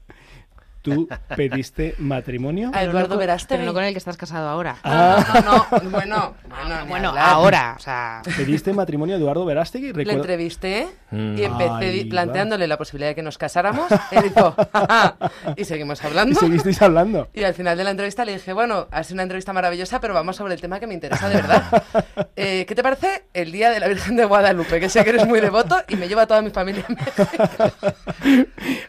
¿Tú 0.94 1.08
pediste 1.36 1.94
matrimonio? 1.98 2.70
A 2.72 2.82
Eduardo 2.84 3.16
Verástegui. 3.18 3.58
Pero 3.58 3.66
no 3.66 3.74
con 3.74 3.84
el 3.84 3.92
que 3.92 3.98
estás 3.98 4.16
casado 4.16 4.48
ahora. 4.48 4.76
Ah. 4.84 5.42
No, 5.44 5.80
no, 5.80 6.06
no, 6.06 6.34
bueno, 6.50 6.86
bueno, 6.88 7.14
ahora, 7.16 7.74
o 7.76 7.80
sea... 7.80 8.22
¿Pediste 8.36 8.72
matrimonio 8.72 9.16
a 9.16 9.18
Eduardo 9.18 9.44
Verástegui? 9.44 9.88
Le 9.88 9.92
Recuerdo- 9.92 10.20
entrevisté 10.20 10.88
Mm. 11.12 11.38
y 11.38 11.44
empecé 11.44 11.90
di- 11.92 12.02
va. 12.04 12.10
planteándole 12.10 12.66
la 12.66 12.76
posibilidad 12.76 13.10
de 13.10 13.14
que 13.14 13.22
nos 13.22 13.38
casáramos. 13.38 13.86
Él 14.10 14.24
dijo, 14.24 14.56
"Jaja", 14.72 15.14
y 15.56 15.64
seguimos 15.64 16.02
¿Y 16.02 16.06
hablando. 16.08 16.40
seguisteis 16.40 16.82
hablando? 16.82 17.28
Y 17.32 17.44
al 17.44 17.54
final 17.54 17.78
de 17.78 17.84
la 17.84 17.90
entrevista 17.90 18.24
le 18.24 18.32
dije, 18.32 18.52
bueno, 18.52 18.88
ha 18.90 19.04
sido 19.04 19.14
una 19.14 19.22
entrevista 19.22 19.52
maravillosa, 19.52 20.00
pero 20.00 20.14
vamos 20.14 20.34
sobre 20.34 20.54
el 20.54 20.60
tema 20.60 20.80
que 20.80 20.88
me 20.88 20.94
interesa 20.94 21.28
de 21.28 21.36
verdad. 21.36 21.62
Eh, 22.38 22.66
¿Qué 22.68 22.74
te 22.74 22.82
parece 22.82 23.24
el 23.32 23.50
Día 23.50 23.70
de 23.70 23.80
la 23.80 23.88
Virgen 23.88 24.14
de 24.16 24.24
Guadalupe? 24.26 24.78
Que 24.78 24.88
sé 24.90 25.02
que 25.04 25.10
eres 25.10 25.26
muy 25.26 25.40
devoto 25.40 25.76
y 25.88 25.96
me 25.96 26.06
lleva 26.08 26.22
a 26.22 26.26
toda 26.26 26.42
mi 26.42 26.50
familia. 26.50 26.84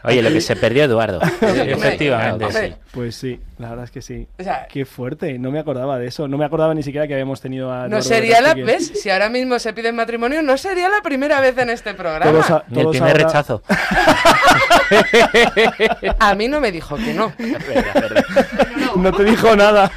Oye, 0.04 0.22
lo 0.22 0.30
que 0.30 0.40
se 0.40 0.54
perdió 0.56 0.84
Eduardo. 0.84 1.20
Efectivamente, 1.88 2.44
hombre. 2.44 2.76
Pues 2.92 3.14
sí, 3.16 3.40
la 3.58 3.70
verdad 3.70 3.84
es 3.84 3.90
que 3.90 4.00
sí. 4.02 4.26
O 4.38 4.42
sea- 4.42 4.66
Qué 4.68 4.84
fuerte, 4.84 5.38
no 5.38 5.50
me 5.50 5.58
acordaba 5.58 5.98
de 5.98 6.06
eso. 6.06 6.28
No 6.28 6.38
me 6.38 6.44
acordaba 6.44 6.74
ni 6.74 6.82
siquiera 6.82 7.06
que 7.06 7.14
habíamos 7.14 7.40
tenido 7.40 7.70
a. 7.72 7.82
No 7.82 7.98
Eduardo 7.98 8.02
sería 8.02 8.40
la... 8.40 8.54
¿Ves? 8.54 8.88
Si 9.00 9.10
ahora 9.10 9.28
mismo 9.28 9.58
se 9.58 9.72
pide 9.72 9.92
matrimonio, 9.92 10.42
no 10.42 10.56
sería 10.56 10.88
la 10.88 11.00
primera 11.02 11.40
vez 11.40 11.56
en 11.58 11.70
este 11.70 11.94
programa. 11.94 12.30
Todos 12.30 12.50
a- 12.50 12.64
el 12.70 12.88
primer 12.88 13.10
ahora- 13.12 13.24
rechazo. 13.26 13.62
A 16.18 16.34
mí 16.34 16.48
no 16.48 16.60
me 16.60 16.72
dijo 16.72 16.96
que 16.96 17.14
no. 17.14 17.32
No 18.96 19.12
te 19.12 19.24
dijo 19.24 19.54
nada. 19.54 19.90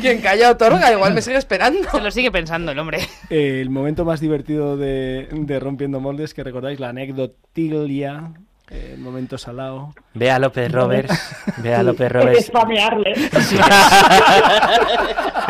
Quien 0.00 0.20
calla 0.20 0.50
otorga, 0.50 0.90
igual 0.92 1.14
me 1.14 1.22
sigue 1.22 1.36
esperando. 1.36 1.88
Se 1.90 2.00
lo 2.00 2.10
sigue 2.10 2.30
pensando 2.32 2.72
el 2.72 2.78
hombre. 2.78 3.00
Eh, 3.30 3.60
el 3.60 3.70
momento 3.70 4.04
más 4.04 4.20
divertido 4.20 4.76
de, 4.76 5.28
de 5.30 5.60
Rompiendo 5.60 6.00
Moldes, 6.00 6.34
que 6.34 6.42
recordáis, 6.42 6.80
la 6.80 6.88
anécdotilia, 6.90 8.32
eh, 8.70 8.92
el 8.94 9.00
momento 9.00 9.38
salado. 9.38 9.94
Vea 10.14 10.38
López 10.38 10.70
Roberts. 10.72 11.36
Vea 11.62 11.82
López 11.82 12.06
Es 12.06 12.12
Roberts. 12.12 12.46
spamearle. 12.46 13.12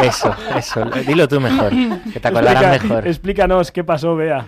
Eso, 0.02 0.32
eso. 0.56 0.84
Dilo 1.06 1.26
tú 1.26 1.40
mejor. 1.40 1.70
Que 2.12 2.20
te 2.20 2.28
acordarás 2.28 2.62
Explica- 2.62 2.84
mejor. 2.94 3.06
Explícanos 3.08 3.72
qué 3.72 3.82
pasó, 3.84 4.14
Bea. 4.14 4.46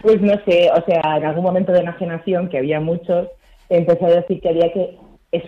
Pues 0.00 0.20
no 0.22 0.32
sé, 0.46 0.70
o 0.74 0.82
sea, 0.86 1.16
en 1.16 1.24
algún 1.26 1.42
momento 1.44 1.72
de 1.72 1.80
enajenación, 1.80 2.48
que 2.48 2.58
había 2.58 2.80
muchos, 2.80 3.28
empecé 3.68 4.04
a 4.06 4.08
decir 4.10 4.40
que 4.40 4.48
había 4.48 4.72
que 4.72 4.96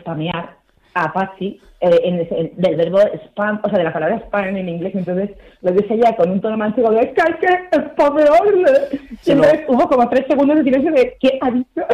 spamear 0.01 0.57
a 0.95 1.05
Apache 1.05 1.59
eh, 1.81 2.01
en 2.05 2.21
ese- 2.21 2.39
en- 2.39 2.53
del 2.57 2.77
verbo 2.77 2.99
spam, 3.29 3.61
o 3.63 3.69
sea, 3.71 3.79
de 3.79 3.85
la 3.85 3.93
palabra 3.93 4.17
spam 4.27 4.57
en 4.57 4.69
inglés. 4.69 4.93
Entonces 4.95 5.31
lo 5.63 5.71
dije 5.73 5.97
ya 5.97 6.15
con 6.17 6.31
un 6.31 6.41
tono 6.41 6.57
manchego 6.59 6.91
de 6.91 7.13
que 7.15 7.23
hay 7.23 7.35
que 7.35 7.79
spamearle. 7.93 8.99
Y 9.13 9.17
Se 9.23 9.35
lo- 9.35 9.45
entonces 9.45 9.67
hubo 9.69 9.89
como 9.89 10.09
tres 10.11 10.27
segundos 10.29 10.57
de 10.59 10.65
silencio 10.65 10.93
de 10.93 11.17
¿qué 11.21 11.39
ha 11.41 11.51
dicho? 11.51 11.87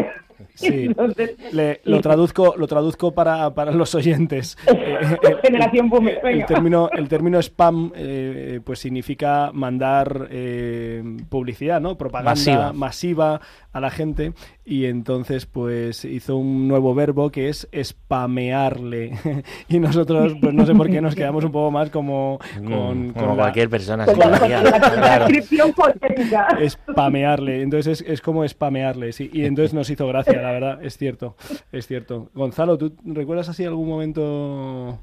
Sí. 0.56 0.68
Entonces, 0.86 1.36
Le- 1.52 1.80
lo 1.84 2.00
traduzco, 2.00 2.54
lo 2.56 2.66
traduzco 2.66 3.12
para, 3.12 3.54
para 3.54 3.70
los 3.72 3.94
oyentes. 3.94 4.58
Eh, 4.66 4.98
Generación 5.42 5.88
boomer, 5.88 6.16
el 6.16 6.22
venga. 6.22 6.46
término, 6.46 6.88
el 6.92 7.08
término 7.08 7.38
spam 7.40 7.92
eh, 7.94 8.60
pues 8.64 8.78
significa 8.80 9.50
mandar 9.52 10.28
eh, 10.30 11.02
publicidad, 11.28 11.80
¿no? 11.80 11.96
Propaganda 11.96 12.30
Masiva. 12.32 12.72
masiva 12.72 13.40
a 13.72 13.80
la 13.80 13.90
gente 13.90 14.32
y 14.64 14.86
entonces 14.86 15.44
pues 15.46 16.04
hizo 16.06 16.36
un 16.36 16.66
nuevo 16.66 16.94
verbo 16.94 17.30
que 17.30 17.50
es 17.50 17.68
spamearle 17.80 19.12
y 19.68 19.78
nosotros 19.78 20.34
pues 20.40 20.54
no 20.54 20.64
sé 20.66 20.74
por 20.74 20.88
qué 20.90 21.00
nos 21.02 21.14
quedamos 21.14 21.44
un 21.44 21.52
poco 21.52 21.70
más 21.70 21.90
como 21.90 22.38
con, 22.54 23.08
Mm, 23.08 23.10
con 23.10 23.12
como 23.12 23.26
la- 23.36 23.42
cualquier 23.42 23.68
persona. 23.68 24.04
con 24.06 24.18
la, 24.18 24.30
la 24.30 24.38
Claro. 24.38 25.26
transcripción 25.26 25.74
fonética. 25.74 26.48
spamearle 26.68 27.62
entonces 27.62 28.00
es, 28.00 28.08
es 28.08 28.20
como 28.22 28.46
spamearle 28.48 29.12
sí 29.12 29.28
y 29.32 29.44
entonces 29.44 29.74
nos 29.74 29.90
hizo 29.90 30.06
gracia 30.08 30.40
la 30.46 30.52
verdad 30.52 30.84
es 30.84 30.96
cierto 30.96 31.36
es 31.72 31.86
cierto 31.86 32.30
Gonzalo 32.34 32.78
¿tú 32.78 32.94
recuerdas 33.04 33.48
así 33.48 33.64
algún 33.64 33.88
momento 33.88 34.98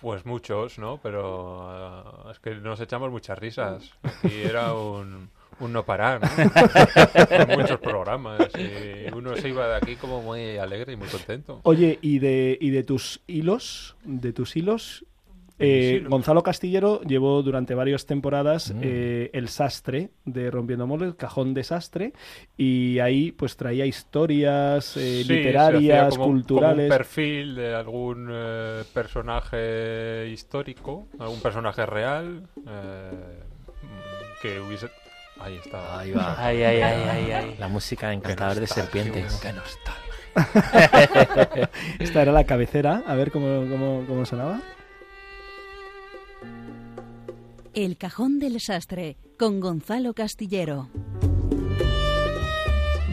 Pues 0.00 0.26
muchos, 0.26 0.78
¿no? 0.78 0.98
Pero 1.00 1.60
ah, 1.70 2.28
es 2.32 2.40
que 2.40 2.56
nos 2.56 2.80
echamos 2.80 3.10
muchas 3.12 3.38
risas. 3.38 3.92
Aquí 4.02 4.42
era 4.42 4.74
un, 4.74 5.30
un 5.60 5.72
no 5.72 5.84
parar, 5.84 6.20
¿no? 6.20 6.28
En 7.30 7.60
muchos 7.60 7.78
programas. 7.78 8.50
Y 8.58 9.14
uno 9.14 9.36
se 9.36 9.48
iba 9.48 9.68
de 9.68 9.76
aquí 9.76 9.94
como 9.94 10.20
muy 10.20 10.58
alegre 10.58 10.94
y 10.94 10.96
muy 10.96 11.06
contento. 11.06 11.60
Oye, 11.62 12.00
y 12.02 12.18
de, 12.18 12.58
y 12.60 12.70
de 12.70 12.82
tus 12.82 13.20
hilos, 13.28 13.94
de 14.02 14.32
tus 14.32 14.56
hilos, 14.56 15.04
eh. 15.62 16.04
Gonzalo 16.08 16.42
Castillero 16.42 17.00
llevó 17.02 17.42
durante 17.42 17.74
varias 17.74 18.06
temporadas 18.06 18.72
Mm. 18.74 18.80
eh, 18.82 19.30
el 19.32 19.48
sastre 19.48 20.10
de 20.24 20.50
Rompiendo 20.50 20.86
Moldes, 20.86 21.14
cajón 21.14 21.54
de 21.54 21.64
sastre, 21.64 22.12
y 22.56 22.98
ahí 22.98 23.32
pues 23.32 23.56
traía 23.56 23.86
historias 23.86 24.96
eh, 24.96 25.00
Sí, 25.00 25.24
se 25.24 25.32
hacía 25.32 25.36
literarias, 25.36 26.14
como 26.16 26.24
culturales. 26.26 26.74
Como 26.74 26.82
un 26.84 26.88
perfil 26.88 27.54
de 27.54 27.74
algún 27.74 28.28
eh, 28.30 28.82
personaje 28.92 30.28
histórico, 30.28 31.08
algún 31.18 31.40
personaje 31.40 31.86
real 31.86 32.48
que 34.40 34.60
hubiese. 34.60 34.88
Ahí 35.40 35.56
está. 35.56 35.98
Ahí 35.98 36.12
va. 36.12 36.34
Ay, 36.38 36.62
ay, 36.62 36.80
ay, 36.82 37.02
ay, 37.10 37.30
ay. 37.32 37.56
La 37.58 37.68
música 37.68 38.08
de 38.08 38.14
Encantador 38.14 38.60
de 38.60 38.66
Serpientes. 38.66 39.40
Qué 39.42 39.52
nostalgia. 39.52 40.02
Esta 41.98 42.22
era 42.22 42.32
la 42.32 42.44
cabecera, 42.44 43.02
a 43.06 43.14
ver 43.14 43.30
cómo, 43.30 43.66
cómo, 43.68 44.04
cómo 44.06 44.24
sonaba. 44.24 44.60
El 47.74 47.96
cajón 47.96 48.38
del 48.38 48.60
sastre 48.60 49.16
con 49.38 49.58
Gonzalo 49.58 50.12
Castillero. 50.12 50.90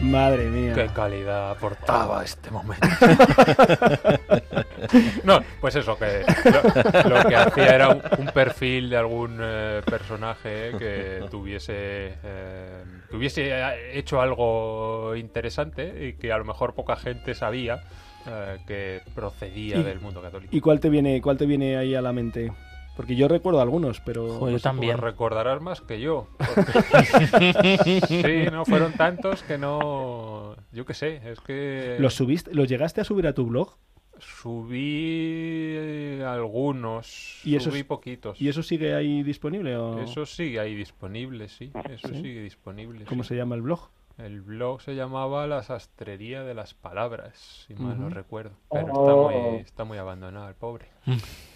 Madre 0.02 0.50
mía. 0.50 0.74
Qué 0.74 0.86
calidad 0.88 1.52
aportaba 1.52 2.22
este 2.22 2.50
momento. 2.50 2.86
no, 5.24 5.40
pues 5.62 5.76
eso, 5.76 5.96
que 5.96 6.26
lo, 6.44 7.08
lo 7.08 7.24
que 7.26 7.36
hacía 7.36 7.74
era 7.74 7.88
un, 7.88 8.02
un 8.18 8.26
perfil 8.26 8.90
de 8.90 8.96
algún 8.98 9.38
eh, 9.40 9.80
personaje 9.86 10.72
que 10.78 11.24
tuviese, 11.30 12.16
eh, 12.22 12.84
que 13.10 13.16
hubiese 13.16 13.96
hecho 13.96 14.20
algo 14.20 15.16
interesante 15.16 16.08
y 16.08 16.12
que 16.14 16.32
a 16.32 16.38
lo 16.38 16.44
mejor 16.44 16.74
poca 16.74 16.96
gente 16.96 17.34
sabía 17.34 17.82
eh, 18.26 18.58
que 18.66 19.00
procedía 19.14 19.82
del 19.82 20.00
mundo 20.00 20.20
católico. 20.20 20.54
¿Y 20.54 20.60
cuál 20.60 20.80
te 20.80 20.90
viene, 20.90 21.22
cuál 21.22 21.38
te 21.38 21.46
viene 21.46 21.78
ahí 21.78 21.94
a 21.94 22.02
la 22.02 22.12
mente? 22.12 22.52
Porque 22.96 23.16
yo 23.16 23.28
recuerdo 23.28 23.60
algunos, 23.60 24.00
pero... 24.00 24.38
Joder, 24.38 24.56
yo 24.56 24.60
también. 24.60 24.92
Pues 24.98 25.04
recordarás 25.04 25.60
más 25.62 25.80
que 25.80 26.00
yo. 26.00 26.28
porque- 26.38 28.00
sí, 28.08 28.50
no 28.52 28.64
fueron 28.64 28.92
tantos 28.92 29.42
que 29.42 29.56
no. 29.58 30.54
Yo 30.72 30.84
qué 30.84 30.94
sé, 30.94 31.20
es 31.30 31.40
que. 31.40 31.96
¿Los 31.98 32.14
subiste, 32.14 32.54
los 32.54 32.68
llegaste 32.68 33.00
a 33.00 33.04
subir 33.04 33.26
a 33.26 33.32
tu 33.32 33.46
blog? 33.46 33.76
Subí 34.18 36.20
algunos. 36.22 37.40
¿Y 37.44 37.56
eso, 37.56 37.70
subí 37.70 37.84
poquitos. 37.84 38.40
¿Y 38.40 38.48
eso 38.48 38.62
sigue 38.62 38.94
ahí 38.94 39.22
disponible? 39.22 39.76
O... 39.76 39.98
Eso 40.00 40.26
sigue 40.26 40.60
ahí 40.60 40.74
disponible, 40.74 41.48
sí. 41.48 41.72
Eso 41.88 42.08
¿Sí? 42.08 42.16
sigue 42.16 42.42
disponible. 42.42 43.04
¿Cómo 43.06 43.22
sí. 43.22 43.30
se 43.30 43.36
llama 43.36 43.54
el 43.54 43.62
blog? 43.62 43.88
El 44.18 44.42
blog 44.42 44.82
se 44.82 44.94
llamaba 44.94 45.46
La 45.46 45.62
Sastrería 45.62 46.42
de 46.42 46.52
las 46.52 46.74
Palabras, 46.74 47.64
si 47.66 47.74
mal 47.74 47.98
no 47.98 48.10
recuerdo. 48.10 48.50
Pero 48.70 48.92
Oh. 48.92 49.30
está, 49.30 49.40
muy, 49.50 49.56
está 49.60 49.84
muy 49.84 49.98
abandonado 49.98 50.48
el 50.48 50.54
pobre. 50.54 50.86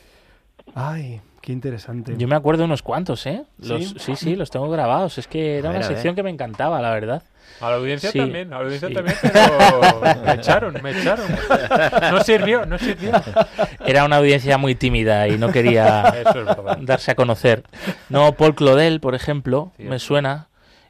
Ay, 0.74 1.20
qué 1.40 1.52
interesante. 1.52 2.14
Yo 2.16 2.26
me 2.28 2.34
acuerdo 2.36 2.60
de 2.60 2.64
unos 2.66 2.82
cuantos, 2.82 3.26
¿eh? 3.26 3.44
Los, 3.58 3.84
¿Sí? 3.84 3.94
¿Sí? 3.98 4.16
sí, 4.16 4.36
los 4.36 4.50
tengo 4.50 4.68
grabados. 4.70 5.18
Es 5.18 5.26
que 5.28 5.58
era 5.58 5.70
ver, 5.70 5.78
una 5.78 5.86
sección 5.86 6.14
que 6.14 6.22
me 6.22 6.30
encantaba, 6.30 6.80
la 6.80 6.90
verdad. 6.92 7.22
A 7.60 7.70
la 7.70 7.76
audiencia 7.76 8.10
Sí, 8.10 8.18
también, 8.18 8.52
a 8.52 8.58
la 8.58 8.64
audiencia 8.64 8.88
sí. 8.88 8.94
también, 8.94 9.16
pero 9.22 10.22
me 10.26 10.32
echaron, 10.34 10.82
me 10.82 10.90
echaron. 10.90 11.26
No 12.10 12.20
sirvió, 12.24 12.66
no 12.66 12.78
sirvió. 12.78 13.12
Era 13.86 14.04
una 14.04 14.16
audiencia 14.16 14.58
muy 14.58 14.74
tímida 14.74 15.28
y 15.28 15.38
no 15.38 15.50
quería 15.52 16.02
es 16.26 16.86
darse 16.86 17.12
a 17.12 17.14
conocer. 17.14 17.62
No, 18.08 18.32
Paul 18.32 18.54
Claudel, 18.56 18.98
por 19.00 19.14
ejemplo, 19.14 19.70
Cierto. 19.76 19.90
me 19.90 19.98
suena. 19.98 20.48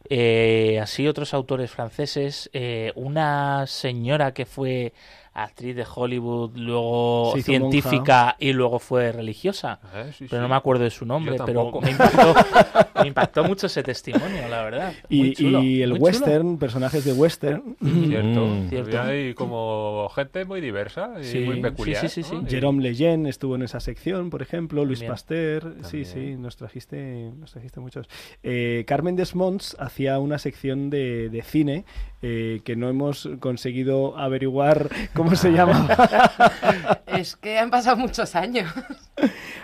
Eh, 0.09 0.79
así 0.83 1.07
otros 1.09 1.35
autores 1.35 1.71
franceses. 1.71 2.49
eh, 2.55 2.93
una 2.95 3.67
señora 3.67 4.33
que 4.33 4.47
fue 4.47 4.93
actriz 5.35 5.75
de 5.75 5.85
Hollywood, 5.93 6.53
luego 6.57 7.35
científica 7.43 8.37
y 8.39 8.53
luego 8.53 8.79
fue 8.79 9.11
religiosa. 9.13 9.81
Eh, 9.95 10.13
sí, 10.17 10.27
Pero 10.31 10.43
no 10.43 10.49
me 10.49 10.55
acuerdo 10.55 10.85
de 10.85 10.91
su 10.91 11.05
nombre, 11.05 11.37
pero 11.45 11.73
me 11.81 11.91
impactó, 11.91 12.35
me 13.03 13.09
impactó 13.09 13.45
mucho 13.45 13.67
ese 13.67 13.83
testimonio, 13.83 14.49
la 14.49 14.63
verdad. 14.63 14.93
Muy 15.11 15.29
Y, 15.31 15.35
chulo, 15.35 15.63
y 15.63 15.83
el 15.83 15.91
muy 15.91 15.99
chulo. 15.99 16.05
western, 16.07 16.59
personajes 16.59 17.05
de 17.05 17.13
western. 17.13 17.77
Cierto. 17.83 18.47
Mm. 18.47 18.69
Cierto. 18.69 19.01
Ahí 19.01 19.35
como 19.35 20.09
gente 20.15 20.45
muy 20.45 20.61
diversa 20.61 21.11
y 21.21 21.25
Sí, 21.25 21.39
muy 21.41 21.61
peculiar. 21.61 22.01
sí, 22.01 22.09
sí, 22.09 22.23
sí. 22.23 22.37
¿no? 22.37 22.47
Jerome 22.49 22.83
Lejeune 22.83 23.29
estuvo 23.29 23.57
en 23.57 23.63
esa 23.63 23.81
sección, 23.81 24.31
por 24.31 24.41
ejemplo, 24.43 24.85
Luis 24.85 25.01
También. 25.01 25.13
Pasteur, 25.13 25.75
sí, 25.83 26.05
sí, 26.05 26.37
nos 26.37 26.57
trajiste, 26.57 27.31
nos 27.39 27.51
trajiste 27.53 27.81
muchos. 27.81 28.09
Eh, 28.43 28.85
Carmen 28.87 29.17
Desmonts 29.17 29.77
hacía 29.81 30.19
una 30.21 30.39
sección 30.39 30.91
de, 30.91 31.29
de 31.29 31.43
cine 31.43 31.85
eh, 32.27 32.61
que 32.65 32.75
no 32.75 32.89
hemos 32.89 33.29
conseguido 33.39 34.17
averiguar 34.17 34.89
cómo 35.15 35.37
se 35.37 35.51
llamaba. 35.51 37.01
Es 37.07 37.37
que 37.37 37.59
han 37.59 37.71
pasado 37.71 37.97
muchos 37.97 38.35
años. 38.35 38.73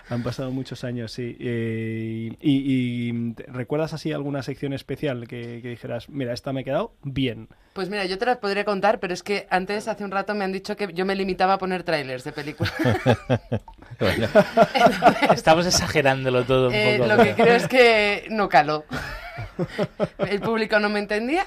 Han 0.09 0.23
pasado 0.23 0.51
muchos 0.53 0.85
años, 0.85 1.11
sí. 1.11 1.37
Eh, 1.41 2.33
y, 2.41 3.09
y, 3.11 3.33
¿te- 3.33 3.45
¿recuerdas 3.49 3.93
así 3.93 4.13
alguna 4.13 4.43
sección 4.43 4.73
especial 4.73 5.27
que, 5.27 5.59
que 5.61 5.69
dijeras, 5.71 6.09
mira, 6.09 6.33
esta 6.33 6.53
me 6.53 6.61
ha 6.61 6.65
quedado 6.65 6.93
bien? 7.03 7.49
Pues 7.73 7.89
mira, 7.91 8.05
yo 8.05 8.19
te 8.19 8.27
las 8.27 8.37
podría 8.37 8.65
contar, 8.65 9.01
pero 9.01 9.15
es 9.15 9.23
que 9.25 9.47
antes, 9.51 9.89
hace 9.89 10.05
un 10.05 10.11
rato, 10.13 10.33
me 10.35 10.45
han 10.45 10.53
dicho 10.53 10.77
que 10.77 10.93
yo 10.93 11.05
me 11.05 11.15
limitaba 11.17 11.55
a 11.55 11.59
poner 11.59 11.83
trailers 11.83 12.23
de 12.25 12.33
películas. 12.33 12.73
Bueno, 13.99 14.29
Estamos 15.35 15.67
exagerándolo 15.67 16.45
todo 16.45 16.69
un 16.69 16.75
Eh, 16.75 16.97
poco. 16.99 17.15
lo 17.15 17.23
que 17.23 17.35
creo 17.35 17.55
es 17.57 17.69
que 17.69 18.27
no 18.31 18.49
caló. 18.49 18.85
El 20.19 20.41
público 20.41 20.79
no 20.79 20.89
me 20.89 20.99
entendía, 20.99 21.47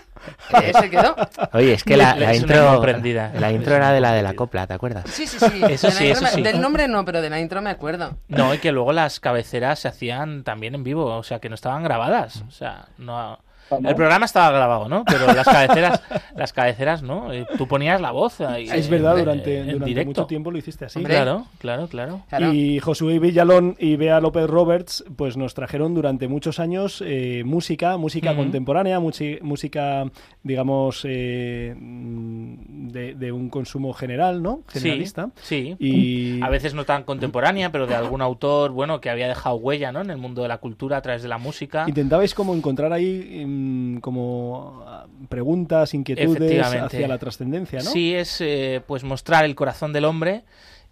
eh, 0.61 0.71
se 0.79 0.89
quedó. 0.89 1.15
Oye, 1.53 1.73
es 1.73 1.83
que 1.83 1.97
la, 1.97 2.15
la 2.15 2.35
intro, 2.35 2.81
la 2.83 3.51
intro 3.51 3.75
era 3.75 3.91
de 3.91 4.01
la 4.01 4.13
de 4.13 4.21
la 4.21 4.33
copla, 4.35 4.67
¿te 4.67 4.73
acuerdas? 4.73 5.05
Sí, 5.09 5.27
sí, 5.27 5.37
sí. 5.39 5.61
Eso 5.69 5.89
sí, 5.91 6.05
intro 6.07 6.13
eso 6.13 6.21
me- 6.23 6.29
sí. 6.31 6.41
Del 6.41 6.61
nombre 6.61 6.87
no, 6.87 7.03
pero 7.05 7.21
de 7.21 7.29
la 7.29 7.39
intro 7.39 7.61
me 7.61 7.69
acuerdo. 7.69 8.17
No, 8.27 8.53
y 8.53 8.57
que 8.59 8.71
luego 8.71 8.93
las 8.93 9.19
cabeceras 9.19 9.79
se 9.79 9.87
hacían 9.87 10.43
también 10.43 10.75
en 10.75 10.83
vivo, 10.83 11.05
o 11.05 11.23
sea, 11.23 11.39
que 11.39 11.49
no 11.49 11.55
estaban 11.55 11.83
grabadas. 11.83 12.43
O 12.47 12.51
sea, 12.51 12.87
no... 12.97 13.39
El 13.71 13.95
programa 13.95 14.25
estaba 14.25 14.51
grabado, 14.51 14.87
¿no? 14.89 15.03
Pero 15.05 15.27
las 15.33 15.45
cabeceras, 15.47 16.01
las 16.35 16.53
cabeceras, 16.53 17.01
¿no? 17.03 17.31
Eh, 17.33 17.45
Tú 17.57 17.67
ponías 17.67 17.99
la 18.01 18.11
voz. 18.11 18.41
ahí, 18.41 18.67
es 18.69 18.89
verdad, 18.89 19.17
durante, 19.17 19.59
en 19.59 19.65
durante 19.67 19.85
directo. 19.85 20.09
mucho 20.09 20.25
tiempo 20.25 20.51
lo 20.51 20.57
hiciste 20.57 20.85
así. 20.85 20.99
Hombre. 20.99 21.13
Claro, 21.15 21.45
claro, 21.59 21.87
claro. 21.87 22.21
Claro. 22.29 22.53
Y 22.53 22.79
Josué 22.79 23.19
Villalón 23.19 23.75
y 23.79 23.95
Bea 23.95 24.19
López 24.19 24.47
Roberts 24.47 25.03
pues 25.15 25.37
nos 25.37 25.53
trajeron 25.53 25.93
durante 25.95 26.27
muchos 26.27 26.59
años 26.59 27.03
eh, 27.05 27.43
música, 27.45 27.97
música 27.97 28.35
contemporánea, 28.35 28.99
música, 28.99 30.05
digamos, 30.43 31.01
eh, 31.05 31.73
de, 31.77 33.15
de 33.15 33.31
un 33.31 33.49
consumo 33.49 33.93
general, 33.93 34.41
¿no? 34.43 34.61
Generalista. 34.67 35.29
Sí, 35.41 35.75
sí. 35.79 35.85
Y 35.85 36.41
A 36.43 36.49
veces 36.49 36.73
no 36.73 36.85
tan 36.85 37.03
contemporánea, 37.03 37.71
pero 37.71 37.87
de 37.87 37.95
algún 37.95 38.21
autor, 38.21 38.71
bueno, 38.71 39.01
que 39.01 39.09
había 39.09 39.27
dejado 39.27 39.55
huella, 39.55 39.91
¿no? 39.91 40.01
En 40.01 40.09
el 40.09 40.17
mundo 40.17 40.41
de 40.41 40.47
la 40.47 40.57
cultura 40.57 40.97
a 40.97 41.01
través 41.01 41.21
de 41.23 41.29
la 41.29 41.37
música. 41.37 41.85
intentabais 41.87 42.33
como 42.33 42.53
encontrar 42.55 42.93
ahí 42.93 43.41
mm, 43.53 43.99
como 43.99 44.83
ah, 44.85 45.05
preguntas, 45.29 45.93
inquietudes 45.93 46.65
hacia 46.65 47.07
la 47.07 47.17
trascendencia, 47.17 47.79
¿no? 47.79 47.91
Sí, 47.91 48.13
es 48.13 48.41
eh, 48.41 48.81
pues 48.85 49.03
mostrar 49.03 49.45
el 49.45 49.55
corazón 49.55 49.93
del 49.93 50.05
hombre 50.05 50.43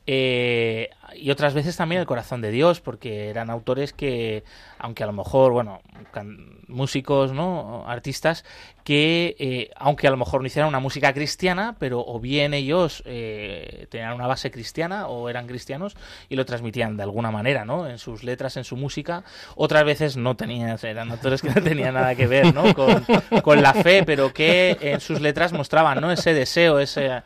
eh, 0.07 0.89
y 1.15 1.29
otras 1.29 1.53
veces 1.53 1.75
también 1.77 2.01
el 2.01 2.07
corazón 2.07 2.41
de 2.41 2.51
Dios, 2.51 2.81
porque 2.81 3.29
eran 3.29 3.49
autores 3.49 3.93
que, 3.93 4.43
aunque 4.79 5.03
a 5.03 5.05
lo 5.05 5.13
mejor, 5.13 5.51
bueno, 5.51 5.81
músicos, 6.67 7.33
¿no? 7.33 7.83
Artistas 7.87 8.43
que, 8.83 9.35
eh, 9.37 9.69
aunque 9.75 10.07
a 10.07 10.11
lo 10.11 10.17
mejor 10.17 10.41
no 10.41 10.47
hicieran 10.47 10.69
una 10.69 10.79
música 10.79 11.13
cristiana, 11.13 11.75
pero 11.77 12.03
o 12.05 12.19
bien 12.19 12.53
ellos 12.53 13.03
eh, 13.05 13.87
tenían 13.91 14.13
una 14.13 14.25
base 14.25 14.49
cristiana 14.49 15.07
o 15.07 15.29
eran 15.29 15.47
cristianos 15.47 15.95
y 16.29 16.35
lo 16.35 16.45
transmitían 16.45 16.97
de 16.97 17.03
alguna 17.03 17.29
manera, 17.29 17.63
¿no? 17.65 17.87
En 17.87 17.99
sus 17.99 18.23
letras, 18.23 18.57
en 18.57 18.63
su 18.63 18.77
música. 18.77 19.23
Otras 19.55 19.83
veces 19.83 20.17
no 20.17 20.35
tenían, 20.35 20.77
eran 20.81 21.11
autores 21.11 21.41
que 21.41 21.49
no 21.49 21.61
tenían 21.61 21.93
nada 21.93 22.15
que 22.15 22.25
ver, 22.25 22.53
¿no? 22.55 22.73
Con, 22.73 23.05
con 23.43 23.61
la 23.61 23.73
fe, 23.73 24.03
pero 24.03 24.33
que 24.33 24.77
en 24.81 24.99
sus 24.99 25.21
letras 25.21 25.53
mostraban, 25.53 26.01
¿no? 26.01 26.11
Ese 26.11 26.33
deseo, 26.33 26.79
ese... 26.79 27.21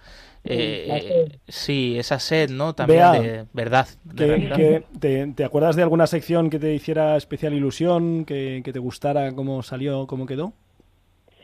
eh, 0.46 1.28
sí, 1.48 1.96
esa 1.98 2.20
sed, 2.20 2.50
¿no? 2.50 2.74
También 2.74 3.00
Bea, 3.00 3.12
de 3.22 3.46
verdad. 3.54 3.88
de 4.04 4.16
Que- 4.16 4.28
realidad. 4.28 4.56
que- 4.56 4.84
te, 5.00 5.28
te 5.34 5.44
acuerdas 5.44 5.76
de 5.76 5.84
alguna 5.84 6.08
sección 6.08 6.50
que 6.50 6.60
te 6.60 6.74
hiciera 6.74 7.16
especial 7.18 7.54
ilusión, 7.54 8.26
que, 8.26 8.62
que 8.64 8.72
te 8.74 8.80
gustara 8.80 9.32
cómo 9.34 9.62
salió, 9.64 10.08
cómo 10.08 10.26
quedó? 10.26 10.54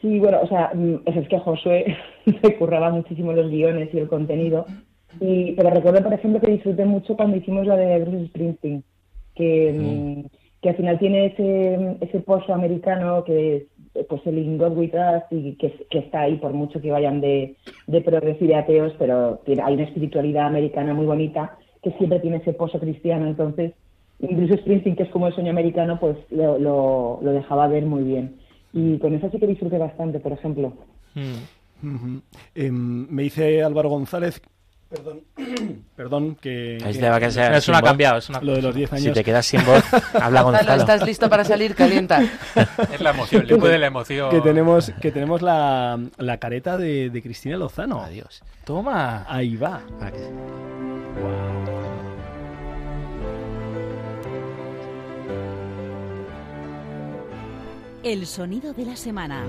Sí, 0.02 0.20
bueno, 0.20 0.40
o 0.42 0.48
sea, 0.48 0.72
mm, 0.74 1.02
es 1.06 1.28
que 1.28 1.40
Josué 1.40 1.96
se 2.42 2.56
curraba 2.58 2.90
muchísimo 2.92 3.34
los 3.34 3.50
guiones 3.52 3.90
y 3.94 3.98
el 4.00 4.08
contenido. 4.08 4.66
Y, 5.20 5.52
pero 5.54 5.70
recuerdo, 5.72 6.02
por 6.04 6.14
ejemplo, 6.14 6.40
que 6.40 6.52
disfruté 6.52 6.86
mucho 6.86 7.16
cuando 7.16 7.38
hicimos 7.38 7.68
la 7.68 7.76
de 7.76 8.00
Bruce 8.00 8.28
Springsteen, 8.28 8.84
que, 9.36 9.74
mm, 9.78 10.26
que 10.62 10.70
al 10.70 10.76
final 10.78 11.00
tiene 11.00 11.26
ese, 11.28 11.98
ese 12.02 12.20
pozo 12.22 12.54
americano 12.54 13.24
que 13.24 13.58
es 13.58 13.64
pues 14.08 14.22
el 14.26 14.38
In 14.38 14.58
God 14.58 14.78
With 14.78 14.94
y 15.32 15.56
que, 15.56 15.74
está 15.92 16.22
ahí 16.22 16.38
por 16.38 16.54
mucho 16.54 16.82
que 16.82 16.92
vayan 16.92 17.22
de, 17.22 17.56
de 17.88 18.02
progres 18.02 18.38
ateos, 18.56 18.94
pero 18.98 19.42
hay 19.48 19.74
una 19.74 19.84
espiritualidad 19.84 20.48
americana 20.48 20.94
muy 20.94 21.06
bonita 21.06 21.58
que 21.84 21.92
siempre 21.94 22.20
tiene 22.20 22.38
ese 22.38 22.54
pozo 22.54 22.80
cristiano. 22.80 23.28
Entonces, 23.28 23.74
Bruce 24.20 24.58
Springsteen, 24.58 24.96
que 24.96 25.04
es 25.04 25.10
como 25.10 25.28
el 25.28 25.34
sueño 25.34 25.52
americano, 25.52 26.00
pues 26.00 26.18
lo, 26.30 26.58
lo, 26.60 27.20
dejaba 27.32 27.68
ver 27.68 27.86
muy 27.86 28.04
bien. 28.04 28.36
Y 28.74 28.98
con 29.00 29.14
eso 29.14 29.30
sí 29.30 29.40
que 29.40 29.48
disfruté 29.48 29.78
bastante, 29.78 30.20
por 30.20 30.32
ejemplo. 30.32 30.74
Mm. 31.16 32.18
Em, 32.56 33.08
me 33.10 33.24
dice 33.24 33.64
Álvaro 33.64 33.90
González, 33.90 34.42
perdón, 34.92 35.22
perdón, 35.96 36.36
que, 36.36 36.78
Es 36.78 36.98
que- 36.98 37.06
ha 37.08 37.82
voz. 37.82 37.82
cambiado. 37.82 38.18
Es 38.18 38.30
una... 38.30 38.42
lo 38.42 38.54
de 38.54 38.62
los 38.62 38.76
10 38.76 38.94
años. 38.94 39.04
Si 39.06 39.12
te 39.14 39.24
quedas 39.24 39.46
sin 39.46 39.66
voz, 39.66 39.84
habla 40.22 40.42
Gonzalo. 40.42 40.82
¿estás 40.82 41.06
listo 41.06 41.30
para 41.30 41.44
salir? 41.44 41.74
Calienta. 41.76 42.22
Es 42.94 43.02
la 43.02 43.12
emoción, 43.12 43.48
le 43.48 43.56
puede 43.58 43.78
la 43.80 43.88
emoción. 43.88 44.30
que 44.30 44.42
tenemos 44.42 44.92
que 45.02 45.12
tenemos 45.12 45.42
la, 45.42 46.00
la 46.18 46.38
careta 46.38 46.78
de, 46.78 47.10
de 47.10 47.22
Cristina 47.22 47.58
Lozano. 47.58 48.02
Adiós. 48.02 48.44
Toma. 48.66 49.26
Ahí 49.28 49.56
va. 49.56 49.82
Ah, 50.02 50.12
que- 50.12 51.32
El 58.04 58.26
sonido 58.26 58.74
de 58.74 58.86
la 58.86 58.96
semana. 58.96 59.44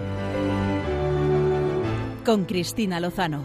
Con 2.25 2.45
Cristina 2.45 3.01
Lozano. 3.01 3.43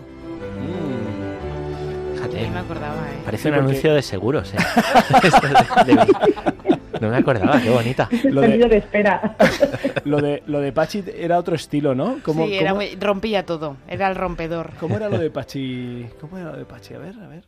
Fíjate, 2.30 2.48
Ni 2.48 2.54
me 2.54 2.60
acordaba, 2.60 2.96
¿eh? 2.96 3.22
parece 3.26 3.50
un 3.50 3.56
porque- 3.56 3.70
anuncio 3.70 3.94
de 3.94 4.02
seguros, 4.02 4.54
¿eh? 4.54 4.58
Esto 5.24 5.48
de- 5.86 5.96
de- 5.96 6.78
No 7.02 7.10
me 7.10 7.18
acordaba, 7.18 7.62
qué 7.62 7.70
bonita. 7.70 8.10
Lo 8.24 8.42
de, 8.42 8.58
de 8.58 8.78
espera. 8.78 9.36
lo 10.06 10.18
de 10.22 10.44
lo 10.48 10.60
de 10.60 10.72
Pachi 10.72 11.04
era 11.18 11.38
otro 11.38 11.56
estilo, 11.56 11.94
¿no? 11.96 12.20
¿Cómo, 12.24 12.46
sí, 12.48 12.56
era 12.56 12.72
cómo- 12.72 12.82
muy- 12.82 12.96
rompía 13.00 13.46
todo. 13.46 13.78
Era 13.88 14.08
el 14.10 14.16
rompedor. 14.16 14.72
cómo 14.80 14.98
era 14.98 15.10
lo 15.10 15.18
de 15.18 15.30
Pachi? 15.38 16.08
¿Cómo 16.20 16.38
era 16.38 16.52
lo 16.52 16.58
de 16.58 16.66
Pachi? 16.66 16.94
A 16.96 17.00
ver, 17.00 17.16
a 17.24 17.28
ver. 17.28 17.44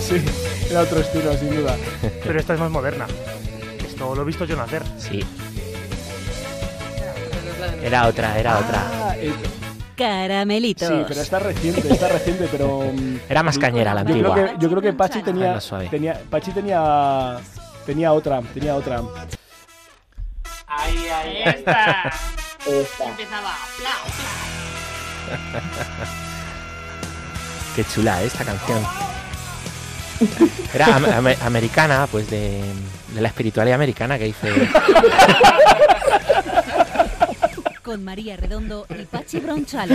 Sí, 0.00 0.16
era 0.70 0.80
otro 0.80 1.00
estilo, 1.00 1.32
sin 1.34 1.54
duda. 1.54 1.76
Pero 2.24 2.38
esta 2.40 2.54
es 2.54 2.60
más 2.60 2.70
moderna. 2.70 3.06
Esto 3.86 4.14
lo 4.14 4.22
he 4.22 4.24
visto 4.24 4.44
yo 4.44 4.56
nacer. 4.56 4.82
Sí. 4.96 5.20
Era 7.82 8.06
otra, 8.06 8.38
era 8.38 8.58
otra. 8.58 8.82
Ah, 9.10 9.14
eh, 9.16 9.32
Caramelitos. 9.96 10.86
Sí, 10.88 11.04
pero 11.08 11.20
está 11.20 11.38
reciente, 11.40 11.92
está 11.92 12.08
reciente, 12.08 12.48
pero... 12.52 12.82
mm, 12.92 13.16
Era 13.28 13.42
más 13.42 13.58
cañera 13.58 13.94
la 13.94 14.02
yo 14.02 14.06
creo 14.14 14.32
antigua. 14.32 14.52
que, 14.52 14.62
yo 14.62 14.68
creo 14.70 14.82
que 14.82 14.92
Pachi 14.92 15.22
tenía, 15.22 15.60
suave. 15.60 15.88
tenía, 15.88 16.20
Pachi 16.30 16.52
tenía, 16.52 17.36
tenía 17.84 18.12
otra, 18.12 18.40
tenía 18.54 18.74
otra. 18.76 19.02
Ahí, 20.68 21.06
ahí, 21.08 21.42
está. 21.46 22.12
Esta. 22.66 23.04
Empezaba. 23.08 23.52
Pla, 23.78 23.90
Qué 27.74 27.84
chula 27.84 28.22
¿eh? 28.22 28.26
esta 28.26 28.44
canción. 28.44 28.78
Era 30.74 30.96
am- 30.96 31.04
am- 31.06 31.34
americana, 31.44 32.06
pues 32.10 32.28
de, 32.30 32.60
de 33.14 33.20
la 33.20 33.28
espiritualidad 33.28 33.76
americana 33.76 34.18
que 34.18 34.24
dice. 34.26 34.48
Con 37.88 38.04
María 38.04 38.36
Redondo 38.36 38.86
y 38.90 39.06
Pachi 39.06 39.40
Bronchalo. 39.40 39.94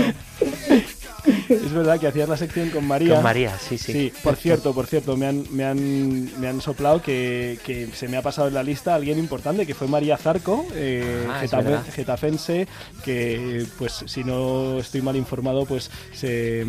Es 1.49 1.71
verdad 1.71 1.99
que 1.99 2.07
hacías 2.07 2.27
la 2.27 2.37
sección 2.37 2.69
con 2.69 2.85
María. 2.87 3.15
Con 3.15 3.23
María, 3.23 3.57
sí, 3.57 3.77
sí. 3.77 4.11
por 4.23 4.35
cierto, 4.35 4.73
por 4.73 4.87
cierto, 4.87 5.15
me 5.17 5.27
han, 5.27 5.45
me 5.51 5.63
han, 5.65 6.39
me 6.39 6.47
han 6.47 6.61
soplado 6.61 7.01
que, 7.01 7.57
que 7.65 7.87
se 7.93 8.07
me 8.07 8.17
ha 8.17 8.21
pasado 8.21 8.47
en 8.49 8.53
la 8.55 8.63
lista 8.63 8.93
alguien 8.95 9.17
importante, 9.19 9.65
que 9.65 9.73
fue 9.73 9.87
María 9.87 10.17
Zarco, 10.17 10.65
eh, 10.75 11.25
Ah, 11.29 11.41
getafe- 11.43 11.83
getafense, 11.93 12.67
que, 13.03 13.65
pues, 13.77 14.03
si 14.05 14.23
no 14.23 14.79
estoy 14.79 15.01
mal 15.01 15.15
informado, 15.15 15.65
pues 15.65 15.89
se, 16.13 16.65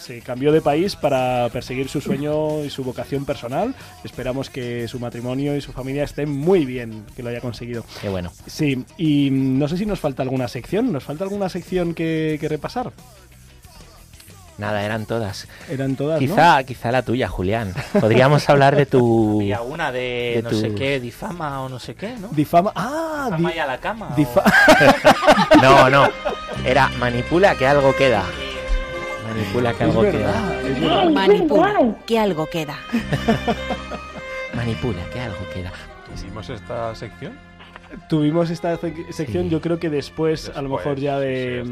se 0.00 0.20
cambió 0.20 0.52
de 0.52 0.60
país 0.60 0.96
para 0.96 1.48
perseguir 1.52 1.88
su 1.88 2.00
sueño 2.00 2.64
y 2.64 2.70
su 2.70 2.84
vocación 2.84 3.24
personal. 3.24 3.74
Esperamos 4.04 4.50
que 4.50 4.88
su 4.88 4.98
matrimonio 4.98 5.56
y 5.56 5.60
su 5.60 5.72
familia 5.72 6.04
estén 6.04 6.30
muy 6.30 6.64
bien, 6.64 7.04
que 7.14 7.22
lo 7.22 7.28
haya 7.30 7.40
conseguido. 7.40 7.84
Qué 8.00 8.08
bueno. 8.08 8.32
Sí, 8.46 8.84
y 8.96 9.30
mm, 9.30 9.58
no 9.58 9.68
sé 9.68 9.76
si 9.76 9.86
nos 9.86 10.00
falta 10.00 10.22
alguna 10.22 10.48
sección, 10.48 10.92
¿nos 10.92 11.04
falta 11.04 11.24
alguna 11.24 11.48
sección 11.48 11.94
que, 11.94 12.38
que 12.40 12.48
repasar? 12.48 12.92
Nada, 14.58 14.84
eran 14.84 15.06
todas. 15.06 15.48
Eran 15.68 15.96
todas, 15.96 16.20
¿no? 16.20 16.26
Quizá, 16.28 16.62
quizá 16.64 16.92
la 16.92 17.02
tuya, 17.02 17.26
Julián. 17.28 17.72
Podríamos 17.98 18.48
hablar 18.48 18.76
de 18.76 18.86
tu. 18.86 19.38
Había 19.40 19.62
una 19.62 19.90
de, 19.90 20.32
de 20.36 20.40
no 20.42 20.50
tu- 20.50 20.60
sé 20.60 20.74
qué, 20.74 21.00
difama 21.00 21.62
o 21.62 21.68
no 21.68 21.78
sé 21.78 21.94
qué, 21.94 22.14
¿no? 22.20 22.28
Difama. 22.30 22.70
¡Ah! 22.76 23.24
Difama 23.30 23.50
di- 23.50 23.56
y 23.56 23.58
a 23.58 23.66
la 23.66 23.78
cama. 23.78 24.14
o- 24.16 25.56
No, 25.62 25.90
no. 25.90 26.08
Era 26.64 26.88
manipula 26.98 27.54
que 27.56 27.66
algo 27.66 27.94
queda. 27.96 28.24
Manipula 29.28 29.70
que 29.72 29.76
Es 29.84 29.90
algo 29.90 30.02
verdad, 30.02 30.60
queda. 30.60 31.04
Manipula, 31.10 31.94
que 32.06 32.18
algo 32.20 32.46
queda. 32.50 32.76
Manipula 34.54 35.02
que 35.12 35.20
algo 35.20 35.48
queda. 35.54 35.72
¿Hicimos 36.14 36.48
esta 36.50 36.94
sección? 36.94 37.32
Tuvimos 38.08 38.50
esta 38.50 38.78
sec- 38.78 39.10
sección, 39.12 39.44
Sí. 39.44 39.50
yo 39.50 39.60
creo 39.60 39.78
que 39.78 39.90
después, 39.90 40.50
a 40.54 40.62
lo 40.62 40.68
mejor 40.68 40.98
ya 40.98 41.18
de... 41.18 41.62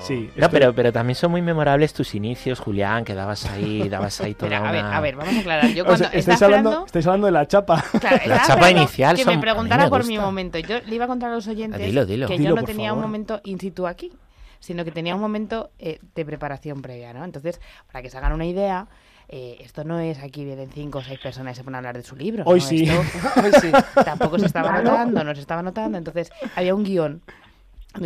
Sí, 0.00 0.30
No, 0.36 0.44
esto- 0.46 0.50
pero, 0.50 0.72
pero 0.74 0.92
también 0.92 1.14
son 1.14 1.30
muy 1.30 1.42
memorables 1.42 1.92
tus 1.92 2.14
inicios, 2.14 2.58
Julián, 2.60 3.04
que 3.04 3.14
dabas 3.14 3.44
ahí, 3.46 3.88
dabas 3.88 4.20
ahí 4.20 4.34
toda 4.34 4.54
Espera, 4.54 4.68
a 4.68 4.72
ver, 4.72 4.84
una... 4.84 4.96
a 4.96 5.00
ver, 5.00 5.16
vamos 5.16 5.34
a 5.36 5.40
aclarar. 5.40 5.70
Yo 5.72 5.84
o 5.84 5.96
sea, 5.96 6.08
estáis, 6.08 6.40
hablando, 6.42 6.70
esperando... 6.70 6.86
estáis 6.86 7.06
hablando 7.06 7.26
de 7.26 7.32
la 7.32 7.46
chapa. 7.46 7.84
Claro, 8.00 8.16
La 8.26 8.42
chapa 8.46 8.70
inicial 8.70 9.16
que 9.16 9.24
son- 9.24 9.34
me 9.36 9.40
preguntara 9.40 9.84
me 9.84 9.90
por 9.90 10.06
mi 10.06 10.18
momento. 10.18 10.58
Yo 10.58 10.80
le 10.86 10.94
iba 10.94 11.04
a 11.04 11.08
contar 11.08 11.30
a 11.30 11.34
los 11.34 11.46
oyentes 11.48 11.80
Dilo, 11.80 12.06
dilo. 12.06 12.26
que 12.28 12.38
Dilo, 12.38 12.50
yo 12.50 12.56
no 12.56 12.62
tenía 12.64 12.88
favor. 12.90 13.04
un 13.04 13.10
momento 13.10 13.40
in 13.44 13.58
situ 13.60 13.86
aquí, 13.86 14.12
sino 14.60 14.84
que 14.84 14.90
tenía 14.90 15.14
un 15.14 15.20
momento 15.20 15.70
eh, 15.78 15.98
de 16.14 16.24
preparación 16.24 16.82
previa, 16.82 17.12
¿no? 17.12 17.24
Entonces, 17.24 17.60
para 17.92 18.02
que 18.02 18.10
se 18.10 18.16
hagan 18.18 18.32
una 18.32 18.46
idea, 18.46 18.86
eh, 19.28 19.56
esto 19.60 19.84
no 19.84 19.98
es 19.98 20.18
aquí 20.18 20.44
vienen 20.44 20.70
cinco 20.72 20.98
o 20.98 21.02
seis 21.02 21.18
personas 21.18 21.54
y 21.54 21.56
se 21.56 21.64
ponen 21.64 21.76
a 21.76 21.78
hablar 21.78 21.96
de 21.96 22.02
su 22.02 22.14
libro. 22.16 22.44
Hoy 22.46 22.60
¿no? 22.60 22.66
sí. 22.66 22.84
Esto- 22.84 23.40
Hoy 23.44 23.52
sí. 23.60 23.72
tampoco 24.04 24.38
se 24.38 24.46
estaba 24.46 24.68
Claro. 24.70 24.84
notando, 24.90 25.24
no 25.24 25.34
se 25.34 25.40
estaba 25.40 25.62
notando. 25.62 25.98
Entonces, 25.98 26.30
había 26.54 26.74
un 26.74 26.84
guion. 26.84 27.22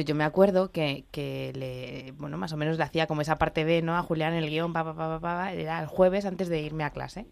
Yo 0.07 0.15
me 0.15 0.23
acuerdo 0.25 0.71
que, 0.71 1.05
que 1.11 1.53
le, 1.57 2.13
bueno, 2.13 2.39
más 2.39 2.53
o 2.53 2.57
menos 2.57 2.79
le 2.79 2.85
hacía 2.85 3.07
como 3.09 3.23
esa 3.23 3.39
parte 3.39 3.65
B, 3.65 3.83
¿no? 3.83 3.97
A 3.97 4.03
Julián 4.03 4.35
el 4.35 4.49
guion, 4.49 4.73
pa, 4.73 4.85
pa, 4.85 4.95
pa, 4.95 5.09
pa, 5.09 5.21
pa, 5.21 5.53
era 5.53 5.81
el 5.81 5.87
jueves 5.89 6.25
antes 6.27 6.49
de 6.49 6.61
irme 6.61 6.85
a 6.85 6.91
clase. 6.91 7.27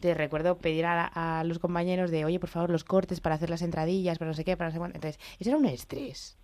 Te 0.00 0.14
recuerdo 0.14 0.56
pedir 0.56 0.86
a, 0.86 1.04
a 1.40 1.44
los 1.44 1.58
compañeros 1.58 2.10
de, 2.10 2.24
oye, 2.24 2.38
por 2.40 2.48
favor, 2.48 2.70
los 2.70 2.84
cortes 2.84 3.20
para 3.20 3.34
hacer 3.34 3.50
las 3.50 3.60
entradillas, 3.62 4.16
para 4.18 4.30
no 4.30 4.34
sé 4.34 4.44
qué, 4.44 4.56
para 4.56 4.70
no 4.70 4.72
sé 4.72 4.78
cuánto. 4.78 4.96
Entonces, 4.96 5.20
eso 5.38 5.50
era 5.50 5.58
un 5.58 5.66
estrés. 5.66 6.38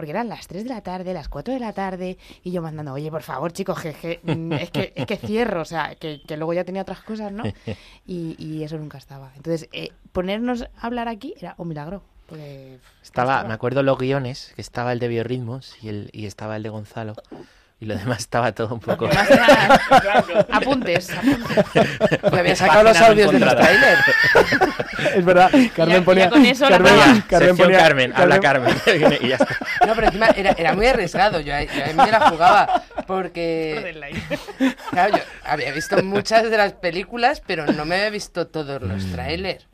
Porque 0.00 0.12
eran 0.12 0.30
las 0.30 0.46
3 0.46 0.64
de 0.64 0.70
la 0.70 0.80
tarde, 0.80 1.12
las 1.12 1.28
4 1.28 1.52
de 1.52 1.60
la 1.60 1.74
tarde, 1.74 2.16
y 2.42 2.52
yo 2.52 2.62
mandando, 2.62 2.94
oye, 2.94 3.10
por 3.10 3.20
favor, 3.20 3.52
chicos, 3.52 3.76
jeje, 3.80 4.18
mm, 4.22 4.54
es 4.54 4.70
que, 4.70 4.94
es 4.96 5.04
que 5.04 5.18
cierro, 5.18 5.60
o 5.60 5.64
sea, 5.66 5.94
que, 5.94 6.22
que 6.26 6.38
luego 6.38 6.54
ya 6.54 6.64
tenía 6.64 6.80
otras 6.80 7.02
cosas, 7.02 7.30
¿no? 7.30 7.44
Y, 8.06 8.34
y 8.38 8.62
eso 8.62 8.78
nunca 8.78 8.96
estaba. 8.96 9.30
Entonces, 9.36 9.68
eh, 9.72 9.90
ponernos 10.12 10.62
a 10.62 10.86
hablar 10.86 11.06
aquí 11.08 11.34
era 11.36 11.54
un 11.58 11.68
milagro. 11.68 12.02
Porque 12.30 12.78
Estaba, 13.02 13.44
me 13.44 13.52
acuerdo 13.52 13.82
los 13.82 13.98
guiones, 13.98 14.54
que 14.56 14.62
estaba 14.62 14.94
el 14.94 15.00
de 15.00 15.08
biorritmos 15.08 15.76
y, 15.82 15.90
el, 15.90 16.08
y 16.14 16.24
estaba 16.24 16.56
el 16.56 16.62
de 16.62 16.70
Gonzalo. 16.70 17.12
Y 17.82 17.86
lo 17.86 17.96
demás 17.96 18.18
estaba 18.18 18.52
todo 18.52 18.74
un 18.74 18.80
poco... 18.80 19.08
Era- 19.08 19.22
apuntes, 20.52 21.08
apuntes. 21.10 22.22
Me 22.32 22.38
había 22.40 22.54
sacado 22.54 22.82
los 22.84 22.96
audios 23.00 23.32
de 23.32 23.38
los 23.40 23.52
encontrada. 23.52 23.62
trailers. 23.62 24.02
Es 25.16 25.24
verdad, 25.24 25.50
Carmen 25.74 25.96
ya 26.00 26.04
ponía... 26.04 26.28
con 26.30 26.44
eso 26.44 26.68
la 26.68 26.76
Carmen. 26.78 27.22
Carmen 27.26 27.56
ponía... 27.56 27.78
Carmen, 27.78 28.12
habla 28.14 28.38
Carmen. 28.38 28.74
y 29.22 29.28
ya 29.28 29.36
está. 29.36 29.56
No, 29.86 29.94
pero 29.94 30.08
encima 30.08 30.26
era, 30.36 30.50
era 30.52 30.74
muy 30.74 30.86
arriesgado. 30.88 31.40
Yo, 31.40 31.54
a- 31.54 31.62
yo 31.62 31.84
a 31.84 31.86
mí 31.86 31.94
me 31.94 32.10
la 32.10 32.28
jugaba 32.28 32.82
porque... 33.06 33.98
Claro, 34.90 35.16
yo 35.16 35.22
había 35.44 35.72
visto 35.72 36.02
muchas 36.02 36.50
de 36.50 36.56
las 36.58 36.74
películas, 36.74 37.40
pero 37.46 37.64
no 37.66 37.86
me 37.86 37.94
había 37.96 38.10
visto 38.10 38.46
todos 38.46 38.82
los 38.82 39.04
Mm. 39.04 39.12
trailers. 39.12 39.66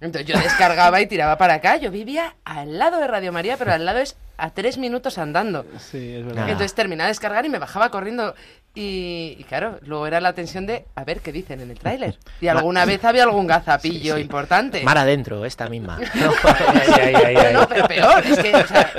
Entonces 0.00 0.26
yo 0.32 0.40
descargaba 0.40 0.98
y 1.02 1.06
tiraba 1.06 1.36
para 1.36 1.54
acá. 1.54 1.76
Yo 1.76 1.90
vivía 1.90 2.34
al 2.46 2.78
lado 2.78 2.98
de 3.00 3.06
Radio 3.06 3.32
María, 3.32 3.58
pero 3.58 3.74
al 3.74 3.84
lado 3.84 3.98
es 3.98 4.16
a 4.40 4.50
tres 4.50 4.78
minutos 4.78 5.18
andando. 5.18 5.64
Sí, 5.78 6.14
es 6.16 6.24
verdad. 6.24 6.48
Entonces 6.48 6.74
terminaba 6.74 7.06
de 7.06 7.10
descargar 7.12 7.44
y 7.44 7.48
me 7.48 7.58
bajaba 7.58 7.90
corriendo. 7.90 8.34
Y, 8.74 9.34
y 9.38 9.44
claro, 9.44 9.80
luego 9.82 10.06
era 10.06 10.20
la 10.20 10.32
tensión 10.32 10.64
de 10.64 10.86
a 10.94 11.04
ver 11.04 11.20
qué 11.20 11.32
dicen 11.32 11.60
en 11.60 11.70
el 11.72 11.78
tráiler. 11.78 12.18
Y 12.40 12.46
alguna 12.46 12.84
vez 12.84 13.04
había 13.04 13.24
algún 13.24 13.46
gazapillo 13.48 14.16
importante. 14.18 14.82
Mar 14.84 14.98
adentro, 14.98 15.44
esta 15.44 15.68
misma. 15.68 15.98
No, 17.52 17.66
pero 17.68 17.88
peor, 17.88 18.24
es 18.26 18.38
que 18.38 18.54
o 18.54 18.66
sea, 18.66 18.90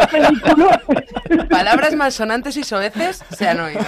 palabras 1.50 1.96
malsonantes 1.96 2.58
y 2.58 2.64
soeces 2.64 3.24
se 3.36 3.48
han 3.48 3.62
oído. 3.62 3.82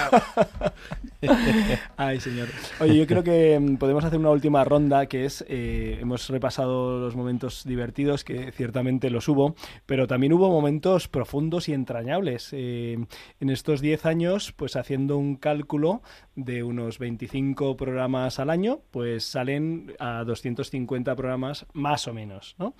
Ay, 1.96 2.20
señor. 2.20 2.48
Oye, 2.80 2.96
yo 2.96 3.06
creo 3.06 3.22
que 3.22 3.58
mm, 3.58 3.76
podemos 3.76 4.04
hacer 4.04 4.18
una 4.18 4.30
última 4.30 4.64
ronda, 4.64 5.06
que 5.06 5.24
es, 5.24 5.44
eh, 5.48 5.98
hemos 6.00 6.28
repasado 6.28 7.00
los 7.00 7.16
momentos 7.16 7.64
divertidos, 7.64 8.24
que 8.24 8.52
ciertamente 8.52 9.10
los 9.10 9.28
hubo, 9.28 9.54
pero 9.86 10.06
también 10.06 10.32
hubo 10.32 10.50
momentos 10.50 11.08
profundos 11.08 11.68
y 11.68 11.72
entrañables. 11.72 12.48
Eh, 12.52 12.98
en 13.40 13.50
estos 13.50 13.80
10 13.80 14.06
años, 14.06 14.52
pues 14.52 14.76
haciendo 14.76 15.16
un 15.16 15.36
cálculo 15.36 16.02
de 16.36 16.62
unos 16.62 16.98
25 16.98 17.76
programas 17.76 18.38
al 18.38 18.50
año, 18.50 18.80
pues 18.90 19.24
salen 19.24 19.94
a 19.98 20.24
250 20.24 21.14
programas 21.14 21.66
más 21.72 22.08
o 22.08 22.14
menos, 22.14 22.56
¿no? 22.58 22.74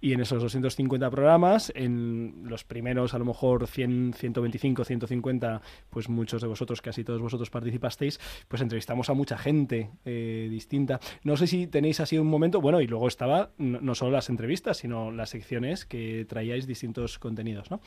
Y 0.00 0.12
en 0.12 0.20
esos 0.20 0.42
250 0.42 1.10
programas, 1.10 1.72
en 1.74 2.42
los 2.44 2.64
primeros 2.64 3.14
a 3.14 3.18
lo 3.18 3.24
mejor 3.24 3.66
100, 3.66 4.14
125, 4.14 4.84
150, 4.84 5.62
pues 5.90 6.08
muchos 6.08 6.42
de 6.42 6.48
vosotros, 6.48 6.82
casi 6.82 7.04
todos 7.04 7.20
vosotros 7.20 7.50
participasteis, 7.50 8.20
pues 8.48 8.62
entrevistamos 8.62 9.08
a 9.10 9.14
mucha 9.14 9.38
gente 9.38 9.90
eh, 10.04 10.48
distinta. 10.50 11.00
No 11.24 11.36
sé 11.36 11.46
si 11.46 11.66
tenéis 11.66 12.00
así 12.00 12.18
un 12.18 12.26
momento, 12.26 12.60
bueno, 12.60 12.80
y 12.80 12.86
luego 12.86 13.08
estaba 13.08 13.50
no, 13.58 13.94
solo 13.94 14.12
las 14.12 14.28
entrevistas, 14.28 14.78
sino 14.78 15.10
las 15.10 15.30
secciones 15.30 15.86
que 15.86 16.26
traíais 16.28 16.66
distintos 16.66 17.18
contenidos, 17.18 17.70
¿no? 17.70 17.80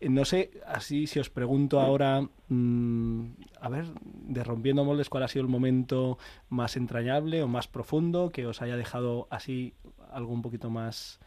Eh, 0.00 0.08
No 0.08 0.24
sé, 0.24 0.50
así 0.66 1.06
si 1.06 1.18
os 1.18 1.30
pregunto 1.30 1.80
ahora, 1.80 2.22
mm, 2.48 3.24
a 3.60 3.68
ver, 3.68 3.86
de 4.04 4.44
Rompiendo 4.54 4.84
Moldes, 4.84 5.10
¿cuál 5.10 5.24
ha 5.24 5.28
sido 5.28 5.42
el 5.42 5.48
momento 5.48 6.16
más 6.48 6.76
entrañable 6.76 7.42
o 7.42 7.48
más 7.48 7.66
profundo 7.66 8.30
que 8.30 8.46
os 8.46 8.62
haya 8.62 8.76
dejado 8.76 9.26
así 9.28 9.74
algo 10.12 10.32
un 10.32 10.42
poquito 10.42 10.70
más, 10.70 11.18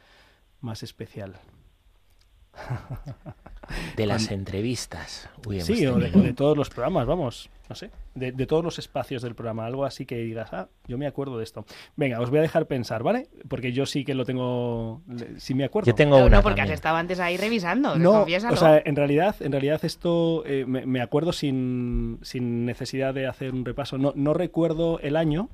más 0.62 0.82
especial? 0.82 1.38
De 3.96 4.06
las 4.06 4.32
entrevistas. 4.32 5.30
Uy, 5.46 5.60
Sí, 5.62 5.86
o 5.86 5.98
de, 5.98 6.34
todos 6.34 6.56
los 6.56 6.70
programas, 6.70 7.06
vamos, 7.06 7.50
no 7.68 7.76
sé, 7.76 7.92
de, 8.16 8.32
de 8.32 8.46
todos 8.46 8.64
los 8.64 8.80
espacios 8.80 9.22
del 9.22 9.36
programa, 9.36 9.66
algo 9.66 9.84
así 9.84 10.06
que 10.06 10.16
digas, 10.18 10.54
ah, 10.54 10.70
yo 10.88 10.98
me 10.98 11.06
acuerdo 11.06 11.38
de 11.38 11.44
esto. 11.44 11.66
Venga, 11.98 12.22
os 12.22 12.30
voy 12.30 12.40
a 12.40 12.44
dejar 12.44 12.66
pensar, 12.68 13.04
¿vale? 13.04 13.28
Porque 13.50 13.74
yo 13.74 13.86
sí 13.86 14.06
que 14.06 14.14
lo 14.14 14.24
tengo, 14.24 15.02
sí 15.38 15.54
me 15.54 15.66
acuerdo. 15.66 15.88
Yo 15.88 15.96
tengo 15.96 16.18
No, 16.18 16.28
una 16.28 16.38
no, 16.38 16.44
porque 16.44 16.62
has 16.62 16.70
estado 16.70 16.96
antes 16.96 17.20
ahí 17.20 17.36
revisando, 17.36 17.98
No, 17.98 18.24
o 18.24 18.56
sea, 18.56 18.82
en 18.84 18.96
realidad, 18.96 19.36
en 19.42 19.52
realidad 19.52 19.84
esto 19.84 20.46
eh, 20.46 20.64
me, 20.66 20.86
me 20.86 21.02
acuerdo 21.02 21.34
sin, 21.34 22.20
sin 22.22 22.66
necesidad 22.66 23.14
de 23.14 23.28
hacer 23.28 23.54
un 23.54 23.66
repaso. 23.66 23.98
No, 23.98 24.14
no 24.16 24.34
recuerdo 24.34 25.00
el 25.00 25.18
año. 25.18 25.50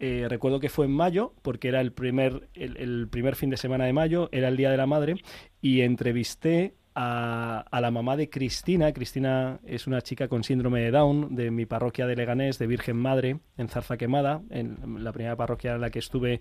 Eh, 0.00 0.26
recuerdo 0.28 0.60
que 0.60 0.68
fue 0.68 0.86
en 0.86 0.92
mayo, 0.92 1.34
porque 1.42 1.68
era 1.68 1.80
el 1.80 1.92
primer, 1.92 2.48
el, 2.54 3.08
primer 3.08 3.36
fin 3.36 3.50
de 3.50 3.56
semana 3.56 3.84
de 3.84 3.92
mayo, 3.92 4.28
era 4.32 4.48
el 4.48 4.56
Día 4.56 4.70
de 4.70 4.76
la 4.76 4.86
Madre, 4.86 5.16
y 5.60 5.82
entrevisté 5.82 6.74
a, 6.94 7.64
la 7.72 7.90
mamá 7.90 8.16
de 8.16 8.28
Cristina. 8.28 8.92
Cristina 8.92 9.60
es 9.64 9.86
una 9.86 10.00
chica 10.00 10.28
con 10.28 10.44
síndrome 10.44 10.80
de 10.80 10.90
Down 10.90 11.34
de 11.34 11.50
mi 11.50 11.66
parroquia 11.66 12.06
de 12.06 12.16
Leganés, 12.16 12.58
de 12.58 12.66
Virgen 12.66 12.96
Madre, 12.96 13.38
en 13.56 13.68
Zarza 13.68 13.96
Quemada, 13.96 14.42
en 14.50 15.02
la 15.02 15.12
primera 15.12 15.36
parroquia 15.36 15.74
en 15.74 15.80
la 15.80 15.90
que 15.90 15.98
estuve 15.98 16.40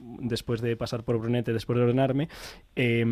después 0.00 0.60
de 0.60 0.76
pasar 0.76 1.04
por 1.04 1.18
Brunete, 1.18 1.52
después 1.52 1.76
de 1.76 1.82
ordenarme. 1.84 2.28
eh, 2.76 3.04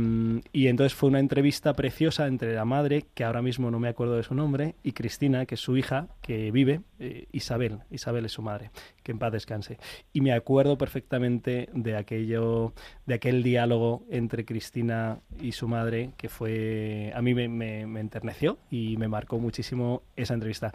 y 0.52 0.68
entonces 0.68 0.94
fue 0.94 1.08
una 1.08 1.20
entrevista 1.20 1.74
preciosa 1.74 2.26
entre 2.26 2.54
la 2.54 2.64
madre, 2.64 3.06
que 3.14 3.24
ahora 3.24 3.42
mismo 3.42 3.70
no 3.70 3.78
me 3.78 3.88
acuerdo 3.88 4.16
de 4.16 4.22
su 4.22 4.34
nombre, 4.34 4.74
y 4.82 4.92
Cristina, 4.92 5.46
que 5.46 5.54
es 5.56 5.60
su 5.60 5.76
hija, 5.76 6.08
que 6.22 6.50
vive, 6.50 6.80
eh, 6.98 7.26
Isabel. 7.32 7.80
Isabel 7.90 8.24
es 8.24 8.32
su 8.32 8.42
madre, 8.42 8.70
que 9.08 9.12
en 9.12 9.18
paz 9.18 9.32
descanse. 9.32 9.78
Y 10.12 10.20
me 10.20 10.34
acuerdo 10.34 10.76
perfectamente 10.76 11.70
de 11.72 11.96
aquello, 11.96 12.74
de 13.06 13.14
aquel 13.14 13.42
diálogo 13.42 14.04
entre 14.10 14.44
Cristina 14.44 15.20
y 15.40 15.52
su 15.52 15.66
madre, 15.66 16.10
que 16.18 16.28
fue, 16.28 17.10
a 17.14 17.22
mí 17.22 17.32
me, 17.32 17.48
me- 17.48 17.86
me 17.86 18.00
enterneció 18.00 18.58
y 18.70 18.98
me 18.98 19.08
marcó 19.08 19.38
muchísimo 19.38 20.02
esa 20.14 20.34
entrevista. 20.34 20.74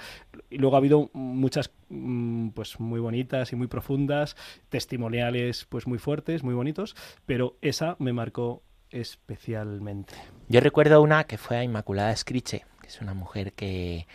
Y 0.49 0.57
luego 0.57 0.75
ha 0.75 0.79
habido 0.79 1.11
muchas, 1.13 1.69
mm, 1.89 2.49
pues 2.49 2.79
muy 2.79 2.99
bonitas 2.99 3.53
y 3.53 3.55
muy 3.55 3.67
profundas, 3.67 4.35
testimoniales, 4.69 5.65
pues 5.69 5.85
muy 5.85 5.99
fuertes, 5.99 6.41
muy 6.41 6.55
bonitos, 6.55 6.95
pero 7.27 7.55
esa 7.61 7.95
me 7.99 8.13
marcó 8.13 8.63
especialmente. 8.89 10.15
Yo 10.49 10.59
recuerdo 10.59 11.03
una 11.03 11.25
que 11.25 11.37
fue 11.37 11.57
a 11.57 11.63
Inmaculada 11.63 12.11
Escriche, 12.11 12.65
que 12.81 12.87
es 12.87 12.99
una 12.99 13.13
mujer 13.13 13.53
que, 13.53 14.07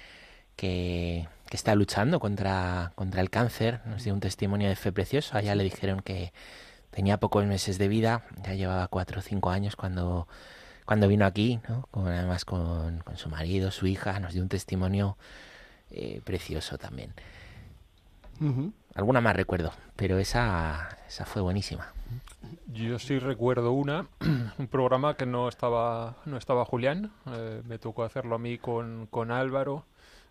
que, 0.56 1.28
que 1.48 1.56
está 1.56 1.74
luchando 1.74 2.20
contra, 2.20 2.92
contra 2.94 3.20
el 3.20 3.30
cáncer. 3.30 3.80
Nos 3.86 4.04
dio 4.04 4.14
un 4.14 4.20
testimonio 4.20 4.68
de 4.68 4.76
fe 4.76 4.92
precioso. 4.92 5.36
A 5.36 5.40
ella 5.40 5.54
le 5.54 5.64
dijeron 5.64 6.00
que 6.00 6.32
tenía 6.90 7.18
pocos 7.18 7.44
meses 7.46 7.78
de 7.78 7.88
vida, 7.88 8.24
ya 8.42 8.54
llevaba 8.54 8.88
cuatro 8.88 9.20
o 9.20 9.22
cinco 9.22 9.50
años 9.50 9.76
cuando, 9.76 10.28
cuando 10.84 11.08
vino 11.08 11.24
aquí, 11.26 11.60
¿no? 11.68 11.86
Con- 11.90 12.08
además 12.08 12.44
con, 12.44 12.98
con 13.00 13.16
su 13.16 13.28
marido, 13.28 13.70
su 13.70 13.86
hija. 13.86 14.18
Nos 14.20 14.32
dio 14.34 14.42
un 14.42 14.48
testimonio 14.48 15.16
eh, 15.90 16.20
precioso 16.24 16.78
también. 16.78 17.14
Alguna 18.94 19.20
más 19.20 19.34
recuerdo, 19.34 19.72
pero 19.96 20.18
esa, 20.18 20.96
esa 21.08 21.24
fue 21.24 21.42
buenísima. 21.42 21.92
Yo 22.72 22.98
sí 23.00 23.18
recuerdo 23.18 23.72
una, 23.72 24.06
un 24.58 24.68
programa 24.68 25.16
que 25.16 25.26
no 25.26 25.48
estaba, 25.48 26.16
no 26.24 26.36
estaba 26.36 26.64
Julián, 26.64 27.10
eh, 27.26 27.62
me 27.64 27.78
tocó 27.78 28.04
hacerlo 28.04 28.36
a 28.36 28.38
mí 28.38 28.58
con, 28.58 29.06
con 29.06 29.30
Álvaro. 29.32 29.86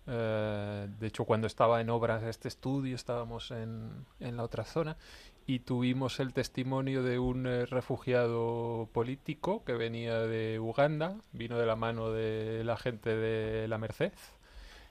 Eh, 0.07 0.87
de 0.99 1.07
hecho, 1.07 1.25
cuando 1.25 1.47
estaba 1.47 1.81
en 1.81 1.89
obras 1.89 2.23
este 2.23 2.47
estudio, 2.47 2.95
estábamos 2.95 3.51
en, 3.51 4.05
en 4.19 4.37
la 4.37 4.43
otra 4.43 4.63
zona 4.63 4.97
y 5.45 5.59
tuvimos 5.59 6.19
el 6.19 6.33
testimonio 6.33 7.03
de 7.03 7.19
un 7.19 7.45
eh, 7.45 7.65
refugiado 7.65 8.89
político 8.93 9.63
que 9.65 9.73
venía 9.73 10.19
de 10.19 10.59
Uganda, 10.59 11.17
vino 11.33 11.57
de 11.57 11.65
la 11.65 11.75
mano 11.75 12.11
de 12.11 12.63
la 12.63 12.77
gente 12.77 13.15
de 13.15 13.67
la 13.67 13.77
Merced 13.77 14.13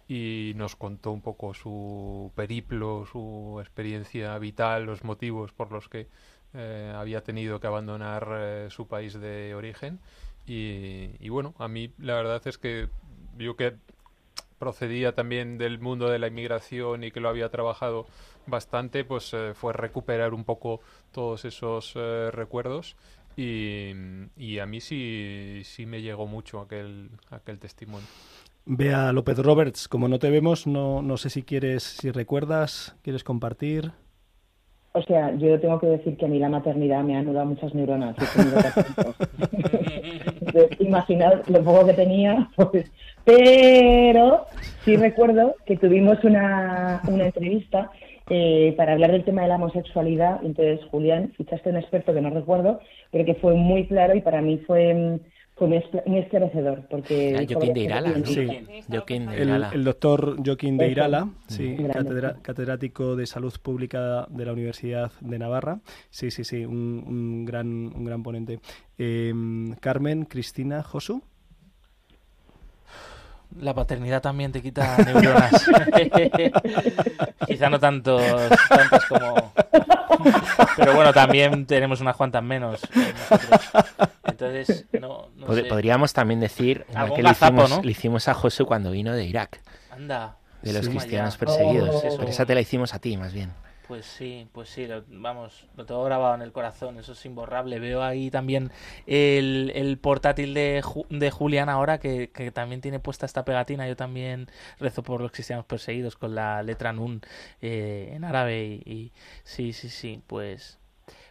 y 0.09 0.53
nos 0.57 0.77
contó 0.77 1.13
un 1.13 1.23
poco 1.23 1.55
su 1.55 2.31
periplo, 2.35 3.07
su 3.11 3.59
experiencia 3.61 4.39
vital, 4.39 4.85
los 4.85 5.03
motivos 5.03 5.53
por 5.53 5.73
los 5.73 5.89
que 5.89 6.09
eh, 6.55 6.93
había 6.95 7.25
tenido 7.25 7.59
que 7.59 7.67
abandonar 7.67 8.71
su 8.71 8.87
país 8.87 9.15
de 9.15 9.55
origen. 9.55 9.99
Y, 10.47 11.11
y 11.19 11.29
bueno, 11.31 11.55
a 11.59 11.69
mí 11.69 11.93
la 11.99 12.15
verdad 12.15 12.41
es 12.47 12.57
que 12.57 12.89
yo 13.37 13.57
que 13.57 13.77
procedía 14.59 15.15
también 15.15 15.59
del 15.59 15.79
mundo 15.79 16.09
de 16.09 16.19
la 16.19 16.29
inmigración 16.29 17.05
y 17.05 17.11
que 17.11 17.21
lo 17.21 17.29
había 17.29 17.51
trabajado 17.51 18.07
bastante, 18.47 19.05
pues 19.05 19.33
eh, 19.35 19.53
fue 19.55 19.73
recuperar 19.73 20.35
un 20.35 20.45
poco 20.45 20.81
todos 21.13 21.45
esos 21.45 21.93
eh, 21.97 22.31
recuerdos. 22.33 22.97
Y, 23.37 23.93
y 24.37 24.59
a 24.61 24.67
mí 24.67 24.81
sí, 24.81 25.61
sí 25.65 25.85
me 25.85 26.01
llegó 26.01 26.27
mucho 26.27 26.61
aquel, 26.61 27.11
aquel 27.31 27.59
testimonio. 27.59 28.07
Bea 28.65 29.13
López 29.13 29.39
Roberts, 29.39 29.89
como 29.89 30.09
no 30.09 30.19
te 30.19 30.31
vemos, 30.31 30.67
no, 30.67 31.01
no 31.01 31.17
sé 31.19 31.31
si 31.31 31.43
quieres, 31.43 31.85
si 31.85 32.11
recuerdas, 32.11 32.97
quieres 33.03 33.23
compartir. 33.23 33.93
O 34.97 35.03
sea, 35.03 35.35
yo 35.37 35.61
tengo 35.61 35.79
que 35.79 35.89
decir 35.89 36.17
que 36.17 36.25
a 36.25 36.29
mí 36.29 36.39
la 36.39 36.49
maternidad 36.49 37.05
me 37.05 37.17
ha 37.17 37.19
anulado 37.19 37.45
muchas 37.45 37.75
neuronas. 37.75 38.17
imaginad 40.79 41.45
lo 41.49 41.63
poco 41.63 41.85
que 41.85 41.93
tenía, 41.93 42.49
pues. 42.57 42.91
Pero 43.23 44.47
sí 44.87 44.97
recuerdo 44.97 45.55
que 45.67 45.77
tuvimos 45.77 46.25
una, 46.25 47.03
una 47.09 47.27
entrevista 47.27 47.91
eh, 48.31 48.73
para 48.79 48.95
hablar 48.95 49.13
del 49.13 49.25
tema 49.25 49.43
de 49.43 49.49
la 49.49 49.57
homosexualidad. 49.57 50.41
Entonces, 50.43 50.81
Julián, 50.91 51.31
fichaste 51.37 51.69
un 51.69 51.77
experto 51.77 52.15
que 52.15 52.23
no 52.23 52.31
recuerdo, 52.31 52.81
pero 53.11 53.27
que 53.27 53.35
fue 53.35 53.53
muy 53.53 53.87
claro 53.87 54.15
y 54.15 54.23
para 54.23 54.41
mí 54.41 54.57
fue, 54.67 55.21
muy 56.07 56.19
esclarecedor. 56.19 56.87
Porque 56.91 57.35
Ah, 57.39 57.45
Joaquín 57.49 57.73
de 57.75 57.81
Irala, 57.81 58.09
cosas 58.13 58.37
¿no? 58.37 58.43
bien 58.43 58.67
Sí. 58.67 58.73
dichas. 58.73 58.87
Joaquín 58.91 59.27
de 59.27 59.37
El, 59.37 59.49
Irala. 59.49 59.71
el 59.73 59.85
doctor 59.85 60.37
Joaquín 60.45 60.77
de. 60.77 60.89
Irala, 60.91 61.29
sí, 61.49 61.77
catedra- 61.93 62.37
catedrático 62.43 63.17
de 63.17 63.27
salud 63.27 63.55
pública 63.63 64.27
de 64.29 64.45
la 64.45 64.53
Universidad 64.53 65.11
de 65.21 65.39
Navarra. 65.39 65.81
Sí, 66.11 66.31
sí, 66.31 66.45
sí, 66.45 66.65
un, 66.67 67.05
un 67.07 67.45
gran, 67.47 67.67
un 67.69 68.05
gran 68.05 68.23
ponente. 68.23 68.61
Eh, 68.99 69.33
Carmen, 69.81 70.25
Cristina, 70.27 70.83
Josu. 70.83 71.23
La 73.61 73.73
paternidad 73.75 74.21
también 74.23 74.53
te 74.53 74.61
quita 74.63 74.97
neuronas. 75.05 75.67
Quizá 77.47 77.71
no 77.71 77.79
tantos, 77.79 78.23
tantas 78.69 79.05
como... 79.07 79.53
Pero 80.77 80.95
bueno, 80.95 81.13
también 81.13 81.67
tenemos 81.67 82.01
unas 82.01 82.17
cuantas 82.17 82.43
menos. 82.43 82.81
que 82.93 83.13
nosotros. 83.13 83.61
Entonces, 84.25 84.87
no, 85.01 85.29
no 85.37 85.47
Pod- 85.47 85.55
sé. 85.55 85.65
Podríamos 85.65 86.13
también 86.13 86.41
decir 86.41 86.85
que 87.15 87.23
le 87.23 87.31
hicimos, 87.31 87.71
¿no? 87.71 87.83
le 87.83 87.91
hicimos 87.91 88.29
a 88.29 88.35
Josu 88.35 88.67
cuando 88.67 88.91
vino 88.91 89.15
de 89.15 89.25
Irak, 89.25 89.61
Anda. 89.91 90.37
de 90.63 90.73
los 90.73 90.85
Sí. 90.85 90.91
cristianos 90.91 91.35
ya. 91.35 91.39
perseguidos. 91.41 91.95
Oh. 92.05 92.17
Pero 92.19 92.29
esa 92.29 92.45
te 92.45 92.55
la 92.55 92.61
hicimos 92.61 92.93
a 92.95 92.99
ti, 92.99 93.17
más 93.17 93.33
bien. 93.33 93.53
Pues 93.89 94.05
sí, 94.05 94.49
pues 94.53 94.69
sí, 94.69 94.87
lo- 94.89 95.05
vamos, 95.09 95.67
lo 95.77 95.87
tengo 95.87 96.03
grabado 96.03 96.35
en 96.35 96.43
el 96.43 96.51
corazón, 96.51 96.99
eso 96.99 97.13
es 97.13 97.25
imborrable. 97.25 97.79
Veo 97.79 98.03
ahí 98.03 98.31
también 98.33 98.73
el, 99.07 99.71
el 99.77 99.97
portátil 99.99 100.55
de, 100.55 100.83
Ju- 100.83 101.07
de 101.09 101.31
Julián 101.31 101.69
ahora 101.69 101.99
que, 101.99 102.31
que 102.31 102.51
también 102.51 102.81
tiene 102.81 102.99
puesta 102.99 103.27
esta 103.27 103.45
pegatina. 103.45 103.87
Yo 103.87 103.95
también 103.95 104.49
rezo 104.81 105.05
por 105.05 105.21
los 105.21 105.31
cristianos 105.31 105.67
perseguidos 105.67 106.17
con 106.17 106.35
la 106.35 106.65
letra 106.65 106.93
Nun 106.93 107.21
eh, 107.63 108.11
en 108.13 108.25
árabe 108.25 108.65
y, 108.85 108.91
y 108.93 109.13
sí, 109.45 109.73
sí, 109.73 109.89
sí, 109.89 110.21
pues... 110.27 110.79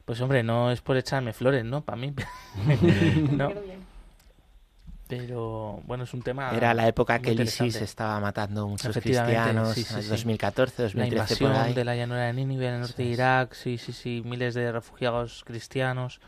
Pues 0.06 0.22
hombre, 0.22 0.44
no 0.44 0.72
es 0.72 0.82
por 0.82 0.96
echarme 0.98 1.34
flores, 1.34 1.66
¿no? 1.66 1.84
Para 1.84 1.98
mí. 1.98 2.14
no. 3.32 3.50
Pero 5.08 5.82
bueno, 5.86 6.04
es 6.06 6.14
un 6.14 6.22
tema. 6.22 6.52
Era 6.56 6.74
la 6.74 6.88
época 6.88 7.20
que 7.20 7.32
el 7.32 7.42
ISIS 7.42 7.76
estaba 7.76 8.20
matando 8.20 8.68
muchos 8.68 8.98
cristianos, 8.98 9.74
sí, 9.74 9.84
sí, 9.84 10.02
sí. 10.02 10.08
2014, 10.08 10.84
2013 10.84 10.98
La 10.98 11.08
invasión 11.08 11.52
por 11.52 11.62
ahí. 11.62 11.74
de 11.74 11.86
la 11.86 11.96
llanura 11.96 12.22
de 12.24 12.34
Nínive 12.34 12.68
en 12.68 12.74
el 12.76 12.82
norte 12.82 13.04
de 13.04 13.10
Irak, 13.10 13.54
sí, 13.54 13.78
sí, 13.78 13.94
sí, 13.94 14.24
miles 14.26 14.56
de 14.56 14.72
refugiados 14.72 15.44
cristianos. 15.46 16.20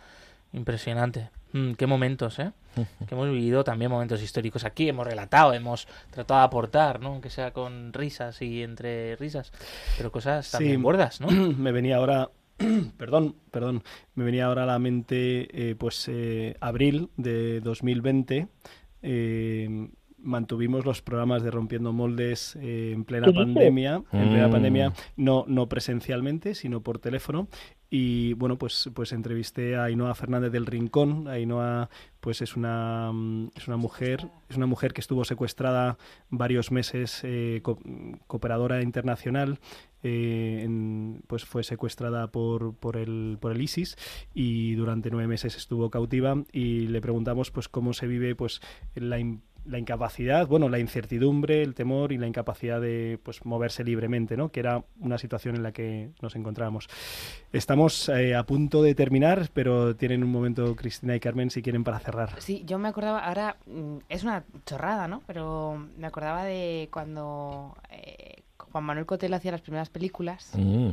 Impresionante. 0.53 1.29
Mm, 1.53 1.73
qué 1.73 1.87
momentos, 1.87 2.39
¿eh? 2.39 2.51
que 3.07 3.15
hemos 3.15 3.29
vivido 3.29 3.63
también 3.63 3.89
momentos 3.89 4.21
históricos 4.21 4.63
aquí, 4.63 4.87
hemos 4.89 5.07
relatado, 5.07 5.53
hemos 5.53 5.87
tratado 6.11 6.41
de 6.41 6.45
aportar, 6.45 6.99
¿no? 6.99 7.09
Aunque 7.09 7.29
sea 7.29 7.51
con 7.51 7.93
risas 7.93 8.41
y 8.41 8.63
entre 8.63 9.15
risas, 9.15 9.51
pero 9.97 10.11
cosas 10.11 10.51
también 10.51 10.81
gordas, 10.83 11.19
¿no? 11.19 11.27
me 11.57 11.71
venía 11.71 11.97
ahora, 11.97 12.29
perdón, 12.97 13.35
perdón, 13.51 13.83
me 14.15 14.23
venía 14.23 14.45
ahora 14.45 14.63
a 14.63 14.67
la 14.67 14.79
mente, 14.79 15.47
eh, 15.69 15.75
pues, 15.75 16.07
eh, 16.09 16.55
abril 16.59 17.09
de 17.17 17.59
2020. 17.61 18.47
eh, 19.03 19.89
mantuvimos 20.19 20.83
los 20.83 21.01
programas 21.03 21.43
de 21.43 21.51
Rompiendo 21.51 21.93
Moldes 21.93 22.57
eh, 22.59 22.91
en 22.93 23.05
plena 23.05 23.31
pandemia, 23.31 24.01
en 24.11 24.29
plena 24.29 24.47
Mm. 24.47 24.51
pandemia, 24.51 24.93
no, 25.15 25.45
no 25.47 25.69
presencialmente, 25.69 26.55
sino 26.55 26.81
por 26.81 26.97
teléfono. 26.97 27.47
Y 27.89 28.33
bueno, 28.33 28.57
pues, 28.57 28.89
pues 28.93 29.13
entrevisté 29.13 29.77
a 29.77 29.85
Ainhoa 29.85 30.13
Fernández 30.15 30.51
del 30.51 30.65
Rincón. 30.65 31.27
Ainhoa, 31.29 31.89
pues 32.19 32.41
es 32.41 32.57
una, 32.57 33.11
mm, 33.13 33.51
es 33.55 33.67
una 33.67 33.77
mujer, 33.77 34.27
es 34.49 34.57
una 34.57 34.65
mujer 34.65 34.91
que 34.91 34.99
estuvo 35.01 35.23
secuestrada 35.23 35.97
varios 36.29 36.71
meses, 36.71 37.21
eh, 37.23 37.61
co- 37.61 37.79
cooperadora 38.25 38.81
internacional. 38.81 39.59
Eh, 40.07 41.19
pues 41.27 41.45
fue 41.45 41.63
secuestrada 41.63 42.27
por, 42.31 42.75
por, 42.75 42.97
el, 42.97 43.37
por 43.39 43.51
el 43.51 43.61
ISIS 43.61 43.97
y 44.33 44.75
durante 44.75 45.09
nueve 45.11 45.27
meses 45.27 45.55
estuvo 45.57 45.89
cautiva 45.89 46.43
y 46.51 46.87
le 46.87 47.01
preguntamos 47.01 47.51
pues 47.51 47.67
cómo 47.67 47.93
se 47.93 48.07
vive 48.07 48.35
pues 48.35 48.61
la, 48.95 49.19
la 49.67 49.77
incapacidad, 49.77 50.47
bueno, 50.47 50.69
la 50.69 50.79
incertidumbre, 50.79 51.61
el 51.61 51.75
temor 51.75 52.11
y 52.11 52.17
la 52.17 52.27
incapacidad 52.27 52.79
de 52.81 53.19
pues 53.21 53.45
moverse 53.45 53.83
libremente, 53.83 54.37
¿no? 54.37 54.49
Que 54.49 54.61
era 54.61 54.83
una 54.99 55.17
situación 55.17 55.55
en 55.55 55.63
la 55.63 55.71
que 55.71 56.09
nos 56.21 56.35
encontrábamos. 56.35 56.87
Estamos 57.51 58.09
eh, 58.09 58.35
a 58.35 58.43
punto 58.43 58.81
de 58.81 58.95
terminar, 58.95 59.49
pero 59.53 59.95
tienen 59.95 60.23
un 60.23 60.31
momento 60.31 60.75
Cristina 60.75 61.15
y 61.15 61.19
Carmen 61.19 61.49
si 61.49 61.61
quieren 61.61 61.83
para 61.83 61.99
cerrar. 61.99 62.41
Sí, 62.41 62.63
yo 62.65 62.79
me 62.79 62.87
acordaba, 62.87 63.19
ahora 63.19 63.57
mm, 63.65 63.97
es 64.09 64.23
una 64.23 64.45
chorrada, 64.65 65.07
¿no? 65.07 65.21
Pero 65.27 65.87
me 65.97 66.07
acordaba 66.07 66.43
de 66.45 66.89
cuando 66.91 67.75
eh, 67.91 68.43
Juan 68.77 68.85
Manuel 68.85 69.07
Cotelo 69.07 69.35
hacía 69.35 69.51
las 69.51 69.61
primeras 69.61 69.89
películas. 69.89 70.51
Mm. 70.53 70.89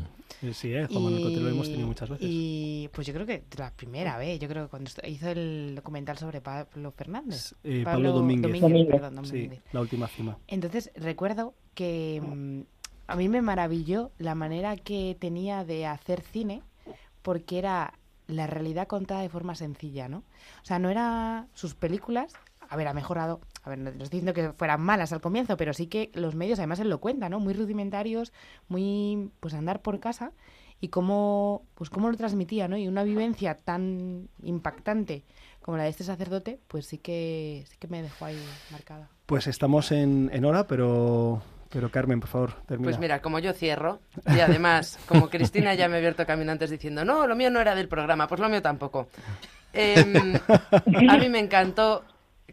Sí, 0.53 0.73
eh, 0.73 0.87
Juan 0.91 1.05
Manuel 1.05 1.23
Cotelo 1.23 1.43
lo 1.43 1.49
hemos 1.51 1.69
tenido 1.69 1.87
muchas 1.87 2.09
veces. 2.09 2.27
Y 2.27 2.89
pues 2.95 3.07
yo 3.07 3.13
creo 3.13 3.27
que 3.27 3.45
la 3.59 3.71
primera 3.73 4.17
vez, 4.17 4.41
yo 4.41 4.49
creo 4.49 4.65
que 4.65 4.71
cuando 4.71 4.91
hizo 5.07 5.29
el 5.29 5.75
documental 5.75 6.17
sobre 6.17 6.41
Pablo 6.41 6.93
Fernández. 6.93 7.55
Eh, 7.63 7.83
Pablo, 7.85 8.13
Domínguez, 8.13 8.59
perdón, 8.87 9.27
sí, 9.27 9.33
Domínguez. 9.33 9.63
la 9.73 9.81
última 9.83 10.09
cima. 10.09 10.39
Entonces 10.47 10.93
recuerdo 10.95 11.53
que 11.75 12.23
mm, 12.25 12.61
a 13.07 13.17
mí 13.17 13.29
me 13.29 13.43
maravilló 13.43 14.13
la 14.17 14.35
manera 14.35 14.77
que 14.77 15.15
tenía 15.21 15.63
de 15.67 15.85
hacer 15.85 16.23
cine 16.23 16.63
porque 17.21 17.59
era 17.59 17.99
la 18.29 18.47
realidad 18.47 18.87
contada 18.87 19.21
de 19.21 19.29
forma 19.29 19.55
sencilla, 19.55 20.09
¿no? 20.09 20.19
O 20.63 20.65
sea, 20.65 20.79
no 20.79 20.89
era 20.89 21.49
sus 21.53 21.75
películas, 21.75 22.33
a 22.75 22.77
ver, 22.77 22.89
ha 22.89 22.93
mejorado, 22.93 23.41
a 23.63 23.71
ver, 23.71 23.79
no 23.79 23.91
estoy 23.91 24.21
diciendo 24.21 24.35
que 24.35 24.53
fueran 24.53 24.81
malas 24.81 25.13
al 25.13 25.21
comienzo, 25.21 25.57
pero 25.57 25.73
sí 25.73 25.87
que 25.87 26.11
los 26.13 26.35
medios, 26.35 26.59
además 26.59 26.81
él 26.81 26.91
lo 26.91 26.99
cuenta, 26.99 27.29
¿no? 27.29 27.39
Muy 27.39 27.55
rudimentarios, 27.55 28.33
muy, 28.67 29.31
pues 29.39 29.55
andar 29.55 29.81
por 29.81 30.01
casa 30.01 30.33
y 30.81 30.89
cómo, 30.89 31.63
pues 31.77 31.89
cómo 31.89 32.11
lo 32.11 32.17
transmitía, 32.17 32.67
¿no? 32.67 32.77
Y 32.77 32.89
una 32.89 33.05
vivencia 33.05 33.55
tan 33.55 34.29
impactante 34.43 35.23
como 35.63 35.77
la 35.77 35.85
de 35.85 35.91
este 35.91 36.03
sacerdote, 36.03 36.59
pues 36.67 36.87
sí 36.87 36.99
que, 36.99 37.65
sí 37.69 37.77
que 37.79 37.87
me 37.87 38.03
dejó 38.03 38.25
ahí 38.25 38.43
marcada. 38.73 39.09
Pues 39.27 39.47
estamos 39.47 39.93
en, 39.93 40.31
en 40.33 40.45
hora, 40.45 40.67
pero, 40.67 41.41
pero 41.71 41.93
Carmen, 41.93 42.19
por 42.19 42.29
favor, 42.29 42.55
termina. 42.67 42.91
Pues 42.91 42.99
mira, 42.99 43.23
como 43.23 43.39
yo 43.39 43.53
cierro, 43.53 44.01
y 44.27 44.41
además, 44.41 44.99
como 45.07 45.31
Cristina 45.31 45.75
ya 45.75 45.87
me 45.89 45.95
ha 45.95 45.99
abierto 45.99 46.27
camino 46.27 46.51
antes 46.51 46.71
diciendo, 46.71 47.05
no, 47.05 47.29
lo 47.29 47.37
mío 47.37 47.51
no 47.51 47.61
era 47.61 47.77
del 47.77 47.87
programa, 47.87 48.27
pues 48.27 48.41
lo 48.41 48.49
mío 48.49 48.63
tampoco. 48.63 49.07
Em, 49.73 50.35
a 51.09 51.17
mí 51.19 51.29
me 51.29 51.39
encantó 51.39 52.05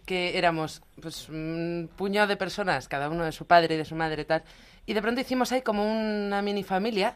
que 0.06 0.38
éramos 0.38 0.82
pues 1.02 1.30
un 1.30 1.89
puñado 1.95 2.28
de 2.28 2.38
personas, 2.38 2.88
cada 2.88 3.10
uno 3.10 3.24
de 3.24 3.32
su 3.32 3.45
padre 3.45 3.76
y 3.76 3.78
de 3.78 3.86
su 3.86 3.95
madre 3.95 4.24
y 4.24 4.26
tal, 4.26 4.43
y 4.86 4.93
de 4.93 5.02
pronto 5.02 5.22
hicimos 5.22 5.52
ahí 5.52 5.62
como 5.62 5.84
una 5.84 6.41
mini 6.41 6.64
familia 6.64 7.16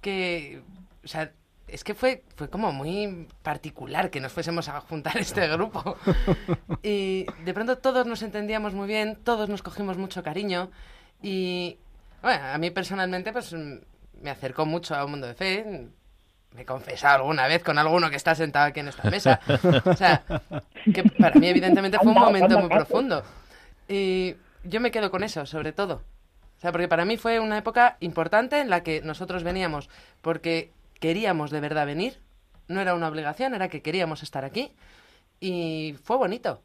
que, 0.00 0.62
o 1.04 1.08
sea, 1.08 1.32
es 1.66 1.82
que 1.82 1.94
fue, 1.94 2.24
fue 2.36 2.48
como 2.48 2.72
muy 2.72 3.26
particular 3.42 4.10
que 4.10 4.20
nos 4.20 4.32
fuésemos 4.32 4.68
a 4.68 4.80
juntar 4.80 5.16
este 5.18 5.46
grupo. 5.48 5.96
Y 6.82 7.26
de 7.44 7.54
pronto 7.54 7.78
todos 7.78 8.06
nos 8.06 8.22
entendíamos 8.22 8.74
muy 8.74 8.86
bien, 8.86 9.16
todos 9.16 9.48
nos 9.48 9.62
cogimos 9.62 9.96
mucho 9.96 10.22
cariño 10.22 10.70
y, 11.22 11.78
bueno, 12.20 12.44
a 12.44 12.58
mí 12.58 12.70
personalmente 12.70 13.32
pues 13.32 13.54
me 13.54 14.30
acercó 14.30 14.66
mucho 14.66 14.94
a 14.94 15.04
un 15.04 15.12
mundo 15.12 15.26
de 15.26 15.34
fe. 15.34 15.88
Me 16.54 16.62
he 16.62 16.64
confesado 16.64 17.16
alguna 17.16 17.48
vez 17.48 17.64
con 17.64 17.78
alguno 17.78 18.08
que 18.08 18.16
está 18.16 18.34
sentado 18.34 18.66
aquí 18.66 18.80
en 18.80 18.88
esta 18.88 19.10
mesa. 19.10 19.40
O 19.84 19.94
sea, 19.94 20.22
que 20.94 21.02
para 21.02 21.34
mí 21.34 21.48
evidentemente 21.48 21.98
fue 21.98 22.12
un 22.12 22.18
momento 22.18 22.58
muy 22.60 22.68
profundo. 22.68 23.24
Y 23.88 24.36
yo 24.62 24.80
me 24.80 24.92
quedo 24.92 25.10
con 25.10 25.24
eso, 25.24 25.44
sobre 25.46 25.72
todo. 25.72 26.02
O 26.56 26.60
sea, 26.60 26.70
porque 26.70 26.86
para 26.86 27.04
mí 27.04 27.16
fue 27.16 27.40
una 27.40 27.58
época 27.58 27.96
importante 27.98 28.60
en 28.60 28.70
la 28.70 28.84
que 28.84 29.02
nosotros 29.02 29.42
veníamos 29.42 29.90
porque 30.22 30.70
queríamos 31.00 31.50
de 31.50 31.60
verdad 31.60 31.86
venir. 31.86 32.20
No 32.68 32.80
era 32.80 32.94
una 32.94 33.08
obligación, 33.08 33.54
era 33.54 33.68
que 33.68 33.82
queríamos 33.82 34.22
estar 34.22 34.44
aquí. 34.44 34.72
Y 35.40 35.96
fue 36.04 36.16
bonito. 36.16 36.62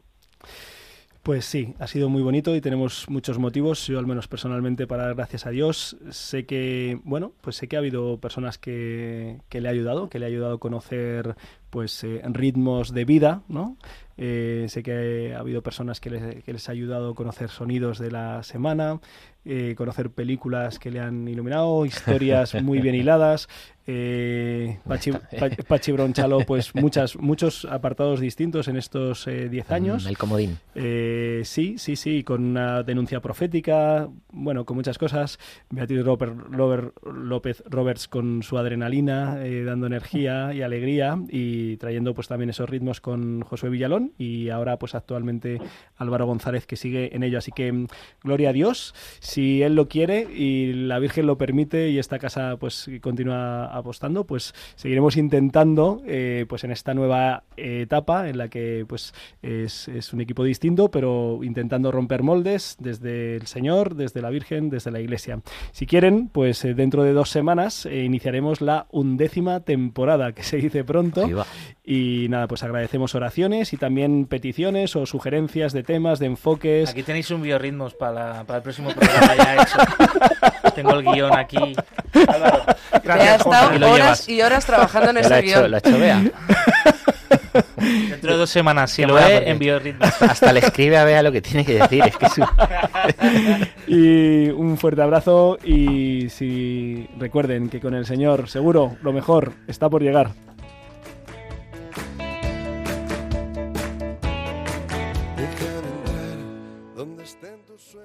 Pues 1.30 1.46
sí, 1.46 1.76
ha 1.78 1.86
sido 1.86 2.10
muy 2.10 2.24
bonito 2.24 2.56
y 2.56 2.60
tenemos 2.60 3.08
muchos 3.08 3.38
motivos, 3.38 3.86
yo 3.86 4.00
al 4.00 4.08
menos 4.08 4.28
personalmente, 4.28 4.88
para 4.88 5.04
dar 5.04 5.14
gracias 5.14 5.46
a 5.46 5.52
Dios. 5.52 5.96
Sé 6.10 6.48
que, 6.48 7.00
bueno, 7.04 7.34
pues 7.42 7.56
sé 7.56 7.68
que 7.68 7.76
ha 7.76 7.80
habido 7.80 8.20
personas 8.20 8.58
que, 8.58 9.38
que 9.48 9.62
le 9.62 9.68
ha 9.68 9.72
ayudado, 9.72 10.10
que 10.10 10.18
le 10.18 10.26
ha 10.26 10.28
ayudado 10.28 10.56
a 10.56 10.60
conocer 10.60 11.36
pues 11.70 12.04
eh, 12.04 12.24
ritmos 12.26 12.96
de 12.96 13.06
vida, 13.06 13.44
¿no? 13.48 13.78
Eh, 14.18 14.66
sé 14.70 14.82
que 14.82 15.36
ha 15.36 15.40
habido 15.40 15.62
personas 15.62 16.00
que 16.00 16.10
les, 16.10 16.44
que 16.44 16.52
les 16.52 16.68
ha 16.68 16.72
ayudado 16.72 17.12
a 17.12 17.16
conocer 17.16 17.50
sonidos 17.50 18.00
de 18.00 18.10
la 18.10 18.42
semana, 18.42 19.00
eh, 19.46 19.74
conocer 19.78 20.10
películas 20.12 20.80
que 20.80 20.92
le 20.92 21.00
han 21.00 21.28
iluminado, 21.28 21.86
historias 21.86 22.62
muy 22.62 22.80
bien 22.82 22.96
hiladas. 22.96 23.48
Eh, 23.92 24.78
Pachi, 24.88 25.12
Pa- 25.12 25.50
Pachi 25.68 25.92
Bronchalo, 25.92 26.42
pues 26.46 26.76
muchas, 26.76 27.16
muchos 27.18 27.66
apartados 27.66 28.20
distintos 28.20 28.68
en 28.68 28.78
estos 28.78 29.26
10 29.26 29.72
años. 29.72 30.06
El 30.06 30.16
comodín. 30.16 30.60
Eh, 30.76 31.42
sí, 31.44 31.76
sí, 31.80 31.96
sí, 31.96 32.24
con 32.24 32.44
una 32.46 32.84
denuncia 32.84 33.20
profética, 33.20 34.08
bueno, 34.32 34.64
con 34.66 34.78
muchas 34.78 35.00
cosas. 35.00 35.40
Beatriz 35.72 36.06
Robert, 36.06 36.36
Robert- 36.52 36.94
López 37.04 37.64
Roberts 37.68 38.08
con 38.08 38.44
su 38.44 38.60
adrenalina, 38.60 39.44
eh, 39.44 39.64
dando 39.64 39.88
energía 39.88 40.54
y 40.54 40.62
alegría 40.62 41.18
y 41.28 41.78
trayendo 41.78 42.14
pues 42.14 42.28
también 42.28 42.52
esos 42.52 42.70
ritmos 42.70 43.02
con 43.02 43.42
Josué 43.42 43.72
Villalón 43.72 44.14
y 44.20 44.50
ahora 44.50 44.78
pues 44.78 44.94
actualmente 44.94 45.60
Álvaro 45.98 46.28
González 46.28 46.68
que 46.68 46.76
sigue 46.76 47.16
en 47.16 47.24
ello. 47.24 47.40
Así 47.40 47.52
que 47.52 47.72
mm, 47.72 47.88
gloria 48.24 48.50
a 48.50 48.54
Dios, 48.54 48.94
si 49.30 49.62
Él 49.62 49.76
lo 49.76 49.88
quiere 49.88 50.28
y 50.34 50.74
la 50.74 50.98
Virgen 51.00 51.28
lo 51.28 51.38
permite 51.38 51.90
y 51.90 52.00
esta 52.00 52.18
casa 52.20 52.58
pues 52.58 52.90
continúa 53.02 53.66
apostando, 53.66 54.26
pues 54.26 54.54
seguiremos 54.76 55.18
intentando 55.18 56.02
eh, 56.08 56.46
pues 56.50 56.64
en 56.64 56.72
esta 56.72 56.94
nueva 56.94 57.44
etapa 57.56 58.28
en 58.30 58.38
la 58.38 58.48
que 58.50 58.86
pues 58.88 59.14
es, 59.42 59.88
es 59.88 60.14
un 60.14 60.22
equipo 60.22 60.44
distinto, 60.44 60.90
pero 60.90 61.40
intentando 61.44 61.92
romper 61.92 62.24
moldes 62.24 62.76
desde 62.80 63.36
el 63.36 63.46
Señor, 63.48 63.96
desde 63.96 64.22
la 64.22 64.30
Virgen, 64.32 64.70
desde 64.70 64.90
la 64.92 65.00
Iglesia. 65.00 65.40
Si 65.72 65.86
quieren, 65.86 66.28
pues 66.30 66.66
eh, 66.66 66.74
dentro 66.74 67.04
de 67.04 67.14
dos 67.14 67.30
semanas 67.30 67.86
eh, 67.86 68.04
iniciaremos 68.04 68.62
la 68.62 68.88
undécima 68.92 69.60
temporada, 69.60 70.32
que 70.34 70.44
se 70.44 70.58
dice 70.58 70.84
pronto. 70.84 71.28
Y 71.84 72.28
nada, 72.30 72.48
pues 72.48 72.62
agradecemos 72.64 73.16
oraciones 73.16 73.74
y 73.74 73.78
también 73.78 74.26
peticiones 74.26 74.96
o 74.96 75.06
sugerencias 75.06 75.74
de 75.74 75.82
temas, 75.84 76.20
de 76.20 76.28
enfoques. 76.28 76.90
Aquí 76.92 77.04
tenéis 77.04 77.32
un 77.32 77.42
biorritmos 77.42 77.96
para, 77.96 78.14
la- 78.38 78.44
para 78.44 78.58
el 78.58 78.64
próximo 78.64 78.90
programa 78.92 79.19
ya 79.36 79.56
hecho. 79.64 79.78
Tengo 80.76 80.92
el 80.96 81.04
guion 81.04 81.34
aquí. 81.38 81.76
Álvaro, 82.28 82.64
Te 83.04 83.12
ha 83.12 83.36
estado 83.36 83.92
horas 83.92 84.28
y 84.30 84.42
horas 84.42 84.66
trabajando 84.66 85.10
en 85.12 85.18
ese 85.18 85.40
hecho, 85.40 85.60
guion. 85.60 85.72
lo 85.72 85.78
ha 85.78 85.80
hecho 85.80 86.00
Bea. 86.00 86.22
Dentro 87.78 88.34
de 88.34 88.38
dos 88.38 88.50
semanas, 88.50 88.92
si 88.92 89.04
lo 89.06 89.16
ve, 89.16 89.22
porque 89.22 89.50
en 89.50 89.60
biorritmos. 89.60 90.22
Hasta 90.22 90.54
le 90.54 90.60
escribe 90.60 90.98
a 90.98 91.04
Bea 91.04 91.24
lo 91.24 91.32
que 91.32 91.42
tiene 91.42 91.66
que 91.66 91.76
decir. 91.76 92.04
Es 92.06 92.16
que 92.18 92.26
es 92.28 92.38
un- 92.38 92.48
Y 93.88 94.50
un 94.50 94.78
fuerte 94.78 95.02
abrazo 95.02 95.58
y 95.64 96.30
si 96.30 97.08
recuerden 97.18 97.70
que 97.70 97.80
con 97.80 97.94
el 97.96 98.06
Señor 98.06 98.48
seguro 98.50 98.98
lo 99.02 99.12
mejor 99.14 99.54
está 99.68 99.90
por 99.90 100.02
llegar. 100.04 100.32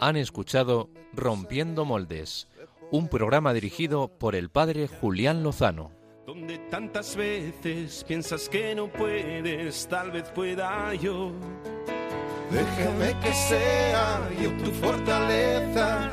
Han 0.01 0.16
escuchado 0.16 0.90
Rompiendo 1.12 1.84
Moldes, 1.84 2.49
un 2.90 3.09
programa 3.09 3.53
dirigido 3.53 4.09
por 4.09 4.34
el 4.34 4.51
padre 4.51 4.88
Julián 4.88 5.42
Lozano. 5.42 5.92
Donde 6.26 6.59
tantas 6.70 7.16
veces 7.16 8.05
piensas 8.05 8.49
que 8.49 8.74
no 8.74 8.88
puedes, 8.88 9.86
tal 9.88 10.11
vez 10.11 10.24
pueda 10.30 10.95
yo. 10.95 11.32
Déjame 12.51 13.18
que 13.20 13.32
sea 13.32 14.30
yo 14.42 14.51
tu 14.57 14.70
fortaleza. 14.72 16.12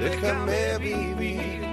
Déjame 0.00 0.78
vivir 0.78 1.66